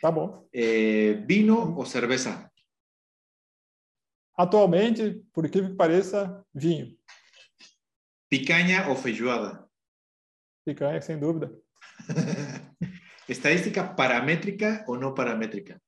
Bom. 0.00 0.48
Eh, 0.52 1.20
¿Vino 1.26 1.74
o 1.76 1.84
cerveza? 1.84 2.48
Atualmente, 4.36 5.22
por 5.32 5.46
incrível 5.46 5.70
que 5.70 5.76
pareça, 5.76 6.44
vinho. 6.52 6.96
Picanha 8.28 8.88
ou 8.88 8.96
feijoada? 8.96 9.68
Picanha, 10.64 11.00
sem 11.02 11.18
dúvida. 11.18 11.50
Estadística 13.28 13.82
paramétrica 13.82 14.84
ou 14.86 14.96
não 14.96 15.12
paramétrica? 15.12 15.80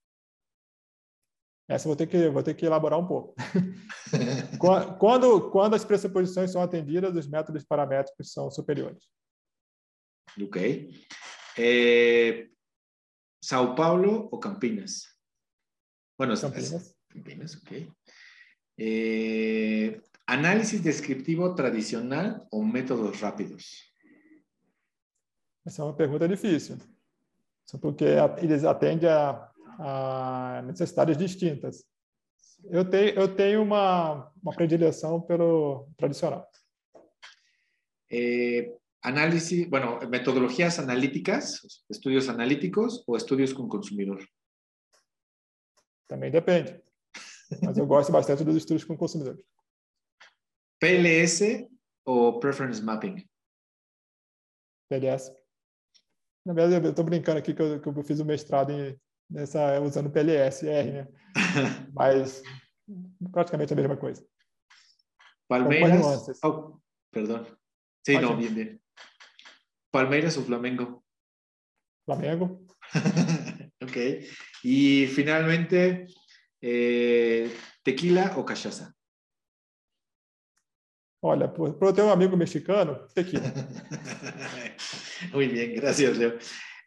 Essa 1.68 1.88
vou 1.88 1.96
ter 1.96 2.08
que, 2.08 2.28
vou 2.28 2.42
ter 2.42 2.54
que 2.54 2.66
elaborar 2.66 2.98
um 2.98 3.06
pouco. 3.06 3.34
quando, 4.98 5.50
quando 5.50 5.74
as 5.74 5.84
pressuposições 5.84 6.50
são 6.50 6.62
atendidas, 6.62 7.14
os 7.14 7.26
métodos 7.26 7.64
paramétricos 7.64 8.32
são 8.32 8.50
superiores. 8.50 9.04
Ok. 10.40 10.90
É, 11.58 12.48
São 13.42 13.74
Paulo 13.74 14.28
ou 14.30 14.38
Campinas? 14.38 15.02
Bueno, 16.18 16.38
Campinas. 16.38 16.94
Campinas, 17.08 17.56
ok. 17.56 17.90
É, 18.78 20.00
análise 20.26 20.78
descritivo 20.78 21.54
tradicional 21.54 22.46
ou 22.50 22.64
métodos 22.64 23.20
rápidos? 23.20 23.90
Essa 25.66 25.82
é 25.82 25.84
uma 25.84 25.96
pergunta 25.96 26.28
difícil. 26.28 26.76
Porque 27.80 28.04
eles 28.40 28.64
atendem 28.64 29.08
a 29.08 29.50
a 29.78 30.62
necessidades 30.64 31.16
distintas. 31.16 31.84
Eu 32.70 32.88
tenho, 32.88 33.10
eu 33.10 33.34
tenho 33.34 33.62
uma, 33.62 34.32
uma 34.42 34.52
predileção 34.52 35.20
pelo 35.20 35.88
tradicional. 35.96 36.48
Eh, 38.10 38.76
análisis, 39.02 39.68
bueno, 39.68 39.98
metodologías 40.08 40.78
analíticas, 40.78 41.60
estudios 41.88 42.28
analíticos 42.28 43.04
ou 43.06 43.16
estudios 43.16 43.52
com 43.52 43.68
consumidor? 43.68 44.26
Também 46.08 46.30
depende. 46.30 46.80
Mas 47.62 47.78
eu 47.78 47.86
gosto 47.86 48.10
bastante 48.10 48.44
dos 48.44 48.56
estudos 48.56 48.84
com 48.84 48.96
consumidor. 48.96 49.38
PLS 50.80 51.68
ou 52.04 52.38
Preference 52.40 52.82
Mapping? 52.82 53.28
PLS. 54.88 55.32
Na 56.44 56.52
verdade, 56.52 56.86
eu 56.86 56.90
estou 56.90 57.04
brincando 57.04 57.38
aqui 57.38 57.54
que 57.54 57.62
eu, 57.62 57.80
que 57.80 57.88
eu 57.88 58.04
fiz 58.04 58.20
o 58.20 58.24
mestrado 58.24 58.70
em 58.70 58.98
nessa 59.28 59.80
usando 59.80 60.10
PLS-R, 60.10 60.92
né? 60.92 61.08
Mas 61.92 62.42
praticamente 63.32 63.72
a 63.72 63.76
mesma 63.76 63.96
coisa. 63.96 64.26
Palmeiras. 65.48 66.28
Oh, 66.44 66.80
perdão. 67.10 67.46
Sim, 68.04 68.20
não, 68.20 68.36
bien. 68.36 68.80
Palmeiras 69.90 70.36
o 70.36 70.44
Flamengo? 70.44 71.04
Flamengo. 72.04 72.66
ok. 73.82 74.28
Y 74.62 75.06
finalmente, 75.08 76.06
eh, 76.60 77.50
tequila 77.82 78.36
o 78.36 78.44
cachaça? 78.44 78.94
Olha, 81.22 81.48
por, 81.52 81.76
por 81.78 81.88
eu 81.88 81.92
ter 81.92 82.02
um 82.02 82.10
amigo 82.10 82.36
mexicano, 82.36 83.08
tequila. 83.14 83.42
Muy 85.32 85.48
bien, 85.48 85.74
gracias, 85.74 86.16
Leo. 86.18 86.38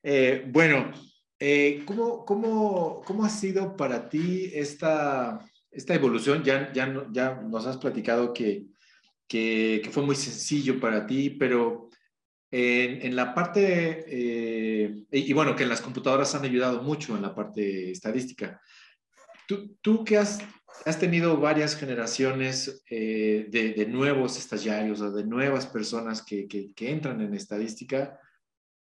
Eh, 0.04 0.46
bueno, 0.48 0.92
eh, 1.40 1.84
¿cómo, 1.86 2.26
cómo, 2.26 3.02
cómo, 3.06 3.24
ha 3.24 3.30
sido 3.30 3.78
para 3.78 4.10
ti 4.10 4.52
esta, 4.54 5.40
esta 5.72 5.96
evolución? 5.96 6.44
Ya, 6.44 6.72
ya, 6.74 7.08
ya 7.12 7.36
nos 7.36 7.66
has 7.66 7.78
platicado 7.78 8.34
que, 8.34 8.66
que, 9.28 9.80
que 9.84 9.90
fue 9.90 10.04
muy 10.04 10.16
sencillo 10.16 10.80
para 10.80 11.06
ti, 11.08 11.30
pero 11.30 11.90
en, 12.52 13.06
en 13.06 13.16
la 13.16 13.34
parte, 13.34 14.06
eh, 14.08 15.06
y, 15.12 15.20
y, 15.20 15.34
bueno, 15.34 15.56
que 15.56 15.66
las 15.66 15.82
computadoras 15.82 16.34
han 16.36 16.44
ayudado 16.44 16.82
mucho 16.82 17.16
en 17.16 17.22
la 17.22 17.36
parte 17.36 17.92
estadística. 17.92 18.60
Tú, 19.48 19.78
tú 19.82 20.04
que 20.04 20.18
has, 20.18 20.40
has 20.86 21.00
tenido 21.00 21.38
varias 21.38 21.76
generaciones 21.76 22.84
eh, 22.90 23.48
de, 23.50 23.74
de, 23.74 23.86
nuevos 23.86 24.38
estagiarios 24.38 25.02
o 25.02 25.12
de 25.12 25.24
nuevas 25.24 25.68
personas 25.68 26.22
que, 26.22 26.48
que, 26.48 26.74
que, 26.74 26.92
entran 26.92 27.22
en 27.22 27.34
estadística, 27.34 28.20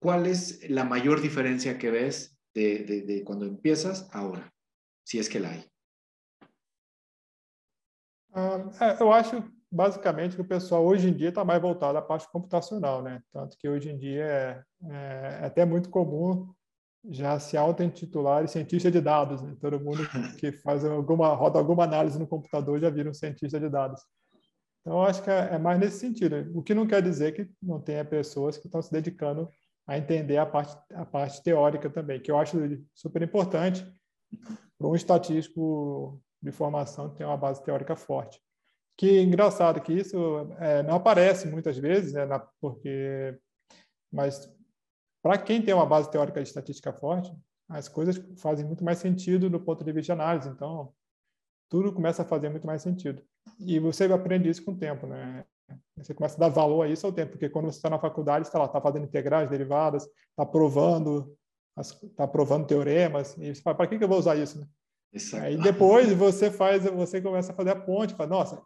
¿cuál 0.01 0.27
es 0.27 0.69
la 0.69 0.85
mayor 0.85 1.21
diferencia 1.21 1.79
que 1.79 1.91
ves 1.91 2.32
de, 2.55 2.85
de, 2.85 3.03
de 3.03 3.25
cuando 3.25 3.47
empiezas 3.47 4.09
ahora? 4.13 4.53
Si 5.05 5.19
es 5.19 5.29
que 5.29 5.41
la 5.41 5.51
hay. 5.51 5.65
Um, 8.35 8.71
eu 9.01 9.13
acho 9.13 9.45
basicamente 9.71 10.37
que 10.37 10.43
o 10.43 10.49
pessoal 10.49 10.85
hoje 10.85 11.09
em 11.09 11.15
dia 11.15 11.31
está 11.31 11.45
mais 11.45 11.61
voltado 11.61 11.99
à 11.99 12.03
parte 12.03 12.31
computacional, 12.31 13.03
né? 13.03 13.23
Tanto 13.33 13.57
que 13.59 13.69
hoje 13.69 13.91
em 13.91 13.99
dia 13.99 14.25
é, 14.25 14.65
é, 14.85 15.39
é 15.43 15.47
até 15.47 15.65
muito 15.65 15.91
comum 15.91 16.53
já 17.11 17.39
se 17.39 17.57
auto-intitular 17.57 18.47
cientista 18.47 18.91
de 18.91 19.01
dados. 19.01 19.43
Né? 19.43 19.57
Todo 19.61 19.81
mundo 19.81 20.03
que 20.39 20.53
faz 20.53 20.85
alguma, 20.85 21.35
roda 21.35 21.59
alguma 21.59 21.85
análise 21.85 22.19
no 22.19 22.27
computador 22.27 22.79
já 22.81 22.91
vira 22.91 23.11
um 23.11 23.15
cientista 23.15 23.59
de 23.59 23.69
dados. 23.69 24.01
Então, 24.81 24.99
eu 24.99 25.03
acho 25.03 25.23
que 25.23 25.31
é, 25.31 25.55
é 25.55 25.59
mais 25.59 25.79
nesse 25.79 25.99
sentido. 25.99 26.51
O 26.55 26.63
que 26.63 26.75
não 26.75 26.87
quer 26.87 27.03
dizer 27.03 27.33
que 27.33 27.49
não 27.63 27.81
tenha 27.81 28.05
pessoas 28.05 28.57
que 28.57 28.67
estão 28.67 28.83
se 28.83 28.93
dedicando 28.93 29.49
a 29.87 29.99
entender 29.99 30.37
a 30.37 30.47
parte, 30.47 30.77
a 30.95 31.05
parte 31.05 31.43
teórica 31.43 31.91
também, 31.91 32.21
que 32.21 32.31
eu 32.31 32.39
acho 32.39 32.59
super 32.95 33.23
importante 33.23 33.85
para 34.79 34.89
um 34.89 34.95
estatístico 34.95 36.21
de 36.43 36.53
formação 36.53 37.11
que 37.11 37.17
tem 37.17 37.27
uma 37.27 37.37
base 37.37 37.63
teórica 37.63 37.97
forte. 37.97 38.41
Que 38.97 39.21
engraçado 39.21 39.81
que 39.81 39.93
isso 39.93 40.17
é, 40.59 40.83
não 40.83 40.97
aparece 40.97 41.49
muitas 41.49 41.77
vezes, 41.79 42.13
né, 42.13 42.27
na, 42.27 42.39
porque, 42.61 43.39
mas 44.13 44.49
para 45.23 45.39
quem 45.39 45.63
tem 45.63 45.73
uma 45.73 45.87
base 45.87 46.11
teórica 46.11 46.43
de 46.43 46.49
estatística 46.49 46.93
forte, 46.93 47.33
as 47.69 47.89
coisas 47.89 48.21
fazem 48.39 48.67
muito 48.67 48.85
mais 48.85 48.99
sentido 48.99 49.49
do 49.49 49.61
ponto 49.61 49.85
de 49.85 49.93
vista 49.93 50.15
de 50.15 50.21
análise. 50.21 50.49
Então, 50.49 50.93
tudo 51.71 51.93
começa 51.93 52.23
a 52.23 52.27
fazer 52.27 52.51
muito 52.51 52.67
mais 52.67 52.83
sentido. 52.83 53.23
E 53.59 53.79
você 53.79 54.05
aprende 54.05 54.49
isso 54.49 54.65
com 54.65 54.73
o 54.73 54.79
tempo, 54.79 55.07
né? 55.07 55.45
Você 55.97 56.15
começa 56.15 56.37
a 56.37 56.41
dar 56.41 56.49
valor 56.49 56.83
a 56.83 56.89
isso 56.89 57.07
ao 57.07 57.13
tempo, 57.13 57.33
porque 57.33 57.49
quando 57.49 57.67
você 57.67 57.77
está 57.79 57.91
na 57.91 57.99
faculdade, 57.99 58.47
está 58.47 58.59
lá, 58.59 58.67
está 58.67 58.81
fazendo 58.81 59.05
integrais, 59.05 59.49
derivadas, 59.49 60.09
está 60.31 60.45
provando, 60.45 61.37
está 61.79 62.27
provando 62.27 62.67
teoremas, 62.67 63.37
e 63.39 63.55
você 63.55 63.63
fala, 63.63 63.77
para 63.77 63.87
que, 63.87 63.99
que 63.99 64.05
eu 64.05 64.09
vou 64.09 64.19
usar 64.19 64.37
isso? 64.37 64.59
Né? 64.61 64.67
Aí 65.43 65.59
depois 65.59 66.11
você 66.13 66.51
faz, 66.51 66.85
você 66.85 67.21
começa 67.21 67.53
a 67.53 67.55
fazer 67.55 67.71
a 67.71 67.77
ponte, 67.77 68.15
fala, 68.15 68.31
nossa, 68.31 68.63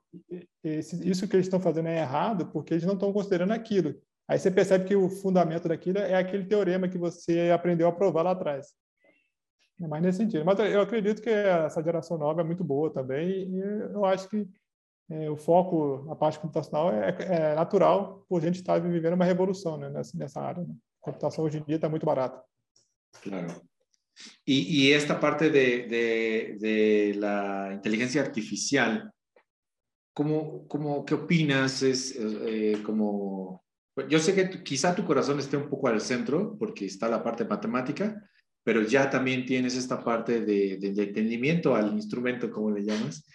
isso 0.63 1.27
que 1.27 1.35
eles 1.35 1.47
estão 1.47 1.59
fazendo 1.59 1.89
é 1.89 1.99
errado, 1.99 2.47
porque 2.47 2.75
eles 2.75 2.85
não 2.85 2.95
estão 2.95 3.13
considerando 3.13 3.53
aquilo. 3.53 3.95
Aí 4.29 4.39
você 4.39 4.51
percebe 4.51 4.85
que 4.85 4.95
o 4.95 5.09
fundamento 5.09 5.69
daquilo 5.69 5.99
é 5.99 6.15
aquele 6.15 6.47
teorema 6.47 6.89
que 6.89 6.99
você 6.99 7.51
aprendeu 7.53 7.89
a 7.89 7.93
provar 7.93 8.23
lá 8.23 8.31
atrás. 8.33 8.69
É 9.81 9.87
mais 9.87 10.03
nesse 10.03 10.19
sentido. 10.19 10.45
Mas 10.45 10.59
eu 10.59 10.81
acredito 10.81 11.21
que 11.21 11.29
essa 11.29 11.83
geração 11.83 12.17
nova 12.17 12.41
é 12.41 12.45
muito 12.45 12.65
boa 12.65 12.93
também, 12.93 13.51
e 13.51 13.59
eu 13.93 14.05
acho 14.05 14.29
que 14.29 14.49
é, 15.11 15.31
o 15.31 15.37
foco 15.37 16.05
na 16.07 16.15
parte 16.15 16.39
computacional 16.39 16.93
é, 16.93 17.17
é, 17.21 17.55
natural, 17.55 18.25
por 18.29 18.41
a 18.41 18.45
gente 18.45 18.57
estar 18.57 18.79
vivendo 18.79 19.15
uma 19.15 19.25
revolução 19.25 19.77
né, 19.77 19.89
nessa, 19.89 20.17
nessa 20.17 20.41
área. 20.41 20.65
Né? 20.65 20.75
A 21.03 21.05
computação 21.05 21.45
hoje 21.45 21.59
em 21.59 21.65
dia 21.65 21.77
está 21.77 21.89
muito 21.89 22.07
barata. 22.07 22.43
Claro. 23.23 23.49
Y, 24.47 24.87
y, 24.87 24.93
esta 24.93 25.21
parte 25.21 25.51
de, 25.51 25.87
de, 25.87 26.57
de 26.59 27.15
la 27.19 27.71
inteligencia 27.75 28.23
artificial, 28.23 29.13
¿cómo, 30.15 30.67
cómo, 30.69 31.05
¿qué 31.05 31.15
opinas? 31.15 31.83
Es 31.83 32.17
eh, 32.17 32.81
como 32.83 33.63
Yo 34.09 34.19
sé 34.19 34.35
que 34.35 34.63
quizá 34.63 34.95
tu 34.95 35.05
corazón 35.07 35.39
esté 35.39 35.57
un 35.57 35.71
poco 35.71 35.89
al 35.89 36.03
centro 36.03 36.57
porque 36.59 36.85
está 36.85 37.09
la 37.09 37.23
parte 37.23 37.47
matemática, 37.47 38.29
pero 38.63 38.83
ya 38.83 39.09
también 39.09 39.47
tienes 39.47 39.75
esta 39.75 40.05
parte 40.05 40.41
de, 40.41 40.77
de, 40.77 41.03
entendimiento 41.03 41.75
al 41.75 41.95
instrumento, 41.95 42.51
como 42.51 42.71
le 42.71 42.85
llamas. 42.85 43.27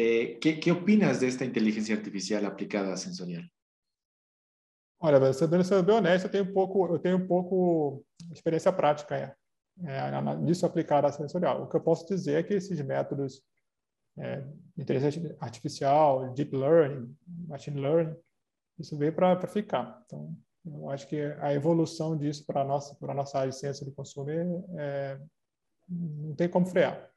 Eh, 0.00 0.38
¿qué, 0.40 0.60
¿qué, 0.60 0.70
opinas 0.70 1.18
de 1.18 1.26
esta 1.26 1.44
inteligencia 1.44 1.96
artificial 1.96 2.46
aplicada 2.46 2.92
a 2.92 2.96
sensorial? 2.96 3.50
Olha, 5.00 5.32
sendo, 5.32 5.64
sendo 5.64 5.82
bem 5.82 5.96
honesto, 5.96 6.26
eu 6.26 6.30
tenho 6.30 6.44
um 6.44 6.52
pouco, 6.52 6.86
eu 6.86 7.00
tenho 7.00 7.16
um 7.16 7.26
pouco 7.26 8.04
experiência 8.30 8.72
prática 8.72 9.16
é, 9.16 9.34
é, 9.84 10.36
nisso 10.36 10.64
aplicado 10.64 11.08
a 11.08 11.12
sensorial. 11.12 11.64
O 11.64 11.68
que 11.68 11.74
eu 11.74 11.80
posso 11.80 12.06
dizer 12.06 12.34
é 12.34 12.42
que 12.44 12.54
esses 12.54 12.80
métodos 12.80 13.42
é, 14.16 14.44
inteligência 14.76 15.36
artificial, 15.40 16.32
deep 16.32 16.56
learning, 16.56 17.12
machine 17.48 17.80
learning, 17.80 18.16
isso 18.78 18.96
veio 18.96 19.12
para 19.12 19.48
ficar. 19.48 20.00
Então, 20.06 20.32
eu 20.64 20.90
acho 20.90 21.08
que 21.08 21.20
a 21.40 21.52
evolução 21.52 22.16
disso 22.16 22.46
para 22.46 22.60
a 22.60 22.64
nossa, 22.64 22.94
para 22.94 23.10
a 23.10 23.16
nossa 23.16 23.36
área 23.36 23.50
de 23.50 23.58
ciência 23.58 23.84
do 23.84 23.90
consumo 23.90 24.30
é, 24.30 24.44
é, 24.76 25.20
não 25.88 26.36
tem 26.36 26.48
como 26.48 26.66
frear. 26.66 27.10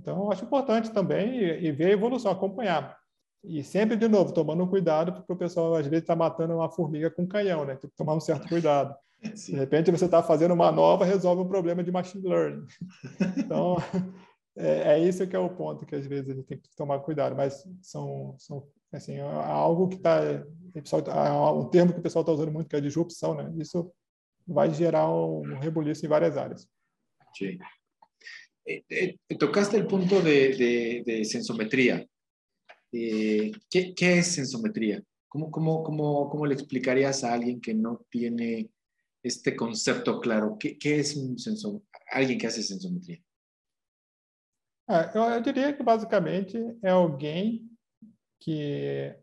Então, 0.00 0.30
acho 0.30 0.44
importante 0.44 0.90
também 0.90 1.38
e, 1.38 1.66
e 1.66 1.72
ver 1.72 1.86
a 1.86 1.90
evolução, 1.90 2.30
acompanhar. 2.30 2.98
E 3.44 3.62
sempre, 3.62 3.96
de 3.96 4.08
novo, 4.08 4.32
tomando 4.32 4.66
cuidado, 4.66 5.12
porque 5.12 5.32
o 5.32 5.36
pessoal 5.36 5.74
às 5.74 5.86
vezes 5.86 6.02
está 6.02 6.16
matando 6.16 6.54
uma 6.54 6.70
formiga 6.70 7.10
com 7.10 7.22
um 7.22 7.28
canhão, 7.28 7.64
né? 7.64 7.76
Tem 7.76 7.88
que 7.88 7.96
tomar 7.96 8.14
um 8.14 8.20
certo 8.20 8.48
cuidado. 8.48 8.94
Sim. 9.34 9.52
De 9.52 9.58
repente, 9.58 9.90
você 9.90 10.06
está 10.06 10.22
fazendo 10.22 10.52
uma 10.54 10.72
nova, 10.72 11.04
resolve 11.04 11.42
um 11.42 11.48
problema 11.48 11.84
de 11.84 11.92
machine 11.92 12.26
learning. 12.26 12.66
Então, 13.38 13.76
é, 14.56 14.94
é 14.94 14.98
isso 14.98 15.26
que 15.26 15.36
é 15.36 15.38
o 15.38 15.50
ponto 15.50 15.86
que 15.86 15.94
às 15.94 16.06
vezes 16.06 16.30
a 16.30 16.34
gente 16.34 16.46
tem 16.46 16.58
que 16.58 16.74
tomar 16.76 16.98
cuidado. 17.00 17.36
Mas 17.36 17.64
são, 17.82 18.34
são 18.38 18.66
Assim, 18.92 19.14
é 19.14 19.22
algo 19.22 19.88
que 19.88 19.96
está. 19.96 20.20
Um 21.54 21.68
termo 21.68 21.92
que 21.92 22.00
o 22.00 22.02
pessoal 22.02 22.22
está 22.22 22.32
usando 22.32 22.50
muito, 22.50 22.68
que 22.68 22.74
é 22.74 22.80
disrupção, 22.80 23.34
né? 23.34 23.52
Isso 23.56 23.90
vai 24.46 24.72
gerar 24.74 25.08
um 25.08 25.58
rebuliço 25.58 26.04
em 26.04 26.08
várias 26.08 26.36
áreas. 26.36 26.68
Sí. 27.36 27.58
Eh, 28.72 28.84
eh, 29.28 29.36
tocaste 29.36 29.76
el 29.76 29.86
punto 29.86 30.20
de, 30.20 30.54
de, 30.54 31.02
de 31.04 31.24
sensometría. 31.24 32.06
Eh, 32.92 33.50
¿qué, 33.68 33.92
¿qué, 33.94 34.18
es 34.18 34.28
sensometría? 34.28 35.02
¿Cómo, 35.28 35.50
cómo, 35.50 35.82
cómo, 35.82 36.30
¿Cómo 36.30 36.46
le 36.46 36.54
explicarías 36.54 37.24
a 37.24 37.32
alguien 37.32 37.60
que 37.60 37.74
no 37.74 38.06
tiene 38.08 38.70
este 39.24 39.56
concepto 39.56 40.20
claro? 40.20 40.56
¿Qué, 40.56 40.78
qué 40.78 41.00
es 41.00 41.16
un 41.16 41.36
sensor, 41.36 41.82
alguien 42.12 42.38
que 42.38 42.46
hace 42.46 42.62
sensometría? 42.62 43.20
Ah, 44.88 45.10
eu, 45.14 45.22
eu 45.22 45.40
diria 45.40 45.72
que 45.72 45.82
basicamente 45.82 46.56
é 46.82 46.90
alguém 46.90 47.68
que 48.40 49.16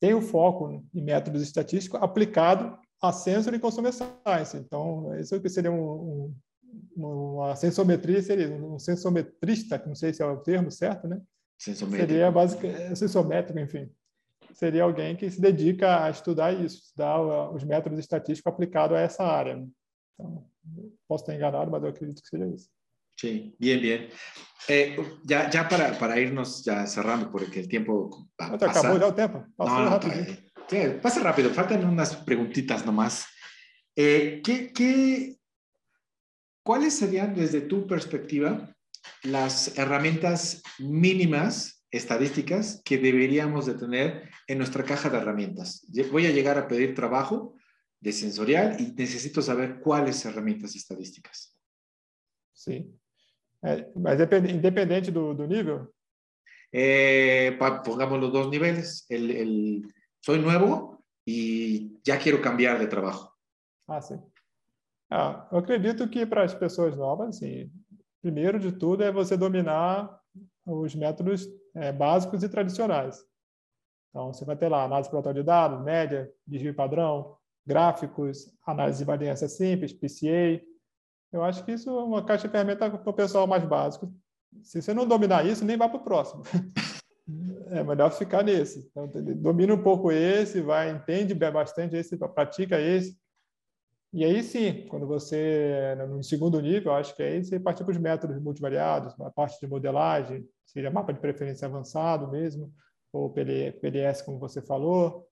tem 0.00 0.14
o 0.14 0.20
foco 0.20 0.82
em 0.94 1.02
métodos 1.02 1.42
estatísticos 1.42 2.00
aplicado 2.02 2.78
a 3.02 3.12
sensor 3.12 3.52
e 3.54 3.58
consumer 3.58 3.92
science. 3.92 4.56
Então, 4.56 5.14
isso 5.18 5.38
seria 5.48 5.70
um, 5.70 5.84
um, 5.84 6.36
uma 6.96 7.54
sensometria, 7.56 8.22
seria 8.22 8.48
um 8.48 8.78
sensometrista, 8.78 9.82
não 9.86 9.94
sei 9.94 10.12
se 10.12 10.22
é 10.22 10.26
o 10.26 10.38
termo 10.38 10.70
certo, 10.70 11.06
né? 11.06 11.20
Seria 11.58 12.30
basicamente 12.30 12.96
sensométrico, 12.96 13.58
enfim. 13.58 13.90
Seria 14.52 14.84
alguém 14.84 15.16
que 15.16 15.30
se 15.30 15.40
dedica 15.40 16.04
a 16.04 16.10
estudar 16.10 16.52
isso, 16.52 16.78
estudar 16.78 17.20
os 17.50 17.64
métodos 17.64 17.98
estatísticos 17.98 18.52
aplicados 18.52 18.96
a 18.96 19.00
essa 19.00 19.24
área. 19.24 19.56
Né? 19.56 19.66
Então, 20.14 20.46
posso 21.08 21.24
estar 21.24 21.34
enganado, 21.34 21.70
mas 21.70 21.82
eu 21.82 21.90
acredito 21.90 22.22
que 22.22 22.28
seja 22.28 22.46
isso. 22.46 22.68
Sí, 23.18 23.56
bien, 23.58 23.80
bien. 23.80 24.08
Eh, 24.68 24.96
ya 25.24 25.48
ya 25.48 25.68
para, 25.68 25.98
para, 25.98 26.20
irnos 26.20 26.62
ya 26.62 26.86
cerrando, 26.86 27.30
porque 27.30 27.60
el 27.60 27.68
tiempo 27.68 28.28
va, 28.38 28.58
pasa. 28.58 28.80
Acabó 28.80 28.98
ya 28.98 29.06
el 29.06 29.14
tiempo. 29.14 29.44
No, 29.58 29.64
no, 29.66 29.90
rápido. 29.90 30.14
Sí, 30.68 30.78
pasa 31.00 31.20
rápido, 31.20 31.50
faltan 31.50 31.84
unas 31.84 32.14
preguntitas 32.16 32.84
nomás. 32.84 33.26
Eh, 33.94 34.42
¿qué, 34.44 34.72
qué, 34.72 35.36
¿Cuáles 36.66 36.94
serían, 36.94 37.32
desde 37.32 37.60
tu 37.60 37.86
perspectiva, 37.86 38.74
las 39.22 39.78
herramientas 39.78 40.64
mínimas 40.80 41.86
estadísticas 41.92 42.82
que 42.84 42.98
deberíamos 42.98 43.66
de 43.66 43.74
tener 43.74 44.30
en 44.48 44.58
nuestra 44.58 44.82
caja 44.82 45.08
de 45.08 45.18
herramientas? 45.18 45.86
Voy 46.10 46.26
a 46.26 46.32
llegar 46.32 46.58
a 46.58 46.66
pedir 46.66 46.92
trabajo 46.92 47.54
de 48.00 48.12
sensorial 48.12 48.80
y 48.80 48.92
necesito 48.94 49.42
saber 49.42 49.78
cuáles 49.78 50.24
herramientas 50.24 50.74
estadísticas. 50.74 51.56
Sí. 52.52 52.92
É, 53.62 53.86
mas 53.94 54.18
independente 54.20 55.12
do, 55.12 55.34
do 55.34 55.46
nível? 55.46 55.94
Eh, 56.72 57.56
pongamos 57.84 58.18
los 58.18 58.32
dos 58.32 58.50
niveles. 58.50 59.06
El, 59.08 59.30
el, 59.30 59.94
soy 60.18 60.40
nuevo, 60.40 61.04
e 61.24 62.00
já 62.04 62.18
quero 62.18 62.42
cambiar 62.42 62.80
de 62.80 62.88
trabalho? 62.88 63.30
Ah, 63.86 64.00
sim. 64.00 64.20
Ah, 65.10 65.46
eu 65.52 65.58
acredito 65.58 66.08
que 66.08 66.26
para 66.26 66.42
as 66.42 66.54
pessoas 66.54 66.96
novas, 66.96 67.36
assim, 67.36 67.70
primeiro 68.20 68.58
de 68.58 68.72
tudo 68.72 69.04
é 69.04 69.12
você 69.12 69.36
dominar 69.36 70.20
os 70.66 70.94
métodos 70.94 71.46
é, 71.74 71.92
básicos 71.92 72.42
e 72.42 72.48
tradicionais. 72.48 73.24
Então, 74.10 74.32
você 74.32 74.44
vai 74.44 74.56
ter 74.56 74.68
lá 74.68 74.84
análise 74.84 75.10
por 75.10 75.32
de 75.32 75.42
dados, 75.42 75.84
média, 75.84 76.30
desvio 76.46 76.74
padrão, 76.74 77.36
gráficos, 77.66 78.52
análise 78.66 78.98
de 78.98 79.04
variância 79.04 79.48
simples, 79.48 79.92
PCA. 79.92 80.62
Eu 81.32 81.42
acho 81.42 81.64
que 81.64 81.72
isso 81.72 81.90
é 81.90 82.02
uma 82.02 82.24
caixa 82.24 82.48
de 82.48 82.52
ferramentas 82.52 82.88
para 82.88 83.10
o 83.10 83.14
pessoal 83.14 83.46
mais 83.46 83.64
básico. 83.64 84.12
Se 84.62 84.80
você 84.80 84.94
não 84.94 85.06
dominar 85.06 85.44
isso, 85.44 85.64
nem 85.64 85.76
vai 85.76 85.88
para 85.88 85.98
o 85.98 86.04
próximo. 86.04 86.42
É 87.68 87.82
melhor 87.82 88.12
ficar 88.12 88.44
nesse. 88.44 88.88
Então, 88.88 89.10
domina 89.38 89.74
um 89.74 89.82
pouco 89.82 90.12
esse, 90.12 90.60
vai, 90.60 90.88
entende 90.90 91.34
bastante 91.34 91.96
esse, 91.96 92.16
pratica 92.16 92.80
esse. 92.80 93.18
E 94.16 94.24
aí 94.24 94.42
sim, 94.42 94.86
quando 94.88 95.06
você, 95.06 95.94
no 96.08 96.24
segundo 96.24 96.58
nível, 96.58 96.94
acho 96.94 97.14
que 97.14 97.22
aí 97.22 97.44
você 97.44 97.60
partir 97.60 97.84
para 97.84 97.92
os 97.92 97.98
métodos 97.98 98.40
multivariados, 98.40 99.14
a 99.20 99.30
parte 99.30 99.60
de 99.60 99.66
modelagem, 99.66 100.48
seja 100.64 100.90
mapa 100.90 101.12
de 101.12 101.20
preferência 101.20 101.68
avançado 101.68 102.26
mesmo, 102.30 102.72
ou 103.12 103.28
PLS, 103.28 104.24
como 104.24 104.38
você 104.38 104.62
falou, 104.62 105.28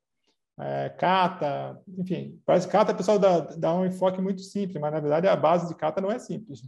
é, 0.61 0.91
Kata, 0.91 1.81
enfim, 1.97 2.39
parece 2.45 2.67
que 2.67 2.73
Kata 2.73 2.93
o 2.93 2.97
pessoal 2.97 3.19
dá, 3.19 3.41
dá 3.57 3.75
um 3.75 3.87
enfoque 3.87 4.21
muito 4.21 4.43
simples, 4.43 4.79
mas 4.79 4.93
na 4.93 5.01
verdade 5.01 5.29
a 5.29 5.35
base 5.35 5.67
de 5.67 5.75
Kata 5.75 6.03
não 6.03 6.13
é 6.13 6.19
simples. 6.19 6.61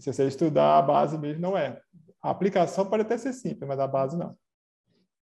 Se 0.00 0.12
você 0.12 0.26
estudar 0.26 0.76
a 0.76 0.82
base 0.82 1.16
mesmo, 1.16 1.40
não 1.40 1.56
é. 1.56 1.80
A 2.20 2.30
aplicação 2.30 2.84
pode 2.84 3.02
até 3.02 3.16
ser 3.16 3.32
simples, 3.32 3.68
mas 3.68 3.78
a 3.78 3.86
base 3.86 4.16
não. 4.16 4.36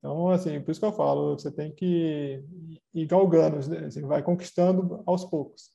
Então, 0.01 0.31
assim, 0.31 0.59
por 0.59 0.71
isso 0.71 0.79
que 0.79 0.85
eu 0.85 0.93
falo, 0.93 1.37
você 1.37 1.51
tem 1.51 1.71
que 1.71 2.43
ir 2.91 3.05
galgando, 3.05 3.69
né? 3.69 3.85
assim, 3.85 4.01
vai 4.01 4.23
conquistando 4.23 5.03
aos 5.05 5.23
poucos. 5.23 5.69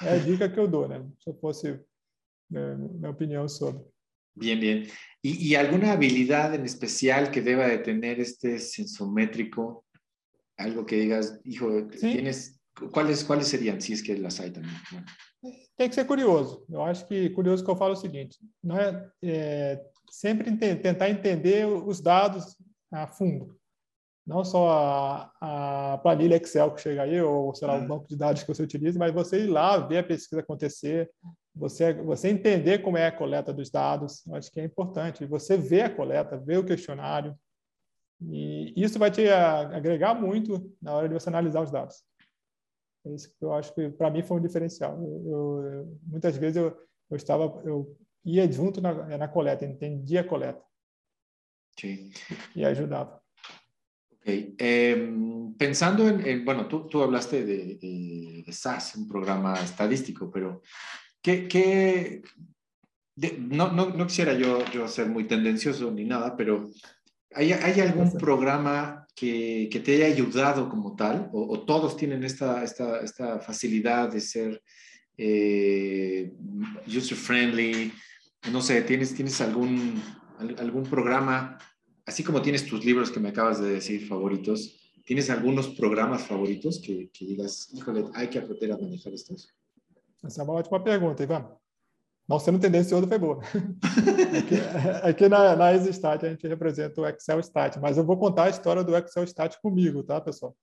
É 0.00 0.14
a 0.14 0.18
dica 0.18 0.48
que 0.48 0.58
eu 0.58 0.66
dou, 0.66 0.88
né? 0.88 1.06
Se 1.22 1.28
eu 1.28 1.34
fosse 1.34 1.78
né, 2.50 2.74
minha 2.76 3.10
opinião 3.10 3.46
sobre. 3.46 3.84
Bien, 4.34 4.58
bien. 4.58 4.88
¿Y, 5.22 5.50
¿Y, 5.50 5.54
alguna 5.56 5.92
habilidad 5.92 6.54
en 6.54 6.64
especial 6.64 7.30
que 7.30 7.42
deba 7.42 7.66
de 7.66 7.78
tener 7.78 8.18
este 8.18 8.58
sensométrico? 8.58 9.84
Algo 10.56 10.86
que 10.86 10.96
digas, 10.96 11.38
hijo, 11.44 11.68
¿Sí? 11.92 12.12
tienes, 12.12 12.58
¿cuáles, 12.90 13.22
¿cuáles 13.22 13.48
serían, 13.48 13.82
si 13.82 13.92
es 13.92 14.02
que 14.02 14.16
las 14.16 14.40
hay 14.40 14.50
también? 14.50 14.74
Bueno. 14.90 15.06
Tem 15.76 15.88
que 15.90 15.94
ser 15.94 16.06
curioso. 16.06 16.64
Eu 16.70 16.82
acho 16.82 17.06
que 17.06 17.28
curioso 17.30 17.62
que 17.62 17.70
eu 17.70 17.76
falo 17.76 17.92
é 17.92 17.96
o 17.96 18.00
seguinte, 18.00 18.38
não 18.62 18.78
é, 18.78 19.10
é 19.22 19.84
sempre 20.10 20.48
ent 20.48 20.60
tentar 20.80 21.10
entender 21.10 21.66
os 21.66 22.00
dados 22.00 22.56
a 22.92 23.06
fundo. 23.06 23.56
Não 24.24 24.44
só 24.44 24.70
a, 24.70 25.94
a, 25.94 25.98
planilha 25.98 26.36
Excel 26.36 26.72
que 26.72 26.80
chega 26.80 27.02
aí, 27.02 27.20
ou 27.20 27.52
sei 27.54 27.66
lá, 27.66 27.76
o 27.76 27.88
banco 27.88 28.06
de 28.06 28.16
dados 28.16 28.42
que 28.42 28.54
você 28.54 28.62
utiliza, 28.62 28.98
mas 28.98 29.12
você 29.12 29.44
ir 29.44 29.48
lá, 29.48 29.78
ver 29.78 29.98
a 29.98 30.04
pesquisa 30.04 30.40
acontecer, 30.40 31.10
você, 31.54 31.92
você 31.92 32.28
entender 32.28 32.78
como 32.78 32.96
é 32.96 33.06
a 33.06 33.12
coleta 33.12 33.52
dos 33.52 33.68
dados, 33.68 34.22
acho 34.32 34.52
que 34.52 34.60
é 34.60 34.64
importante. 34.64 35.26
Você 35.26 35.56
ver 35.56 35.82
a 35.82 35.90
coleta, 35.90 36.38
ver 36.38 36.58
o 36.58 36.64
questionário, 36.64 37.36
e 38.30 38.72
isso 38.76 38.98
vai 38.98 39.10
te 39.10 39.28
agregar 39.28 40.14
muito 40.14 40.72
na 40.80 40.94
hora 40.94 41.08
de 41.08 41.14
você 41.14 41.28
analisar 41.28 41.62
os 41.62 41.70
dados. 41.70 42.02
É 43.04 43.10
isso 43.10 43.28
que 43.36 43.44
eu 43.44 43.52
acho 43.52 43.74
que 43.74 43.88
para 43.90 44.10
mim 44.10 44.22
foi 44.22 44.36
um 44.36 44.42
diferencial. 44.42 44.96
Eu, 45.02 45.64
eu, 45.64 45.98
muitas 46.04 46.36
vezes 46.36 46.56
eu, 46.56 46.76
eu 47.10 47.16
estava, 47.16 47.44
eu 47.64 47.96
ia 48.24 48.50
junto 48.50 48.80
na, 48.80 49.18
na 49.18 49.28
coleta, 49.28 49.64
entendia 49.64 50.20
a 50.20 50.24
coleta. 50.24 50.62
Sí. 51.76 52.12
Y 52.54 52.64
ayudaba. 52.64 53.22
Ok. 54.10 54.22
Eh, 54.24 55.12
pensando 55.58 56.08
en, 56.08 56.26
en, 56.26 56.44
bueno, 56.44 56.66
tú, 56.66 56.86
tú 56.86 57.02
hablaste 57.02 57.44
de, 57.44 57.76
de, 57.76 58.42
de, 58.46 58.52
SAS, 58.52 58.96
un 58.96 59.08
programa 59.08 59.54
estadístico, 59.54 60.30
pero 60.30 60.62
¿qué, 61.20 61.48
qué 61.48 62.22
de, 63.14 63.36
no, 63.38 63.70
no, 63.72 63.90
no, 63.90 64.06
quisiera 64.06 64.32
yo, 64.32 64.64
yo 64.72 64.88
ser 64.88 65.08
muy 65.08 65.24
tendencioso 65.24 65.90
ni 65.90 66.04
nada, 66.04 66.36
pero 66.36 66.70
¿hay, 67.34 67.52
hay 67.52 67.80
algún 67.80 68.12
programa 68.16 69.06
que, 69.14 69.68
que, 69.70 69.80
te 69.80 69.96
haya 69.96 70.06
ayudado 70.06 70.68
como 70.68 70.96
tal? 70.96 71.28
¿O, 71.32 71.52
o 71.52 71.60
todos 71.64 71.96
tienen 71.96 72.24
esta, 72.24 72.64
esta, 72.64 73.00
esta, 73.00 73.38
facilidad 73.40 74.10
de 74.10 74.20
ser 74.20 74.62
eh, 75.16 76.32
user-friendly? 76.86 77.92
No 78.50 78.60
sé, 78.62 78.82
¿tienes, 78.82 79.14
¿tienes 79.14 79.40
algún 79.40 80.02
algún 80.58 80.84
programa, 80.84 81.58
así 82.06 82.22
como 82.22 82.42
tienes 82.42 82.66
tus 82.66 82.84
libros 82.84 83.10
que 83.10 83.20
me 83.20 83.30
acabas 83.30 83.60
de 83.60 83.74
decir 83.74 84.06
favoritos, 84.06 84.92
¿tienes 85.04 85.30
algunos 85.30 85.68
programas 85.68 86.22
favoritos 86.22 86.80
que, 86.80 87.10
que 87.10 87.26
digas, 87.26 87.68
híjole, 87.72 88.04
hay 88.14 88.28
que 88.28 88.38
aprender 88.38 88.72
a 88.72 88.78
manejar 88.78 89.12
estos? 89.12 89.48
Essa 90.22 90.42
é 90.42 90.44
uma 90.44 90.54
ótima 90.54 90.82
pergunta, 90.82 91.22
Ivan. 91.22 91.48
Não 92.28 92.38
sendo 92.38 92.58
tendencioso, 92.58 93.06
foi 93.08 93.18
boa. 93.18 93.40
aqui, 94.38 95.08
aqui 95.08 95.28
na, 95.28 95.56
na 95.56 95.74
ExStat 95.74 96.24
a 96.24 96.30
gente 96.30 96.46
representa 96.46 97.00
o 97.00 97.06
Excel 97.06 97.40
Stat, 97.40 97.78
mas 97.80 97.98
eu 97.98 98.04
vou 98.04 98.16
contar 98.16 98.44
a 98.44 98.50
história 98.50 98.84
do 98.84 98.96
Excel 98.96 99.24
Stat 99.24 99.60
comigo, 99.60 100.02
tá, 100.02 100.20
pessoal? 100.20 100.56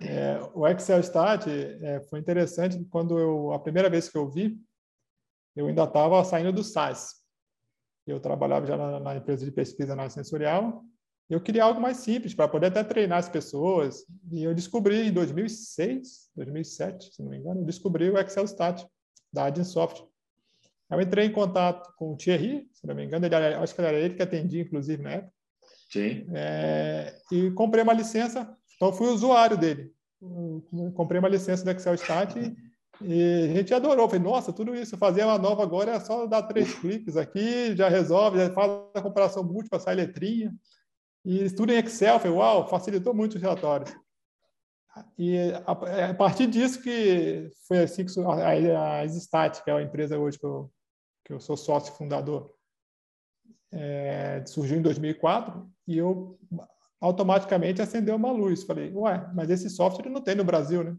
É, 0.00 0.40
o 0.54 0.66
Excel 0.66 1.00
Stat 1.00 1.46
é, 1.48 2.00
foi 2.08 2.18
interessante 2.18 2.82
quando 2.90 3.18
eu, 3.18 3.52
a 3.52 3.58
primeira 3.58 3.90
vez 3.90 4.08
que 4.08 4.16
eu 4.16 4.28
vi, 4.28 4.58
eu 5.54 5.66
ainda 5.66 5.84
estava 5.84 6.24
saindo 6.24 6.52
do 6.52 6.64
SAS. 6.64 7.19
Eu 8.10 8.20
trabalhava 8.20 8.66
já 8.66 8.76
na, 8.76 9.00
na 9.00 9.16
empresa 9.16 9.44
de 9.44 9.50
pesquisa 9.50 9.94
na 9.94 10.08
sensorial. 10.08 10.84
Eu 11.28 11.40
queria 11.40 11.64
algo 11.64 11.80
mais 11.80 11.98
simples 11.98 12.34
para 12.34 12.48
poder 12.48 12.66
até 12.66 12.82
treinar 12.82 13.18
as 13.18 13.28
pessoas. 13.28 14.04
E 14.30 14.42
eu 14.42 14.54
descobri 14.54 15.08
em 15.08 15.12
2006, 15.12 16.30
2007, 16.34 17.14
se 17.14 17.22
não 17.22 17.30
me 17.30 17.38
engano, 17.38 17.64
descobri 17.64 18.10
o 18.10 18.18
Excel 18.18 18.44
Stat 18.44 18.84
da 19.32 19.44
Adinsoft. 19.44 20.04
Eu 20.90 21.00
entrei 21.00 21.26
em 21.26 21.32
contato 21.32 21.94
com 21.96 22.12
o 22.12 22.16
Thierry, 22.16 22.68
se 22.72 22.84
não 22.84 22.96
me 22.96 23.04
engano, 23.04 23.24
ele 23.24 23.34
acho 23.34 23.74
que 23.74 23.80
era 23.80 23.96
ele 23.96 24.14
que 24.14 24.22
atendia, 24.22 24.62
inclusive, 24.62 25.00
na 25.00 25.10
época. 25.12 25.32
Sim. 25.88 26.26
É, 26.34 27.16
e 27.30 27.50
comprei 27.52 27.82
uma 27.84 27.92
licença, 27.92 28.56
então 28.74 28.92
fui 28.92 29.08
usuário 29.08 29.56
dele. 29.56 29.92
Eu 30.20 30.92
comprei 30.94 31.20
uma 31.20 31.28
licença 31.28 31.64
do 31.64 31.70
Excel 31.70 31.94
Stat 31.94 32.36
e 32.36 32.56
e 33.02 33.50
a 33.50 33.54
gente 33.54 33.72
adorou. 33.72 34.08
Falei, 34.08 34.22
nossa, 34.22 34.52
tudo 34.52 34.74
isso, 34.74 34.96
fazer 34.96 35.24
uma 35.24 35.38
nova 35.38 35.62
agora 35.62 35.92
é 35.92 36.00
só 36.00 36.26
dar 36.26 36.42
três 36.42 36.74
cliques 36.74 37.16
aqui, 37.16 37.74
já 37.76 37.88
resolve, 37.88 38.38
já 38.38 38.50
faz 38.52 38.70
a 38.94 39.02
comparação 39.02 39.42
múltipla, 39.42 39.80
sai 39.80 39.94
letrinha. 39.94 40.54
E 41.24 41.50
tudo 41.50 41.72
em 41.72 41.78
Excel. 41.78 42.18
Falei, 42.18 42.36
uau, 42.36 42.68
facilitou 42.68 43.14
muito 43.14 43.36
os 43.36 43.42
relatórios. 43.42 43.94
E 45.18 45.38
a, 45.66 45.88
é 45.88 46.04
a 46.10 46.14
partir 46.14 46.46
disso 46.46 46.82
que 46.82 47.50
foi 47.66 47.78
assim 47.78 48.04
que 48.04 48.20
a, 48.20 49.02
a 49.02 49.50
que 49.50 49.70
é 49.70 49.72
a 49.72 49.82
empresa 49.82 50.18
hoje 50.18 50.38
que 50.38 50.46
eu, 50.46 50.70
que 51.24 51.32
eu 51.32 51.40
sou 51.40 51.56
sócio 51.56 51.94
fundador, 51.94 52.52
é, 53.72 54.44
surgiu 54.46 54.78
em 54.78 54.82
2004 54.82 55.70
e 55.86 55.96
eu 55.96 56.38
automaticamente 57.00 57.80
acendeu 57.80 58.16
uma 58.16 58.32
luz. 58.32 58.64
Falei, 58.64 58.92
ué, 58.92 59.30
mas 59.34 59.48
esse 59.48 59.70
software 59.70 60.10
não 60.10 60.20
tem 60.20 60.34
no 60.34 60.44
Brasil, 60.44 60.82
né? 60.84 60.96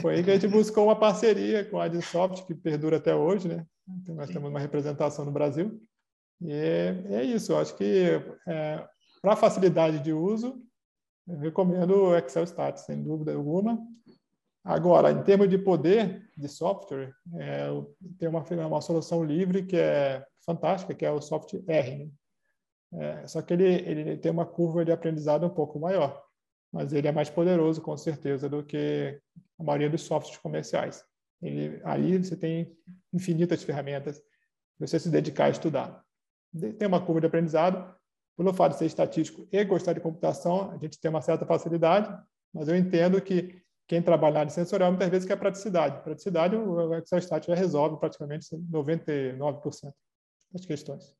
Foi 0.00 0.14
aí 0.14 0.24
que 0.24 0.30
a 0.30 0.34
gente 0.34 0.48
buscou 0.48 0.84
uma 0.84 0.98
parceria 0.98 1.64
com 1.64 1.80
a 1.80 1.84
Adsoft, 1.84 2.44
que 2.46 2.54
perdura 2.54 2.98
até 2.98 3.14
hoje, 3.14 3.48
né? 3.48 3.66
Então, 3.88 4.14
nós 4.14 4.30
temos 4.30 4.50
uma 4.50 4.60
representação 4.60 5.24
no 5.24 5.32
Brasil. 5.32 5.80
E 6.40 6.52
é, 6.52 7.04
é 7.10 7.24
isso, 7.24 7.52
eu 7.52 7.58
acho 7.58 7.76
que 7.76 8.20
é, 8.46 8.86
para 9.20 9.36
facilidade 9.36 10.00
de 10.00 10.12
uso, 10.12 10.62
eu 11.28 11.38
recomendo 11.38 11.94
o 11.94 12.16
Excel 12.16 12.44
Stats, 12.44 12.84
sem 12.84 13.02
dúvida 13.02 13.34
alguma. 13.34 13.78
Agora, 14.64 15.10
em 15.10 15.22
termos 15.22 15.48
de 15.48 15.58
poder 15.58 16.28
de 16.36 16.48
software, 16.48 17.14
é, 17.34 17.68
tem 18.18 18.28
uma, 18.28 18.44
uma 18.66 18.80
solução 18.80 19.24
livre 19.24 19.64
que 19.64 19.76
é 19.76 20.24
fantástica, 20.44 20.94
que 20.94 21.04
é 21.04 21.10
o 21.10 21.20
Soft 21.20 21.54
R. 21.66 21.98
Né? 21.98 22.10
É, 22.92 23.26
só 23.26 23.40
que 23.40 23.52
ele, 23.52 23.64
ele 23.64 24.16
tem 24.16 24.32
uma 24.32 24.44
curva 24.44 24.84
de 24.84 24.92
aprendizado 24.92 25.46
um 25.46 25.50
pouco 25.50 25.78
maior 25.78 26.22
mas 26.72 26.92
ele 26.92 27.08
é 27.08 27.12
mais 27.12 27.28
poderoso, 27.28 27.80
com 27.80 27.96
certeza, 27.96 28.48
do 28.48 28.62
que 28.62 29.20
a 29.60 29.62
maioria 29.62 29.90
dos 29.90 30.02
softwares 30.02 30.38
comerciais. 30.38 31.04
Ele, 31.42 31.80
aí 31.84 32.18
você 32.18 32.36
tem 32.36 32.74
infinitas 33.12 33.62
ferramentas 33.62 34.18
para 34.78 34.86
você 34.86 34.98
se 34.98 35.10
dedicar 35.10 35.46
a 35.46 35.50
estudar. 35.50 36.02
Tem 36.78 36.88
uma 36.88 37.04
curva 37.04 37.20
de 37.20 37.26
aprendizado, 37.26 37.94
pelo 38.36 38.54
fato 38.54 38.72
de 38.72 38.78
ser 38.78 38.86
estatístico 38.86 39.46
e 39.52 39.64
gostar 39.64 39.92
de 39.92 40.00
computação, 40.00 40.70
a 40.70 40.78
gente 40.78 40.98
tem 40.98 41.10
uma 41.10 41.20
certa 41.20 41.44
facilidade, 41.44 42.10
mas 42.52 42.68
eu 42.68 42.76
entendo 42.76 43.20
que 43.20 43.62
quem 43.86 44.00
trabalha 44.00 44.44
na 44.44 44.50
sensorial 44.50 44.90
muitas 44.90 45.10
vezes 45.10 45.28
quer 45.28 45.36
praticidade. 45.36 46.02
Praticidade, 46.02 46.56
o 46.56 46.94
Excel 46.94 47.18
Stat 47.18 47.46
já 47.46 47.54
resolve 47.54 47.98
praticamente 47.98 48.46
99% 48.56 49.92
das 50.52 50.64
questões. 50.64 51.14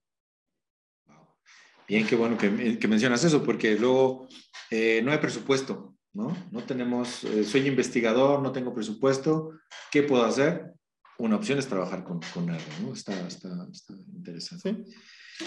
Bien, 1.87 2.07
qué 2.07 2.15
bueno 2.15 2.39
que, 2.39 2.77
que 2.77 2.87
mencionas 2.87 3.25
eso, 3.25 3.43
porque 3.43 3.75
luego 3.75 4.29
eh, 4.71 5.03
no 5.03 5.11
hay 5.11 5.19
presupuesto, 5.19 5.90
¿no? 6.13 6.37
No 6.51 6.65
tenemos, 6.65 7.25
eh, 7.25 7.45
soy 7.45 7.67
investigador, 7.67 8.43
no 8.43 8.53
tengo 8.53 8.75
presupuesto, 8.75 9.53
¿qué 9.91 10.03
puedo 10.03 10.25
hacer? 10.25 10.73
Una 11.19 11.37
opción 11.37 11.59
es 11.59 11.67
trabajar 11.67 12.03
con, 12.05 12.21
con 12.33 12.49
R, 12.49 12.63
¿no? 12.83 12.93
Está, 12.93 13.13
está, 13.27 13.49
está 13.71 13.95
interesante. 13.95 14.85
¿Sí? 14.85 15.47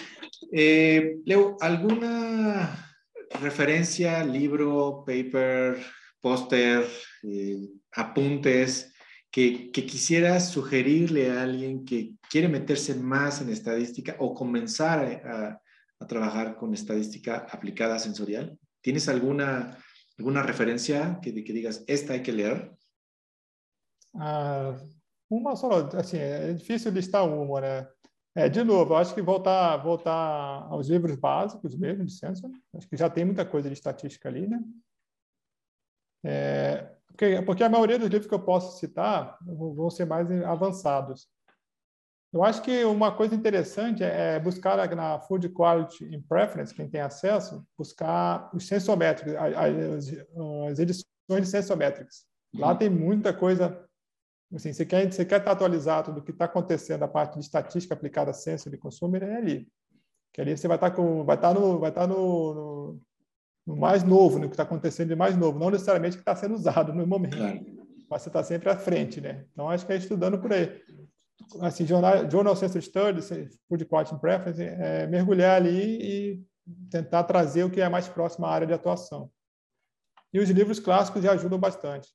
Eh, 0.51 1.17
Leo, 1.25 1.57
¿alguna 1.59 2.93
referencia, 3.41 4.23
libro, 4.23 5.03
paper, 5.05 5.83
póster, 6.19 6.85
eh, 7.23 7.69
apuntes, 7.91 8.93
que, 9.31 9.71
quisieras 9.71 10.51
sugerirle 10.51 11.31
a 11.31 11.43
alguien 11.43 11.83
que 11.85 12.13
quiere 12.29 12.47
meterse 12.47 12.93
más 12.95 13.41
en 13.41 13.49
estadística 13.49 14.15
o 14.19 14.33
comenzar 14.33 14.99
a, 15.25 15.59
trabajar 16.07 16.57
con 16.57 16.73
estadística 16.73 17.47
aplicada 17.49 17.97
sensorial? 17.97 18.57
¿Tienes 18.81 19.07
alguna, 19.07 19.77
alguna 20.17 20.41
referencia 20.41 21.19
que, 21.21 21.31
que 21.41 21.53
digas, 21.53 21.83
esta 21.87 22.13
hay 22.13 22.21
que 22.21 22.31
leer? 22.31 22.71
Ah, 24.15 24.75
uma 25.29 25.55
só, 25.55 25.87
assim, 25.97 26.17
é 26.17 26.53
difícil 26.53 26.91
listar 26.91 27.27
uma, 27.27 27.61
né? 27.61 27.87
É, 28.35 28.49
de 28.49 28.63
novo, 28.63 28.95
acho 28.95 29.13
que 29.13 29.21
voltar, 29.21 29.77
voltar 29.77 30.11
aos 30.11 30.87
livros 30.87 31.15
básicos 31.15 31.75
mesmo 31.75 32.03
de 32.03 32.11
Sensor, 32.11 32.49
acho 32.75 32.87
que 32.87 32.97
já 32.97 33.07
tem 33.09 33.23
muita 33.25 33.45
coisa 33.45 33.69
de 33.69 33.73
estatística 33.73 34.27
ali, 34.27 34.47
né? 34.47 34.59
É, 36.23 36.95
porque, 37.07 37.41
porque 37.43 37.63
a 37.63 37.69
maioria 37.69 37.99
dos 37.99 38.09
livros 38.09 38.27
que 38.27 38.33
eu 38.33 38.43
posso 38.43 38.79
citar 38.79 39.37
vão 39.45 39.89
ser 39.89 40.05
mais 40.05 40.29
avançados. 40.43 41.27
Eu 42.33 42.43
acho 42.43 42.61
que 42.63 42.83
uma 42.83 43.11
coisa 43.15 43.35
interessante 43.35 44.03
é 44.03 44.39
buscar 44.39 44.95
na 44.95 45.19
Food 45.19 45.49
Quality 45.49 46.05
in 46.05 46.21
Preference, 46.21 46.73
quem 46.73 46.89
tem 46.89 46.99
acesso, 46.99 47.63
buscar 47.77 48.49
os 48.53 48.65
sensométricos, 48.65 49.35
as, 49.35 49.53
as 50.71 50.79
edições 50.79 51.05
de 51.41 51.45
sensométricos. 51.45 52.25
Lá 52.55 52.71
uhum. 52.71 52.77
tem 52.77 52.89
muita 52.89 53.33
coisa. 53.33 53.79
Assim, 54.53 54.73
você 54.73 54.85
quer, 54.85 55.11
você 55.11 55.23
quer 55.23 55.39
estar 55.39 55.51
atualizado 55.51 56.11
do 56.11 56.23
que 56.23 56.31
está 56.31 56.45
acontecendo, 56.45 57.03
a 57.03 57.07
parte 57.07 57.35
de 57.35 57.45
estatística 57.45 57.93
aplicada 57.93 58.31
a 58.31 58.33
sensor 58.33 58.71
de 58.71 58.77
consumo, 58.77 59.15
é 59.17 59.35
ali. 59.35 59.67
Que 60.31 60.41
ali 60.41 60.57
você 60.57 60.67
vai 60.67 60.77
estar, 60.77 60.91
com, 60.91 61.23
vai 61.23 61.35
estar, 61.35 61.53
no, 61.53 61.79
vai 61.79 61.89
estar 61.89 62.07
no, 62.07 62.53
no 62.53 63.01
no 63.65 63.77
mais 63.77 64.03
novo, 64.03 64.39
no 64.39 64.47
que 64.47 64.53
está 64.53 64.63
acontecendo 64.63 65.09
de 65.09 65.15
mais 65.15 65.37
novo, 65.37 65.57
não 65.57 65.69
necessariamente 65.69 66.17
que 66.17 66.21
está 66.21 66.35
sendo 66.35 66.53
usado 66.53 66.93
no 66.93 67.07
momento. 67.07 67.37
Claro. 67.37 67.65
Mas 68.09 68.21
você 68.21 68.29
está 68.29 68.43
sempre 68.43 68.69
à 68.69 68.75
frente, 68.75 69.21
né? 69.21 69.45
Então, 69.53 69.69
acho 69.69 69.85
que 69.85 69.93
é 69.93 69.97
estudando 69.97 70.39
por 70.39 70.51
aí. 70.51 70.81
Assim, 71.61 71.85
Journal, 71.85 72.29
Journal 72.29 72.55
Census 72.55 72.85
Studies, 72.85 73.29
Food 73.67 73.85
Quality 73.85 74.19
Preference, 74.19 74.61
é 74.61 75.07
mergulhar 75.07 75.55
ali 75.55 76.01
e 76.01 76.45
tentar 76.89 77.23
trazer 77.23 77.63
o 77.63 77.69
que 77.69 77.81
é 77.81 77.89
mais 77.89 78.07
próximo 78.07 78.45
à 78.45 78.51
área 78.51 78.67
de 78.67 78.73
atuação. 78.73 79.31
E 80.33 80.39
os 80.39 80.49
livros 80.49 80.79
clássicos 80.79 81.23
já 81.23 81.33
ajudam 81.33 81.59
bastante. 81.59 82.09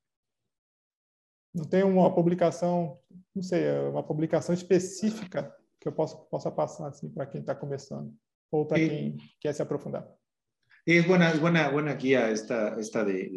Não 1.55 1.64
tem 1.64 1.83
uma 1.83 2.14
publicação, 2.14 2.99
não 3.35 3.43
sei, 3.43 3.70
uma 3.89 4.03
publicação 4.03 4.55
específica 4.55 5.55
que 5.81 5.89
eu 5.89 5.93
possa, 5.93 6.16
possa 6.16 6.51
passar 6.51 6.89
assim, 6.89 7.09
para 7.09 7.26
quem 7.26 7.41
está 7.41 7.55
começando 7.55 8.12
ou 8.51 8.66
para 8.66 8.79
quem 8.79 9.16
quer 9.41 9.53
se 9.53 9.62
aprofundar. 9.62 10.09
Es 10.89 11.07
buena, 11.07 11.35
buena, 11.35 11.68
buena 11.68 11.95
guía 11.97 12.31
esta, 12.31 12.74
esta 12.81 13.05
de, 13.05 13.29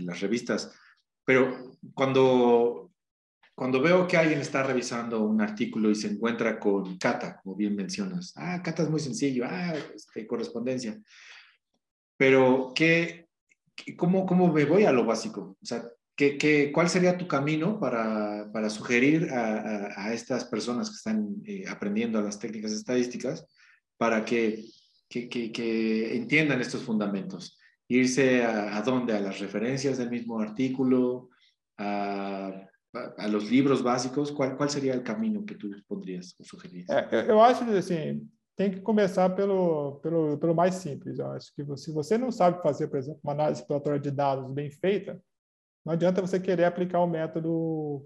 las 0.00 0.20
revistas, 0.20 0.74
pero 1.24 1.76
cuando, 1.94 2.87
cuando 3.58 3.82
veo 3.82 4.06
que 4.06 4.16
alguien 4.16 4.40
está 4.40 4.62
revisando 4.62 5.20
un 5.24 5.40
artículo 5.40 5.90
y 5.90 5.96
se 5.96 6.06
encuentra 6.06 6.60
con 6.60 6.96
Cata, 6.96 7.40
como 7.42 7.56
bien 7.56 7.74
mencionas, 7.74 8.32
ah, 8.36 8.62
Cata 8.62 8.84
es 8.84 8.90
muy 8.90 9.00
sencillo, 9.00 9.44
ah, 9.46 9.74
este, 9.94 10.26
correspondencia, 10.28 10.96
pero 12.16 12.72
¿qué, 12.72 13.26
cómo, 13.96 14.24
¿cómo 14.24 14.52
me 14.52 14.64
voy 14.64 14.84
a 14.84 14.92
lo 14.92 15.04
básico? 15.04 15.56
O 15.60 15.66
sea, 15.66 15.84
¿qué, 16.14 16.38
qué, 16.38 16.70
cuál 16.72 16.88
sería 16.88 17.18
tu 17.18 17.26
camino 17.26 17.80
para, 17.80 18.48
para 18.52 18.70
sugerir 18.70 19.28
a, 19.30 20.04
a, 20.04 20.12
estas 20.14 20.44
personas 20.44 20.90
que 20.90 20.96
están 20.96 21.28
eh, 21.44 21.64
aprendiendo 21.68 22.22
las 22.22 22.38
técnicas 22.38 22.70
estadísticas 22.70 23.44
para 23.96 24.24
que 24.24 24.64
que, 25.08 25.28
que, 25.28 25.50
que 25.50 26.16
entiendan 26.16 26.60
estos 26.60 26.82
fundamentos. 26.82 27.58
Irse 27.88 28.44
a, 28.44 28.76
a, 28.76 28.82
dónde? 28.82 29.14
A 29.14 29.20
las 29.20 29.38
referencias 29.40 29.98
del 29.98 30.10
mismo 30.10 30.40
artículo, 30.40 31.30
a, 31.78 32.52
a, 32.94 33.26
los 33.26 33.44
livros 33.44 33.80
básicos. 33.80 34.30
Qual, 34.30 34.56
qual 34.56 34.68
seria 34.68 34.98
o 34.98 35.02
caminho 35.02 35.44
que 35.44 35.54
tu 35.54 35.70
poderias 35.86 36.34
sugerir? 36.42 36.84
É, 36.90 37.30
eu 37.30 37.40
acho 37.40 37.64
assim, 37.64 38.28
tem 38.56 38.70
que 38.70 38.80
começar 38.80 39.30
pelo, 39.30 40.00
pelo, 40.00 40.38
pelo 40.38 40.54
mais 40.54 40.76
simples. 40.76 41.18
Eu 41.18 41.30
acho 41.32 41.54
que 41.54 41.64
se 41.76 41.92
você 41.92 42.18
não 42.18 42.30
sabe 42.30 42.62
fazer, 42.62 42.88
por 42.88 42.98
exemplo, 42.98 43.20
uma 43.22 43.32
análise 43.32 43.60
exploratória 43.60 44.00
de 44.00 44.10
dados 44.10 44.50
bem 44.52 44.70
feita, 44.70 45.22
não 45.84 45.92
adianta 45.92 46.20
você 46.20 46.40
querer 46.40 46.64
aplicar 46.64 47.02
um 47.02 47.06
método 47.06 48.04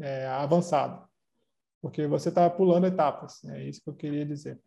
é, 0.00 0.26
avançado, 0.26 1.08
porque 1.80 2.06
você 2.06 2.28
está 2.28 2.48
pulando 2.50 2.86
etapas. 2.86 3.42
É 3.44 3.64
isso 3.64 3.82
que 3.82 3.90
eu 3.90 3.94
queria 3.94 4.26
dizer. 4.26 4.60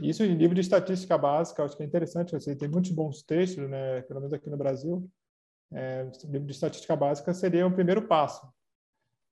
Isso 0.00 0.22
em 0.22 0.34
livro 0.36 0.54
de 0.54 0.60
estatística 0.60 1.18
básica, 1.18 1.64
acho 1.64 1.76
que 1.76 1.82
é 1.82 1.86
interessante. 1.86 2.34
Assim, 2.34 2.56
tem 2.56 2.68
muitos 2.68 2.92
bons 2.92 3.22
textos, 3.22 3.68
né, 3.68 4.00
pelo 4.02 4.20
menos 4.20 4.32
aqui 4.32 4.48
no 4.48 4.56
Brasil. 4.56 5.10
É, 5.72 6.08
livro 6.24 6.46
de 6.46 6.52
estatística 6.52 6.96
básica 6.96 7.34
seria 7.34 7.66
o 7.66 7.72
primeiro 7.72 8.06
passo. 8.06 8.48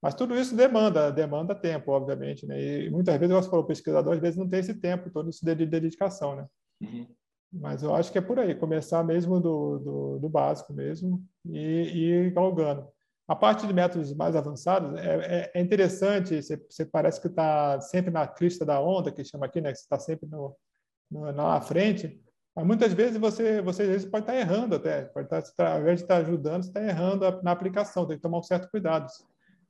Mas 0.07 0.15
tudo 0.15 0.39
isso 0.39 0.55
demanda, 0.55 1.11
demanda 1.11 1.53
tempo, 1.53 1.91
obviamente. 1.91 2.47
Né? 2.47 2.85
E 2.85 2.91
muitas 2.91 3.19
vezes, 3.19 3.35
você 3.35 3.51
falou, 3.51 3.65
o 3.65 3.67
pesquisador 3.67 4.15
às 4.15 4.21
vezes 4.21 4.39
não 4.39 4.49
tem 4.49 4.61
esse 4.61 4.73
tempo 4.73 5.11
todo 5.11 5.29
isso 5.29 5.45
de, 5.45 5.53
de 5.53 5.67
dedicação. 5.67 6.37
Né? 6.37 6.47
Uhum. 6.81 7.09
Mas 7.53 7.83
eu 7.83 7.93
acho 7.93 8.13
que 8.13 8.19
é 8.19 8.21
por 8.21 8.39
aí, 8.39 8.55
começar 8.55 9.03
mesmo 9.03 9.41
do, 9.41 9.81
do, 9.81 10.19
do 10.21 10.29
básico 10.29 10.73
mesmo 10.73 11.21
e, 11.45 11.59
e 11.59 12.11
ir 12.13 12.33
galgando. 12.33 12.87
A 13.27 13.35
parte 13.35 13.67
de 13.67 13.73
métodos 13.73 14.15
mais 14.15 14.37
avançados 14.37 14.97
é, 14.97 15.51
é, 15.55 15.59
é 15.59 15.61
interessante, 15.61 16.41
você, 16.41 16.57
você, 16.57 16.85
parece 16.85 17.21
que 17.21 17.27
está 17.27 17.81
sempre 17.81 18.13
na 18.13 18.29
crista 18.29 18.65
da 18.65 18.81
onda, 18.81 19.11
que 19.11 19.25
chama 19.25 19.47
aqui, 19.47 19.61
né? 19.61 19.73
Que 19.73 19.79
você 19.79 19.87
está 19.87 19.99
sempre 19.99 20.29
no, 20.29 20.57
no, 21.11 21.33
na 21.33 21.61
frente, 21.61 22.23
mas 22.55 22.65
muitas 22.65 22.93
vezes 22.93 23.19
você, 23.19 23.61
você 23.61 23.83
às 23.83 23.89
vezes 23.89 24.09
pode 24.09 24.23
estar 24.23 24.35
tá 24.35 24.39
errando 24.39 24.77
até, 24.77 25.07
pode 25.07 25.27
estar, 25.27 25.43
tá, 25.43 25.73
ao 25.73 25.81
invés 25.81 25.99
de 25.99 26.05
estar 26.05 26.15
tá 26.15 26.21
ajudando, 26.21 26.63
você 26.63 26.69
está 26.69 26.81
errando 26.81 27.43
na 27.43 27.51
aplicação, 27.51 28.07
tem 28.07 28.17
que 28.17 28.23
tomar 28.23 28.39
um 28.39 28.43
certo 28.45 28.71
cuidado. 28.71 29.09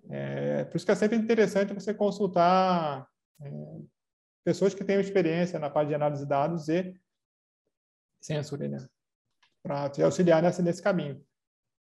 É, 0.09 0.65
por 0.65 0.77
isso 0.77 0.87
que 0.87 0.93
é 0.93 0.95
sempre 0.95 1.17
interessante 1.17 1.75
você 1.75 1.93
consultar 1.93 3.09
é, 3.41 3.51
pessoas 4.45 4.75
que 4.75 4.85
tenham 4.85 5.01
experiência 5.01 5.59
na 5.59 5.69
parte 5.69 5.89
de 5.89 5.95
análise 5.95 6.23
de 6.23 6.29
dados 6.29 6.69
e 6.69 6.95
sensor, 8.21 8.59
né? 8.61 8.87
Para 9.63 9.89
te 9.91 10.03
auxiliar 10.03 10.43
nessa, 10.43 10.63
nesse 10.63 10.83
caminho. 10.83 11.21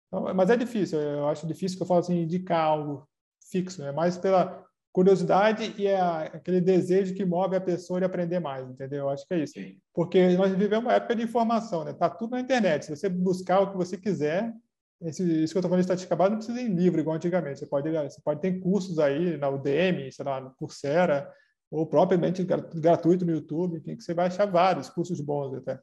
Então, 0.08 0.34
mas 0.34 0.50
é 0.50 0.56
difícil, 0.56 1.00
eu 1.00 1.28
acho 1.28 1.46
difícil 1.46 1.76
que 1.76 1.82
eu 1.82 1.86
falo 1.86 2.00
assim, 2.00 2.22
indicar 2.22 2.64
algo 2.64 3.08
fixo, 3.50 3.82
é 3.82 3.92
mais 3.92 4.16
pela 4.16 4.64
curiosidade 4.92 5.74
e 5.76 5.86
é 5.86 6.00
aquele 6.00 6.60
desejo 6.60 7.14
que 7.14 7.24
move 7.24 7.54
a 7.54 7.60
pessoa 7.60 8.00
de 8.00 8.06
aprender 8.06 8.40
mais, 8.40 8.66
entendeu? 8.68 9.00
Eu 9.00 9.08
acho 9.10 9.26
que 9.26 9.34
é 9.34 9.38
isso. 9.40 9.54
Porque 9.92 10.34
nós 10.36 10.50
vivemos 10.52 10.86
uma 10.86 10.94
época 10.94 11.14
de 11.14 11.22
informação, 11.22 11.84
né? 11.84 11.92
Tá 11.92 12.08
tudo 12.08 12.30
na 12.30 12.40
internet. 12.40 12.86
Se 12.86 12.96
você 12.96 13.08
buscar 13.08 13.60
o 13.60 13.70
que 13.70 13.76
você 13.76 13.98
quiser, 13.98 14.54
esse, 15.02 15.22
isso 15.22 15.52
que 15.52 15.58
eu 15.58 15.60
estou 15.60 15.62
falando 15.62 15.80
de 15.80 15.84
estatística 15.84 16.16
básica 16.16 16.30
não 16.30 16.38
precisa 16.38 16.60
ir 16.60 16.70
em 16.70 16.74
livro 16.74 17.00
igual 17.00 17.16
antigamente. 17.16 17.58
Você 17.58 17.66
pode, 17.66 17.90
você 17.90 18.20
pode 18.22 18.40
ter 18.40 18.58
cursos 18.60 18.98
aí 18.98 19.36
na 19.36 19.48
Udemy, 19.48 20.10
sei 20.10 20.24
lá, 20.24 20.40
no 20.40 20.54
Coursera, 20.54 21.30
ou 21.70 21.86
propriamente 21.86 22.44
gratuito 22.44 23.24
no 23.24 23.32
YouTube, 23.32 23.76
enfim, 23.76 23.96
que 23.96 24.02
você 24.02 24.14
vai 24.14 24.26
achar 24.26 24.46
vários 24.46 24.88
cursos 24.88 25.20
bons 25.20 25.54
até. 25.54 25.78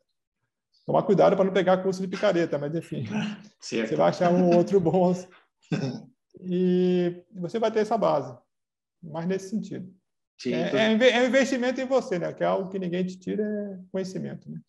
Tomar 0.86 1.04
cuidado 1.04 1.36
para 1.36 1.46
não 1.46 1.54
pegar 1.54 1.82
curso 1.84 2.02
de 2.02 2.08
picareta, 2.08 2.58
mas 2.58 2.76
enfim, 2.76 3.06
certo. 3.62 3.90
você 3.90 3.96
vai 3.96 4.10
achar 4.10 4.34
um 4.34 4.56
outro 4.56 4.80
bom. 4.80 5.14
E 6.42 7.24
você 7.36 7.60
vai 7.60 7.72
ter 7.72 7.80
essa 7.80 7.98
base, 7.98 8.36
mas 9.02 9.26
nesse 9.28 9.50
sentido. 9.50 9.94
Sim, 10.38 10.54
é, 10.54 10.68
então... 10.68 10.80
é, 10.80 11.22
um 11.22 11.26
investimento 11.28 11.80
em 11.80 11.86
você, 11.86 12.18
né? 12.18 12.34
Que 12.34 12.44
é 12.44 12.48
algo 12.48 12.70
que 12.70 12.80
ninguém 12.80 13.06
te 13.06 13.18
tira, 13.18 13.44
é 13.44 13.80
conhecimento, 13.92 14.50
né? 14.50 14.60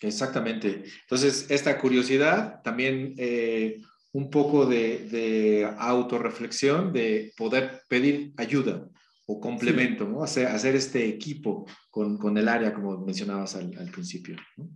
Exactamente. 0.00 0.84
Entonces, 1.02 1.50
esta 1.50 1.78
curiosidad, 1.78 2.62
también 2.62 3.14
eh, 3.18 3.80
un 4.12 4.30
poco 4.30 4.66
de, 4.66 5.08
de 5.08 5.74
autorreflexión, 5.78 6.92
de 6.92 7.32
poder 7.36 7.82
pedir 7.88 8.32
ayuda 8.36 8.88
o 9.26 9.38
complemento, 9.38 10.04
sí. 10.04 10.10
¿no? 10.10 10.22
Hacer, 10.22 10.46
hacer, 10.46 10.74
este 10.74 11.06
equipo 11.06 11.66
con, 11.90 12.18
con, 12.18 12.36
el 12.36 12.48
área, 12.48 12.74
como 12.74 12.98
mencionabas 12.98 13.54
al, 13.54 13.76
al 13.78 13.90
principio. 13.90 14.36
¿no? 14.56 14.68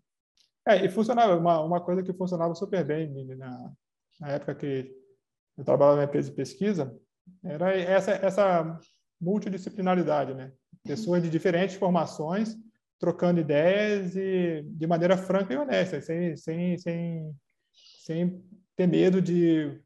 É, 0.67 0.85
e 0.85 0.89
funcionava, 0.89 1.37
uma, 1.37 1.61
uma 1.61 1.81
coisa 1.81 2.03
que 2.03 2.13
funcionava 2.13 2.55
super 2.55 2.85
bem 2.85 3.13
na, 3.37 3.73
na 4.21 4.29
época 4.31 4.55
que 4.55 4.91
eu 5.59 5.65
trabalhava 5.65 5.99
na 5.99 6.05
empresa 6.05 6.31
de 6.31 6.37
pesquisa, 6.37 6.97
era 7.43 7.75
essa, 7.77 8.13
essa 8.13 8.79
multidisciplinaridade, 9.21 10.35
né? 10.35 10.53
Pessoas 10.83 11.23
de 11.23 11.31
diferentes 11.31 11.77
formações 11.77 12.57
trocando 13.05 13.39
ideias 13.39 14.17
e 14.17 14.63
de 14.67 14.87
maneira 14.87 15.15
franca 15.15 15.53
e 15.53 15.59
honesta, 15.59 16.01
sem, 16.01 16.35
sem, 16.37 16.79
sem, 16.79 17.37
sem 18.03 18.43
ter 18.75 18.87
medo 18.87 19.21
de 19.21 19.79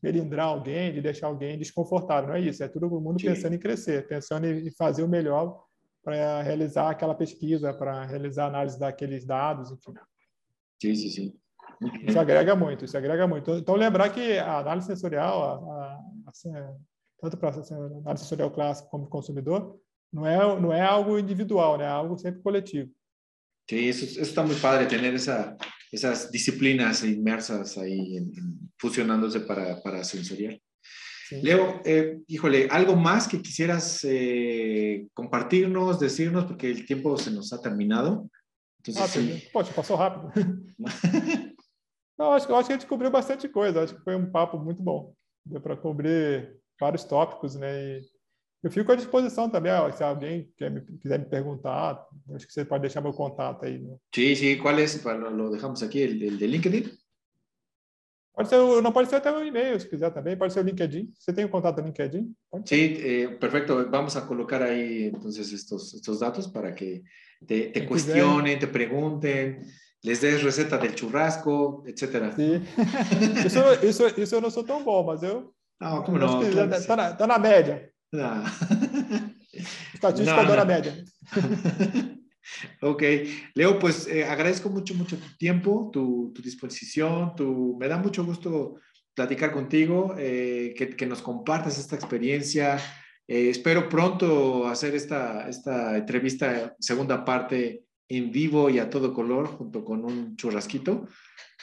melindrar 0.00 0.46
alguém, 0.46 0.92
de 0.92 1.00
deixar 1.00 1.26
alguém 1.26 1.58
desconfortável. 1.58 2.28
Não 2.28 2.36
é 2.36 2.40
isso, 2.40 2.62
é 2.62 2.68
todo 2.68 2.88
mundo 2.88 3.18
Sim. 3.20 3.26
pensando 3.26 3.54
em 3.54 3.58
crescer, 3.58 4.06
pensando 4.06 4.46
em 4.46 4.70
fazer 4.70 5.02
o 5.02 5.08
melhor 5.08 5.64
para 6.02 6.42
realizar 6.42 6.90
aquela 6.90 7.14
pesquisa, 7.14 7.74
para 7.74 8.04
realizar 8.04 8.44
a 8.44 8.48
análise 8.48 8.78
daqueles 8.78 9.26
dados, 9.26 9.72
enfim. 9.72 9.92
Sim, 10.80 10.94
sim, 10.94 11.10
sim. 11.10 11.40
Isso 12.06 12.18
agrega 12.20 12.54
muito, 12.54 12.84
isso 12.84 12.96
agrega 12.96 13.26
muito. 13.26 13.50
Então, 13.50 13.74
lembrar 13.74 14.10
que 14.10 14.38
a 14.38 14.58
análise 14.58 14.86
sensorial, 14.86 15.42
a, 15.42 15.74
a, 15.74 16.00
assim, 16.28 16.52
tanto 17.20 17.36
para 17.36 17.50
a 17.50 17.52
análise 17.52 18.22
sensorial 18.22 18.50
clássica 18.52 18.88
como 18.90 19.08
consumidor, 19.08 19.76
não 20.12 20.26
é, 20.26 20.60
não 20.60 20.72
é 20.72 20.80
algo 20.80 21.18
individual, 21.18 21.78
né? 21.78 21.84
é 21.84 21.88
algo 21.88 22.18
sempre 22.18 22.42
coletivo. 22.42 22.90
Sí, 23.68 23.88
eso, 23.88 24.04
eso 24.04 24.20
está 24.22 24.42
muy 24.42 24.56
padre, 24.56 24.86
tener 24.86 25.14
esa, 25.14 25.56
esas 25.92 26.30
disciplinas 26.30 27.04
inmersas 27.04 27.78
ahí, 27.78 28.20
fusionándose 28.80 29.40
para, 29.40 29.80
para 29.80 30.02
sensorial. 30.02 30.60
Leo, 31.30 31.80
eh, 31.84 32.18
híjole, 32.26 32.66
¿algo 32.70 32.96
más 32.96 33.28
que 33.28 33.40
quisieras 33.40 34.00
eh, 34.02 35.06
compartirnos, 35.14 36.00
decirnos? 36.00 36.44
Porque 36.46 36.68
el 36.68 36.84
tiempo 36.84 37.16
se 37.16 37.30
nos 37.30 37.52
ha 37.52 37.62
terminado. 37.62 38.28
Entonces, 38.78 39.02
ah, 39.02 39.06
sí. 39.06 39.48
Poxa, 39.52 39.72
passou 39.72 39.96
rápido. 39.96 40.32
Não, 42.18 42.32
acho, 42.32 42.54
acho 42.54 42.66
que 42.66 42.72
a 42.72 42.76
gente 42.76 42.86
cobriu 42.86 43.10
bastante 43.10 43.48
coisa. 43.48 43.82
Acho 43.82 43.94
que 43.94 44.02
foi 44.02 44.16
um 44.16 44.30
papo 44.30 44.58
muito 44.58 44.82
bom. 44.82 45.14
Deu 45.46 45.60
para 45.60 45.76
cobrir 45.76 46.58
vários 46.78 47.04
tópicos, 47.04 47.54
né? 47.54 47.98
E 47.98 48.02
eu 48.62 48.70
fico 48.70 48.92
à 48.92 48.96
disposição 48.96 49.48
também, 49.48 49.72
ó, 49.72 49.90
se 49.90 50.04
alguém 50.04 50.52
quer 50.56 50.70
me, 50.70 50.82
quiser 50.98 51.18
me 51.18 51.24
perguntar, 51.24 52.06
acho 52.34 52.46
que 52.46 52.52
você 52.52 52.64
pode 52.64 52.82
deixar 52.82 53.00
meu 53.00 53.12
contato 53.12 53.64
aí. 53.64 53.78
Né? 53.78 53.96
Sí, 54.14 54.36
sí, 54.36 54.58
¿cuál 54.58 54.78
es? 54.78 55.02
Lo 55.04 55.50
dejamos 55.50 55.82
aqui, 55.82 56.02
el, 56.02 56.22
el 56.22 56.38
de 56.38 56.46
LinkedIn. 56.46 56.90
Pode 58.34 58.48
ser, 58.48 58.82
não 58.82 58.92
pode 58.92 59.10
ser 59.10 59.16
até 59.16 59.30
o 59.30 59.44
e-mail, 59.44 59.78
se 59.78 59.88
quiser 59.88 60.10
também, 60.10 60.36
pode 60.36 60.52
ser 60.52 60.60
o 60.60 60.62
LinkedIn. 60.62 61.12
Você 61.18 61.32
tem 61.32 61.44
o 61.44 61.48
contato 61.48 61.76
do 61.76 61.82
LinkedIn? 61.82 62.34
Sí, 62.64 62.96
eh, 62.98 63.28
perfecto. 63.38 63.86
Vamos 63.90 64.16
a 64.16 64.22
colocar 64.22 64.62
ahí 64.62 65.10
entonces 65.14 65.52
estos, 65.52 65.92
estos 65.94 66.20
datos 66.20 66.46
para 66.46 66.72
que 66.72 67.02
te, 67.46 67.70
te 67.70 67.86
cuestionen, 67.86 68.58
te 68.58 68.66
pregunten, 68.66 69.62
les 70.02 70.20
des 70.20 70.42
receta 70.42 70.78
del 70.78 70.94
churrasco, 70.94 71.82
etc. 71.86 72.32
Sim. 72.34 72.62
isso, 73.44 73.86
isso, 73.86 74.20
isso 74.20 74.34
eu 74.34 74.40
não 74.40 74.50
sou 74.50 74.64
tão 74.64 74.82
bom, 74.82 75.04
mas 75.04 75.22
eu. 75.22 75.52
Não, 75.78 76.02
como 76.02 76.18
não? 76.18 76.42
Está 76.42 76.80
tá 76.80 76.96
na, 76.96 77.12
tá 77.14 77.26
na 77.26 77.38
média. 77.38 77.89
Não. 78.12 78.44
Estatística 79.94 80.42
no, 80.42 80.56
no. 80.56 80.66
média. 80.66 81.04
Ok, 82.82 83.02
Leo, 83.54 83.78
pues 83.78 84.08
eh, 84.08 84.24
agradezco 84.24 84.70
mucho, 84.70 84.94
mucho 84.94 85.16
tu 85.16 85.36
tiempo, 85.36 85.88
tu, 85.92 86.32
tu, 86.34 86.42
disposición, 86.42 87.36
tu, 87.36 87.76
me 87.78 87.86
da 87.86 87.96
mucho 87.96 88.24
gusto 88.24 88.76
platicar 89.14 89.52
contigo, 89.52 90.14
eh, 90.18 90.74
que, 90.76 90.88
que, 90.96 91.06
nos 91.06 91.22
compartas 91.22 91.78
esta 91.78 91.94
experiencia. 91.94 92.78
Eh, 93.28 93.50
espero 93.50 93.88
pronto 93.88 94.66
hacer 94.66 94.94
esta, 94.94 95.48
esta 95.48 95.96
entrevista, 95.96 96.74
segunda 96.80 97.24
parte 97.24 97.84
en 98.08 98.32
vivo 98.32 98.68
y 98.68 98.78
a 98.78 98.90
todo 98.90 99.14
color, 99.14 99.46
junto 99.46 99.84
con 99.84 100.04
un 100.04 100.34
churrasquito, 100.36 101.06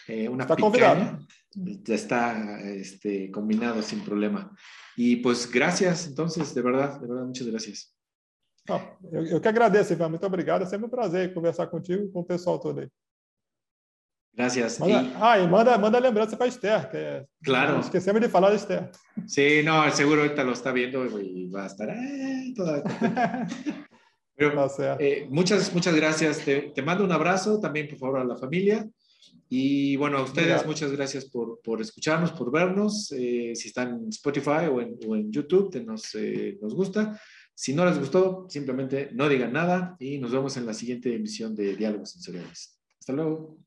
eh, 0.07 0.29
una 0.29 0.45
está 0.45 0.55
picaña. 0.55 0.79
Ya 0.79 1.19
está 1.87 2.61
este, 2.61 3.31
combinado 3.31 3.81
sin 3.81 4.01
problema. 4.01 4.55
Y 4.95 5.17
pues 5.17 5.49
gracias, 5.51 6.07
entonces, 6.07 6.53
de 6.53 6.61
verdad, 6.61 6.99
de 6.99 7.07
verdad, 7.07 7.25
muchas 7.25 7.47
gracias. 7.47 7.97
Não, 8.67 8.81
eu, 9.11 9.25
eu 9.25 9.41
que 9.41 9.47
agradeço, 9.47 9.93
Ivan. 9.93 10.09
Muito 10.09 10.25
obrigado. 10.25 10.63
É 10.63 10.65
sempre 10.65 10.87
um 10.87 10.89
prazer 10.89 11.33
conversar 11.33 11.67
contigo 11.67 12.03
e 12.03 12.09
com 12.09 12.19
o 12.19 12.25
pessoal 12.25 12.59
todo 12.59 12.81
aí. 12.81 12.89
Gracias. 14.33 14.77
Manda, 14.77 15.01
y... 15.01 15.13
Ah, 15.19 15.39
e 15.39 15.47
manda, 15.47 15.77
manda 15.77 15.99
lembrança 15.99 16.37
para 16.37 16.47
Esther, 16.47 16.89
que 16.91 17.25
claro. 17.43 17.79
esquecemos 17.79 18.21
de 18.21 18.29
falar 18.29 18.51
de 18.51 18.57
Esther. 18.57 18.91
Sí, 19.25 19.63
no, 19.63 19.89
seguro 19.91 20.21
ahorita 20.21 20.43
lo 20.43 20.51
está 20.51 20.71
viendo 20.71 21.05
y 21.19 21.49
va 21.49 21.63
a 21.63 21.67
estar 21.67 21.89
eh, 21.89 22.53
toda 22.55 22.83
Pero, 24.35 24.69
eh, 24.99 25.27
muchas, 25.31 25.73
muchas 25.73 25.95
gracias. 25.95 26.45
Te, 26.45 26.71
te, 26.73 26.81
mando 26.83 27.03
un 27.03 27.11
abrazo 27.11 27.59
también, 27.59 27.87
por 27.87 27.97
favor, 27.97 28.19
a 28.19 28.23
la 28.23 28.37
familia. 28.37 28.87
Y 29.49 29.95
bueno, 29.95 30.17
a 30.17 30.23
ustedes, 30.23 30.65
muchas 30.65 30.91
gracias 30.91 31.25
por, 31.25 31.61
por 31.61 31.81
escucharnos, 31.81 32.31
por 32.33 32.51
vernos. 32.51 33.11
Eh, 33.11 33.53
si 33.55 33.69
están 33.69 34.03
en 34.03 34.09
Spotify 34.09 34.67
o 34.69 34.81
en, 34.81 34.97
o 35.07 35.15
en 35.15 35.31
YouTube, 35.31 35.71
te 35.71 35.83
nos, 35.83 36.13
eh, 36.15 36.57
nos 36.61 36.73
gusta. 36.73 37.19
Si 37.55 37.73
no 37.73 37.85
les 37.85 37.97
gustó, 37.97 38.45
simplemente 38.49 39.09
no 39.13 39.29
digan 39.29 39.53
nada 39.53 39.95
y 39.99 40.19
nos 40.19 40.31
vemos 40.31 40.57
en 40.57 40.65
la 40.65 40.73
siguiente 40.73 41.15
emisión 41.15 41.55
de 41.55 41.75
Diálogos 41.75 42.11
Sensoriales. 42.11 42.79
Hasta 42.99 43.13
luego. 43.13 43.66